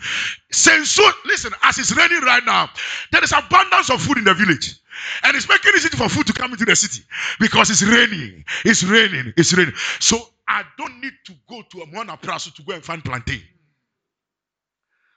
Saying 0.50 0.84
so, 0.84 1.08
listen, 1.26 1.52
as 1.62 1.78
it's 1.78 1.96
raining 1.96 2.22
right 2.22 2.44
now, 2.44 2.68
there 3.12 3.22
is 3.22 3.32
abundance 3.32 3.88
of 3.88 4.02
food 4.02 4.18
in 4.18 4.24
the 4.24 4.34
village. 4.34 4.74
And 5.22 5.36
it's 5.36 5.48
making 5.48 5.70
it 5.72 5.76
easy 5.76 5.90
for 5.90 6.08
food 6.08 6.26
to 6.26 6.32
come 6.32 6.50
into 6.50 6.64
the 6.64 6.74
city 6.74 7.04
because 7.38 7.70
it's 7.70 7.82
raining. 7.82 8.44
It's 8.64 8.82
raining. 8.82 9.32
It's 9.36 9.54
raining. 9.54 9.74
So 10.00 10.18
I 10.48 10.64
don't 10.76 11.00
need 11.00 11.12
to 11.26 11.32
go 11.48 11.62
to 11.62 11.82
a 11.82 11.86
Moana 11.86 12.16
Praso 12.16 12.52
to 12.56 12.62
go 12.64 12.74
and 12.74 12.82
find 12.82 13.04
plantain. 13.04 13.42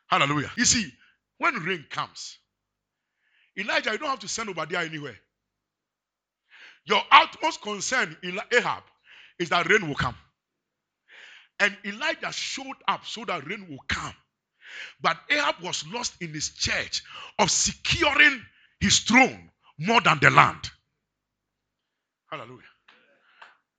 Hallelujah. 0.08 0.51
You 0.58 0.66
see, 0.66 0.91
when 1.38 1.55
rain 1.55 1.86
comes, 1.89 2.38
Elijah, 3.58 3.91
you 3.91 3.97
don't 3.97 4.10
have 4.10 4.20
to 4.20 4.28
send 4.28 4.49
Obadiah 4.49 4.86
anywhere. 4.86 5.18
Your 6.86 7.01
utmost 7.12 7.62
concern, 7.62 8.16
in 8.24 8.39
Ahab, 8.53 8.84
is 9.39 9.49
that 9.49 9.68
rain 9.70 9.88
will 9.88 9.95
come. 9.95 10.16
And 11.60 11.76
Elijah 11.86 12.32
showed 12.32 12.78
up 12.88 13.05
so 13.05 13.26
that 13.26 13.45
rain 13.47 13.68
will 13.70 13.84
come. 13.88 14.14
But 15.01 15.18
Ahab 15.30 15.55
was 15.64 15.86
lost 15.88 16.14
in 16.22 16.34
his 16.34 16.49
church 16.51 17.03
of 17.39 17.49
securing 17.49 18.41
his 18.80 18.99
throne 18.99 19.49
more 19.80 20.01
than 20.01 20.20
the 20.22 20.30
land. 20.30 20.70
Hallelujah. 22.30 22.64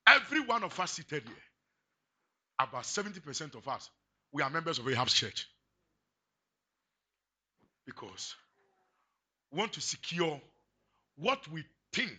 Every 0.06 0.40
one 0.40 0.64
of 0.64 0.78
us 0.80 0.92
seated 0.92 1.22
here, 1.24 1.36
about 2.58 2.84
70% 2.84 3.54
of 3.54 3.68
us, 3.68 3.90
we 4.32 4.42
are 4.42 4.50
members 4.50 4.78
of 4.78 4.88
Ahab's 4.88 5.12
church. 5.12 5.46
Because 7.88 8.34
we 9.50 9.58
want 9.58 9.72
to 9.72 9.80
secure 9.80 10.38
what 11.16 11.48
we 11.48 11.64
think. 11.94 12.12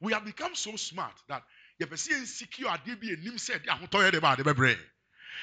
We 0.00 0.14
have 0.14 0.24
become 0.24 0.54
so 0.54 0.74
smart 0.76 1.12
that 1.28 1.42
yɛpɛ 1.82 2.12
insecure 2.12 2.68
adeɛ 2.68 2.98
bi 2.98 3.08
enim 3.08 3.36
sɛ 3.36 3.58
ɛde 3.58 3.66
ahotɔ 3.66 4.08
yɛ 4.08 4.12
de 4.12 4.20
ba 4.22 4.32
ade 4.32 4.42
bɛbrɛ 4.42 4.78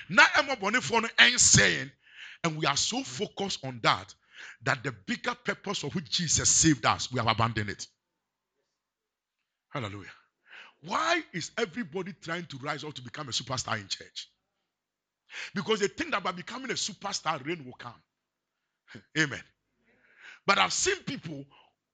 na 0.10 0.24
ɛmɔ 0.26 0.60
bɔnefoɔ 0.60 1.04
no 1.04 1.08
ɛnsɛn 1.20 1.92
and 2.44 2.58
we 2.58 2.66
are 2.66 2.76
so 2.76 3.04
focused 3.04 3.64
on 3.64 3.80
that 3.84 4.16
that 4.64 4.82
the 4.84 4.92
bigger 4.92 5.36
purpose 5.36 5.80
for 5.82 5.92
which 5.92 6.10
Jesus 6.10 6.50
saved 6.50 6.84
us 6.88 7.12
we 7.12 7.20
have 7.20 7.28
abandoned 7.28 7.70
it. 7.70 7.88
Hallelujah. 9.70 10.12
Why 10.82 11.22
is 11.32 11.52
everybody 11.60 12.14
trying 12.14 12.48
to 12.48 12.58
rise 12.58 12.84
up 12.84 12.96
to 12.96 13.04
become 13.04 13.30
a 13.30 13.32
superstar 13.32 13.80
in 13.80 13.88
church? 13.88 14.30
Because 15.54 15.80
they 15.80 15.88
think 15.90 16.10
that 16.12 16.24
by 16.24 16.32
becoming 16.32 16.72
a 16.72 16.74
superstar, 16.74 17.46
rain 17.46 17.64
will 17.66 17.74
come. 17.74 18.02
Amen. 19.18 19.42
But 20.46 20.58
I've 20.58 20.74
seen 20.74 20.98
people 21.04 21.46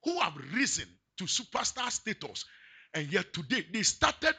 who 0.04 0.20
have 0.20 0.34
risen 0.54 0.86
to 1.18 1.26
superstar 1.26 1.92
status 1.92 2.46
and 2.94 3.12
yet 3.12 3.34
today 3.34 3.66
they 3.72 3.84
started 3.84 4.36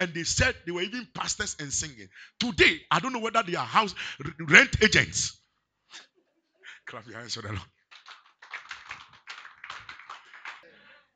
and 0.00 0.12
they 0.12 0.24
said 0.24 0.54
they 0.66 0.72
were 0.72 0.82
even 0.82 1.06
pastors 1.14 1.56
and 1.60 1.72
singing. 1.72 2.08
Today, 2.40 2.80
I 2.90 3.00
don't 3.00 3.12
know 3.12 3.20
whether 3.20 3.42
they 3.42 3.54
are 3.54 3.64
house 3.64 3.94
rent 4.40 4.82
agents. 4.82 5.38
Clap 6.86 7.06
your 7.06 7.18
hands 7.18 7.34
for 7.34 7.42
the 7.42 7.48
Lord. 7.48 7.60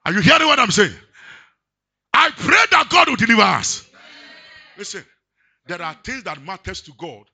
Are 0.07 0.13
you 0.13 0.21
hearing 0.21 0.47
what 0.47 0.59
I'm 0.59 0.71
saying? 0.71 0.95
I 2.15 2.31
pray 2.31 2.65
that 2.71 2.89
God 2.89 3.09
will 3.09 3.17
deliver 3.17 3.43
us. 3.43 3.87
Listen, 4.79 5.05
there 5.67 5.83
are 5.83 5.95
things 6.03 6.23
that 6.25 6.43
matters 6.43 6.81
to 6.83 6.93
God 6.97 7.25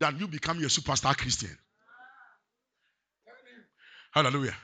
than 0.00 0.18
you 0.18 0.26
becoming 0.26 0.64
a 0.64 0.68
superstar 0.68 1.16
Christian. 1.16 1.56
Hallelujah. 4.12 4.54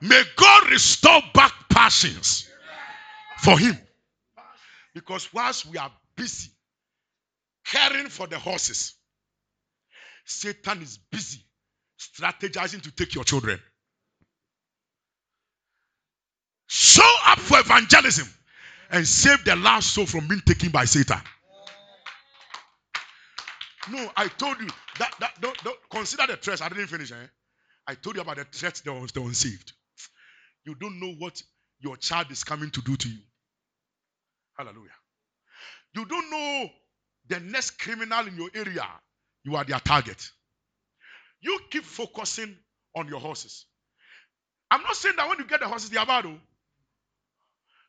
May 0.00 0.22
God 0.36 0.70
restore 0.70 1.20
back 1.34 1.52
passions 1.68 2.48
for 3.38 3.58
him. 3.58 3.78
Because 4.94 5.32
whilst 5.32 5.66
we 5.66 5.78
are 5.78 5.90
busy 6.16 6.50
caring 7.64 8.08
for 8.08 8.26
the 8.26 8.38
horses, 8.38 8.94
Satan 10.24 10.82
is 10.82 10.98
busy 11.10 11.40
strategizing 11.98 12.82
to 12.82 12.90
take 12.90 13.14
your 13.14 13.24
children. 13.24 13.58
Show 16.66 17.14
up 17.26 17.38
for 17.38 17.58
evangelism 17.60 18.28
and 18.90 19.06
save 19.06 19.44
the 19.44 19.56
last 19.56 19.92
soul 19.92 20.06
from 20.06 20.28
being 20.28 20.40
taken 20.40 20.70
by 20.70 20.84
Satan. 20.84 21.20
No, 23.90 24.10
I 24.16 24.28
told 24.28 24.60
you, 24.60 24.68
that, 24.98 25.14
that 25.20 25.40
don't, 25.40 25.56
don't 25.64 25.78
consider 25.90 26.26
the 26.26 26.36
threats. 26.36 26.60
I 26.62 26.68
didn't 26.68 26.86
finish. 26.86 27.10
Eh? 27.10 27.16
I 27.90 27.94
told 27.94 28.14
you 28.14 28.22
about 28.22 28.36
the 28.36 28.44
threats 28.44 28.82
that 28.82 28.92
was 28.92 29.10
the 29.10 29.20
unsaved. 29.20 29.72
You 30.64 30.76
don't 30.76 31.00
know 31.00 31.12
what 31.18 31.42
your 31.80 31.96
child 31.96 32.30
is 32.30 32.44
coming 32.44 32.70
to 32.70 32.80
do 32.80 32.96
to 32.96 33.08
you. 33.08 33.18
Hallelujah. 34.56 34.90
You 35.96 36.04
don't 36.04 36.30
know 36.30 36.70
the 37.28 37.40
next 37.40 37.80
criminal 37.80 38.28
in 38.28 38.36
your 38.36 38.48
area. 38.54 38.86
You 39.42 39.56
are 39.56 39.64
their 39.64 39.80
target. 39.80 40.30
You 41.40 41.58
keep 41.68 41.82
focusing 41.82 42.56
on 42.94 43.08
your 43.08 43.18
horses. 43.18 43.66
I'm 44.70 44.82
not 44.82 44.94
saying 44.94 45.16
that 45.16 45.28
when 45.28 45.38
you 45.38 45.46
get 45.46 45.58
the 45.58 45.66
horses, 45.66 45.90
they 45.90 45.98
are 45.98 46.06
bad. 46.06 46.26
Oh. 46.26 46.38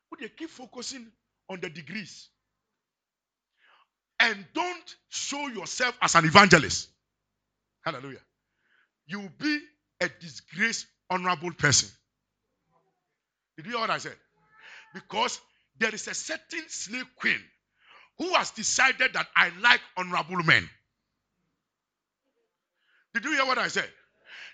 But 0.10 0.22
you 0.22 0.30
keep 0.30 0.50
focusing 0.50 1.12
on 1.48 1.60
the 1.60 1.70
degrees. 1.70 2.28
And 4.20 4.48
don't 4.56 4.96
show 5.10 5.48
yourself 5.50 5.96
as 6.02 6.16
an 6.16 6.26
evangelist. 6.26 6.90
Hallelujah. 7.86 8.22
You 9.06 9.20
will 9.20 9.34
be 9.38 9.60
a 10.02 10.10
disgraced, 10.20 10.88
honorable 11.10 11.52
person. 11.54 11.90
Did 13.58 13.68
you 13.68 13.74
hear 13.74 13.82
what 13.82 13.90
I 13.92 14.00
said? 14.00 14.16
Because 14.94 15.40
there 15.80 15.94
is 15.94 16.08
a 16.08 16.14
certain 16.14 16.64
slave 16.68 17.06
queen 17.18 17.40
who 18.18 18.34
has 18.34 18.52
decided 18.52 19.14
that 19.14 19.28
I 19.36 19.52
like 19.62 19.82
honorable 19.98 20.44
men. 20.44 20.70
Did 23.14 23.26
you 23.26 23.34
hear 23.34 23.46
what 23.46 23.58
I 23.58 23.68
said? 23.68 23.90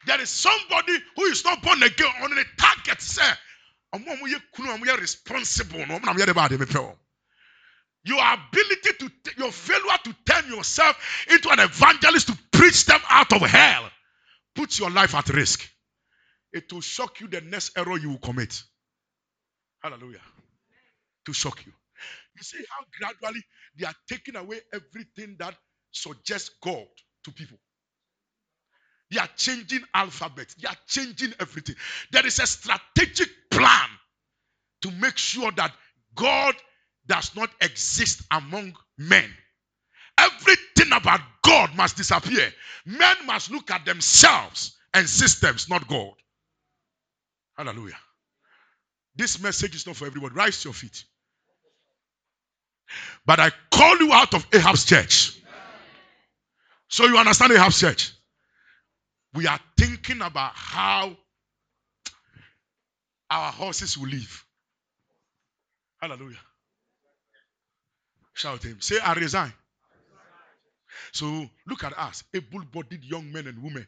There 0.05 0.21
is 0.21 0.29
somebody 0.29 0.93
who 1.15 1.23
is 1.25 1.43
not 1.45 1.61
born 1.61 1.83
again 1.83 2.11
on 2.23 2.31
the 2.31 2.45
target, 2.57 3.01
sir. 3.01 3.37
responsible. 4.99 5.79
Your 8.05 8.19
ability 8.21 8.89
to, 8.99 9.11
your 9.37 9.51
failure 9.51 9.97
to 10.05 10.15
turn 10.25 10.49
yourself 10.51 11.25
into 11.31 11.49
an 11.49 11.59
evangelist 11.59 12.27
to 12.27 12.37
preach 12.51 12.85
them 12.85 13.01
out 13.09 13.33
of 13.33 13.41
hell 13.41 13.89
puts 14.57 14.79
your 14.79 14.91
life 14.91 15.15
at 15.15 15.29
risk. 15.29 15.69
It 16.53 16.73
will 16.73 16.81
shock 16.81 17.21
you 17.21 17.27
the 17.27 17.41
next 17.41 17.77
error 17.77 17.97
you 17.97 18.09
will 18.09 18.19
commit. 18.19 18.61
Hallelujah. 19.83 20.21
To 21.27 21.33
shock 21.33 21.65
you. 21.65 21.73
You 22.37 22.43
see 22.43 22.59
how 22.69 22.85
gradually 22.99 23.41
they 23.77 23.85
are 23.85 23.95
taking 24.09 24.35
away 24.35 24.59
everything 24.73 25.37
that 25.39 25.55
suggests 25.91 26.51
God 26.63 26.87
to 27.25 27.31
people. 27.31 27.57
They 29.11 29.19
are 29.19 29.29
changing 29.37 29.81
alphabet. 29.93 30.53
They 30.61 30.67
are 30.67 30.77
changing 30.87 31.33
everything. 31.39 31.75
There 32.11 32.25
is 32.25 32.39
a 32.39 32.47
strategic 32.47 33.29
plan 33.51 33.89
to 34.81 34.91
make 34.91 35.17
sure 35.17 35.51
that 35.53 35.73
God 36.15 36.55
does 37.07 37.35
not 37.35 37.49
exist 37.61 38.23
among 38.31 38.75
men. 38.97 39.29
Everything 40.17 40.56
about 40.97 41.21
God 41.43 41.75
must 41.75 41.97
disappear. 41.97 42.51
Men 42.85 43.15
must 43.25 43.51
look 43.51 43.71
at 43.71 43.85
themselves 43.85 44.77
and 44.93 45.07
systems, 45.07 45.69
not 45.69 45.87
God. 45.87 46.13
Hallelujah. 47.57 47.97
This 49.15 49.41
message 49.41 49.75
is 49.75 49.87
not 49.87 49.95
for 49.95 50.05
everyone. 50.05 50.33
Rise 50.33 50.61
to 50.61 50.69
your 50.69 50.73
feet. 50.73 51.03
But 53.25 53.39
I 53.39 53.51
call 53.71 53.97
you 53.97 54.13
out 54.13 54.33
of 54.33 54.45
Ahab's 54.53 54.85
church. 54.85 55.39
So 56.87 57.05
you 57.05 57.17
understand 57.17 57.51
Ahab's 57.51 57.79
church? 57.79 58.13
We 59.33 59.47
are 59.47 59.59
thinking 59.77 60.21
about 60.21 60.53
how 60.55 61.17
our 63.29 63.51
horses 63.51 63.97
will 63.97 64.09
live. 64.09 64.45
Hallelujah. 65.99 66.37
Shout 68.33 68.63
him. 68.63 68.77
Say, 68.79 68.99
I 68.99 69.13
resign. 69.13 69.51
So 71.11 71.49
look 71.67 71.83
at 71.83 71.97
us, 71.97 72.23
able 72.33 72.63
bodied 72.65 73.03
young 73.03 73.31
men 73.31 73.47
and 73.47 73.61
women. 73.61 73.85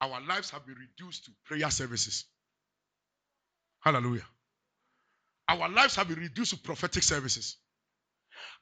Our 0.00 0.20
lives 0.26 0.50
have 0.50 0.66
been 0.66 0.76
reduced 0.76 1.24
to 1.26 1.32
prayer 1.44 1.70
services. 1.70 2.24
Hallelujah. 3.80 4.26
Our 5.48 5.68
lives 5.68 5.96
have 5.96 6.08
been 6.08 6.18
reduced 6.18 6.52
to 6.52 6.58
prophetic 6.58 7.02
services. 7.02 7.56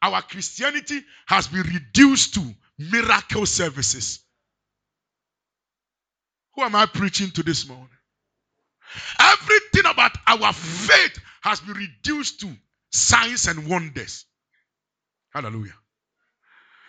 Our 0.03 0.23
Christianity 0.23 1.01
has 1.27 1.49
been 1.49 1.63
reduced 1.63 2.35
to 2.35 2.55
miracle 2.79 3.47
services. 3.47 4.21
Who 6.55 6.63
am 6.63 6.75
I 6.75 6.87
preaching 6.87 7.31
to 7.33 7.43
this 7.43 7.69
morning? 7.69 7.89
Everything 9.19 9.91
about 9.91 10.13
our 10.27 10.53
faith 10.53 11.19
has 11.43 11.61
been 11.61 11.77
reduced 11.77 12.41
to 12.41 12.57
signs 12.93 13.47
and 13.47 13.69
wonders. 13.69 14.25
Hallelujah. 15.31 15.75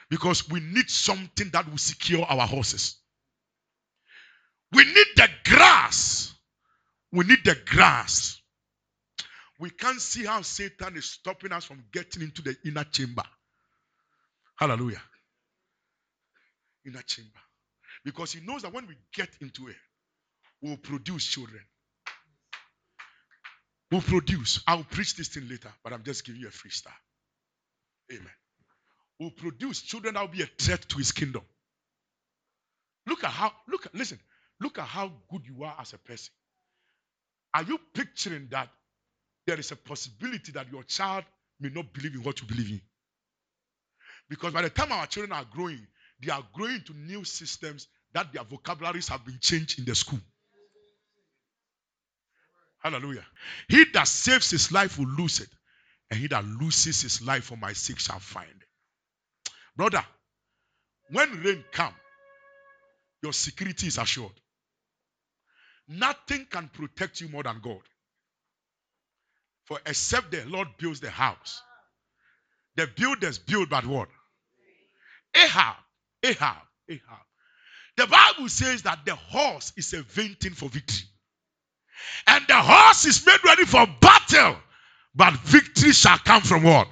Because 0.09 0.49
we 0.49 0.59
need 0.59 0.89
something 0.89 1.49
that 1.51 1.69
will 1.69 1.77
secure 1.77 2.23
our 2.23 2.47
horses. 2.47 2.97
We 4.71 4.83
need 4.83 5.07
the 5.15 5.27
grass. 5.45 6.33
We 7.11 7.25
need 7.25 7.43
the 7.43 7.57
grass. 7.65 8.41
We 9.59 9.69
can't 9.69 9.99
see 9.99 10.25
how 10.25 10.41
Satan 10.43 10.95
is 10.97 11.05
stopping 11.05 11.51
us 11.51 11.65
from 11.65 11.83
getting 11.91 12.21
into 12.21 12.41
the 12.41 12.55
inner 12.65 12.83
chamber. 12.83 13.23
Hallelujah. 14.57 15.01
Inner 16.85 17.01
chamber. 17.01 17.39
Because 18.05 18.33
he 18.33 18.45
knows 18.45 18.61
that 18.61 18.73
when 18.73 18.87
we 18.87 18.95
get 19.13 19.29
into 19.41 19.67
it, 19.67 19.75
we'll 20.61 20.77
produce 20.77 21.25
children. 21.25 21.61
We'll 23.91 24.01
produce. 24.01 24.61
I'll 24.67 24.83
preach 24.83 25.15
this 25.15 25.29
thing 25.29 25.47
later, 25.49 25.71
but 25.83 25.93
I'm 25.93 26.03
just 26.03 26.25
giving 26.25 26.41
you 26.41 26.47
a 26.47 26.51
freestyle. 26.51 26.91
Amen. 28.11 28.31
We'll 29.19 29.31
produce 29.31 29.81
children 29.81 30.13
that 30.13 30.21
will 30.21 30.27
be 30.27 30.43
a 30.43 30.49
threat 30.59 30.87
to 30.89 30.97
his 30.97 31.11
kingdom. 31.11 31.41
Look 33.07 33.23
at 33.23 33.31
how, 33.31 33.51
look 33.67 33.87
listen, 33.93 34.19
look 34.59 34.77
at 34.77 34.85
how 34.85 35.11
good 35.31 35.41
you 35.45 35.63
are 35.63 35.75
as 35.79 35.93
a 35.93 35.97
person. 35.97 36.33
Are 37.53 37.63
you 37.63 37.79
picturing 37.93 38.47
that 38.51 38.69
there 39.47 39.59
is 39.59 39.71
a 39.71 39.75
possibility 39.75 40.51
that 40.51 40.71
your 40.71 40.83
child 40.83 41.23
may 41.59 41.69
not 41.69 41.91
believe 41.93 42.13
in 42.13 42.21
what 42.21 42.39
you 42.41 42.47
believe 42.47 42.69
in? 42.69 42.81
Because 44.29 44.53
by 44.53 44.61
the 44.61 44.69
time 44.69 44.91
our 44.91 45.07
children 45.07 45.31
are 45.31 45.45
growing, 45.51 45.87
they 46.21 46.31
are 46.31 46.43
growing 46.53 46.81
to 46.81 46.93
new 46.93 47.23
systems 47.23 47.87
that 48.13 48.31
their 48.33 48.43
vocabularies 48.43 49.07
have 49.07 49.25
been 49.25 49.39
changed 49.39 49.79
in 49.79 49.85
the 49.85 49.95
school. 49.95 50.19
Hallelujah. 52.79 53.25
He 53.67 53.85
that 53.93 54.07
saves 54.07 54.51
his 54.51 54.71
life 54.71 54.99
will 54.99 55.07
lose 55.07 55.39
it, 55.39 55.49
and 56.11 56.19
he 56.19 56.27
that 56.27 56.45
loses 56.45 57.01
his 57.01 57.21
life 57.21 57.45
for 57.45 57.57
my 57.57 57.73
sake 57.73 57.99
shall 57.99 58.19
find 58.19 58.49
it. 58.49 58.66
Brother, 59.77 60.03
when 61.11 61.41
rain 61.43 61.63
come, 61.71 61.93
your 63.21 63.31
security 63.31 63.87
is 63.87 63.99
assured. 63.99 64.31
Nothing 65.87 66.47
can 66.49 66.69
protect 66.73 67.21
you 67.21 67.29
more 67.29 67.43
than 67.43 67.61
God. 67.63 67.81
For 69.65 69.79
except 69.85 70.31
the 70.31 70.43
Lord 70.47 70.67
builds 70.79 70.99
the 70.99 71.11
house, 71.11 71.61
the 72.75 72.87
builders 72.87 73.37
build 73.37 73.69
but 73.69 73.85
what? 73.85 74.09
Ahab, 75.35 75.75
Ahab, 76.23 76.57
Ahab. 76.89 77.25
The 77.97 78.07
Bible 78.07 78.49
says 78.49 78.81
that 78.83 79.05
the 79.05 79.15
horse 79.15 79.73
is 79.77 79.93
a 79.93 80.01
vain 80.01 80.35
thing 80.35 80.53
for 80.53 80.69
victory. 80.69 81.07
And 82.27 82.45
the 82.47 82.55
horse 82.55 83.05
is 83.05 83.25
made 83.25 83.43
ready 83.43 83.65
for 83.65 83.85
battle, 84.01 84.57
but 85.15 85.33
victory 85.35 85.91
shall 85.91 86.17
come 86.19 86.41
from 86.41 86.63
what? 86.63 86.87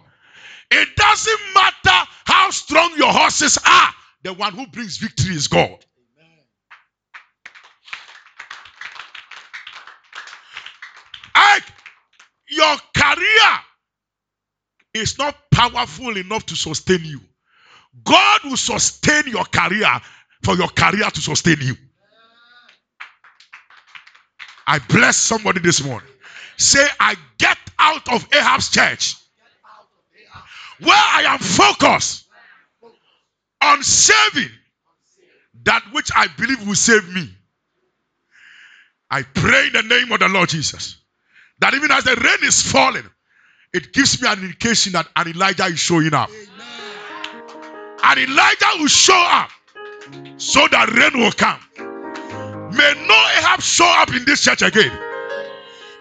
It 0.72 0.96
doesn't 0.96 1.40
matter 1.54 2.10
how 2.46 2.52
strong 2.52 2.91
your 2.96 3.12
horses 3.12 3.58
are, 3.66 3.89
the 4.22 4.32
one 4.34 4.54
who 4.54 4.68
brings 4.68 4.98
victory 4.98 5.36
is 5.36 5.48
God. 5.48 5.84
your 12.48 12.78
career 12.96 13.60
is 14.93 15.18
not 15.18 15.36
powerful 15.52 16.16
enough 16.16 16.46
to 16.46 16.56
sustain 16.56 17.04
you. 17.04 17.20
God 18.04 18.41
will 18.43 18.56
sustain 18.56 19.24
your 19.26 19.43
career 19.46 19.89
for 20.43 20.56
your 20.56 20.68
career 20.68 21.10
to 21.10 21.22
sustain 21.22 21.58
you. 21.60 21.76
I 24.68 24.80
bless 24.80 25.18
somebody 25.18 25.60
this 25.60 25.84
morning. 25.84 26.08
Say, 26.58 26.86
I 27.00 27.16
get 27.39 27.58
out 27.80 28.08
of 28.14 28.26
Ahab's 28.32 28.70
church 28.70 29.16
where 30.80 30.96
I 30.96 31.24
am 31.28 31.39
focused 31.39 32.25
on 33.62 33.84
saving 33.84 34.49
that 35.64 35.84
which 35.91 36.12
I 36.16 36.28
believe 36.38 36.68
will 36.68 36.76
save 36.76 37.08
me. 37.14 37.30
I 39.10 39.24
pray 39.24 39.68
in 39.68 39.74
the 39.74 39.84
name 39.84 40.12
of 40.12 40.20
the 40.20 40.30
Lord 40.30 40.49
Jesus 40.49 40.97
that 41.60 41.74
even 41.74 41.91
as 41.91 42.03
the 42.03 42.16
rain 42.16 42.47
is 42.47 42.62
falling, 42.62 43.10
it 43.74 43.93
gives 43.93 44.22
me 44.22 44.28
an 44.28 44.39
indication 44.39 44.93
that 44.93 45.08
an 45.16 45.28
Elijah 45.28 45.66
is 45.66 45.80
showing 45.80 46.14
up. 46.14 46.30
Amen. 46.30 47.97
An 48.03 48.20
Elijah 48.20 48.80
will 48.80 48.88
show 48.88 49.26
up 49.28 49.49
so 50.38 50.68
that 50.70 50.89
rain 50.91 51.22
will 51.22 51.32
come. 51.32 51.60
May 52.76 52.93
no 53.08 53.16
Ahab 53.39 53.62
show 53.62 53.86
up 53.86 54.10
in 54.14 54.26
this 54.26 54.41
church 54.41 54.62
again. 54.62 54.91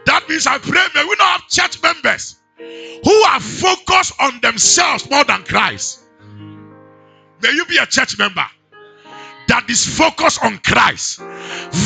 That 0.07 0.29
means 0.29 0.47
I 0.47 0.59
pray, 0.59 0.85
may 0.95 1.05
we 1.05 1.15
not 1.19 1.41
have 1.41 1.49
church 1.49 1.83
members 1.83 2.37
who 2.59 3.13
are 3.13 3.41
focused 3.41 4.13
on 4.21 4.41
themselves 4.41 5.09
more 5.11 5.25
than 5.25 5.45
Christ. 5.45 6.04
May 7.45 7.53
you 7.53 7.67
be 7.67 7.77
a 7.77 7.85
church 7.85 8.19
member 8.19 8.47
that 9.49 9.69
is 9.69 9.85
focused 9.87 10.43
on 10.43 10.57
Christ, 10.65 11.21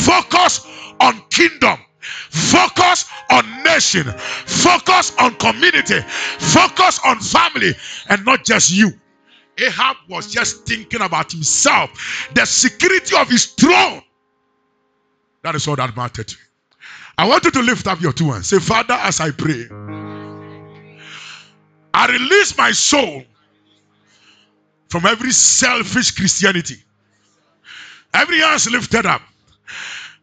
focus 0.07 0.65
on 1.01 1.21
kingdom, 1.31 1.81
focus 1.99 3.07
on 3.29 3.65
nation, 3.65 4.05
focus 4.05 5.17
on 5.19 5.35
community, 5.35 5.99
focus 6.39 7.01
on 7.05 7.19
family, 7.19 7.73
and 8.09 8.25
not 8.25 8.45
just 8.45 8.71
you. 8.71 8.93
Ahab 9.59 9.97
was 10.09 10.33
just 10.33 10.65
thinking 10.65 11.01
about 11.03 11.33
himself, 11.33 11.91
the 12.35 12.45
security 12.45 13.17
of 13.17 13.29
his 13.29 13.47
throne. 13.47 14.03
That 15.43 15.57
is 15.57 15.67
all 15.67 15.75
that 15.75 15.97
mattered. 15.97 16.33
I 17.19 17.27
want 17.29 17.45
you 17.45 17.51
to 17.51 17.63
lift 17.63 17.89
up 17.89 18.01
your 18.01 18.13
two 18.13 18.31
hands. 18.31 18.47
Say, 18.47 18.61
Father, 18.61 18.95
as 18.95 19.19
I 19.19 19.33
pray, 19.33 19.67
I 21.93 22.07
release 22.07 22.57
my 22.57 22.71
soul 22.71 23.25
from 24.89 25.07
every 25.07 25.33
selfish 25.33 26.13
Christianity. 26.13 26.77
Every 28.15 28.39
hands 28.39 28.71
lifted 28.71 29.07
up. 29.07 29.23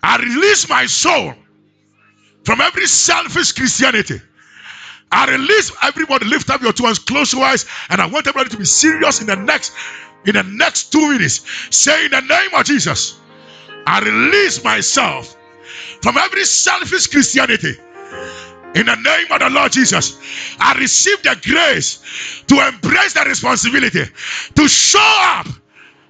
I 0.02 0.18
release 0.18 0.68
my 0.70 0.86
soul 0.86 1.34
from 2.44 2.62
every 2.62 2.88
selfish 2.88 3.52
Christianity. 3.54 4.22
I 5.12 5.32
release 5.32 5.72
everybody, 5.84 6.26
lift 6.26 6.50
up 6.50 6.62
your 6.62 6.74
two 6.74 6.86
hands, 6.86 7.00
close 7.00 7.34
your 7.34 7.44
eyes, 7.44 7.66
and 7.90 8.02
I 8.02 8.08
want 8.08 8.28
everybody 8.28 8.50
to 8.50 8.58
be 8.58 8.66
serious 8.66 9.22
in 9.22 9.28
the 9.28 9.36
next 9.36 9.74
in 10.26 10.34
the 10.34 10.44
next 10.44 10.92
two 10.92 11.12
minutes. 11.12 11.42
Say 11.70 12.06
in 12.06 12.12
the 12.12 12.22
name 12.22 12.50
of 12.54 12.66
Jesus, 12.66 13.20
I 13.86 14.00
release 14.00 14.64
myself 14.64 15.36
from 16.02 16.18
every 16.18 16.44
selfish 16.46 17.08
Christianity. 17.08 17.76
In 18.76 18.86
the 18.86 18.96
name 18.96 19.32
of 19.32 19.40
the 19.40 19.50
Lord 19.50 19.72
Jesus, 19.72 20.18
I 20.60 20.78
receive 20.78 21.24
the 21.24 21.38
grace 21.42 22.44
to 22.48 22.68
embrace 22.68 23.14
the 23.14 23.24
responsibility 23.26 24.04
to 24.56 24.68
show 24.68 25.00
up 25.00 25.48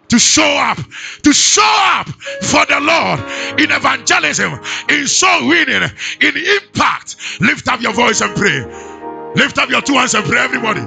to 0.09 0.19
show 0.19 0.43
up, 0.43 0.77
to 1.23 1.33
show 1.33 1.63
up 1.65 2.07
for 2.07 2.65
the 2.67 2.79
Lord 2.79 3.19
in 3.59 3.71
evangelism, 3.71 4.59
in 4.89 5.07
soul 5.07 5.47
winning, 5.47 5.89
in 6.21 6.37
impact. 6.37 7.15
Lift 7.41 7.67
up 7.67 7.81
your 7.81 7.93
voice 7.93 8.21
and 8.21 8.35
pray. 8.35 8.63
Lift 9.35 9.57
up 9.57 9.69
your 9.69 9.81
two 9.81 9.93
hands 9.93 10.13
and 10.13 10.25
pray, 10.25 10.39
everybody. 10.39 10.81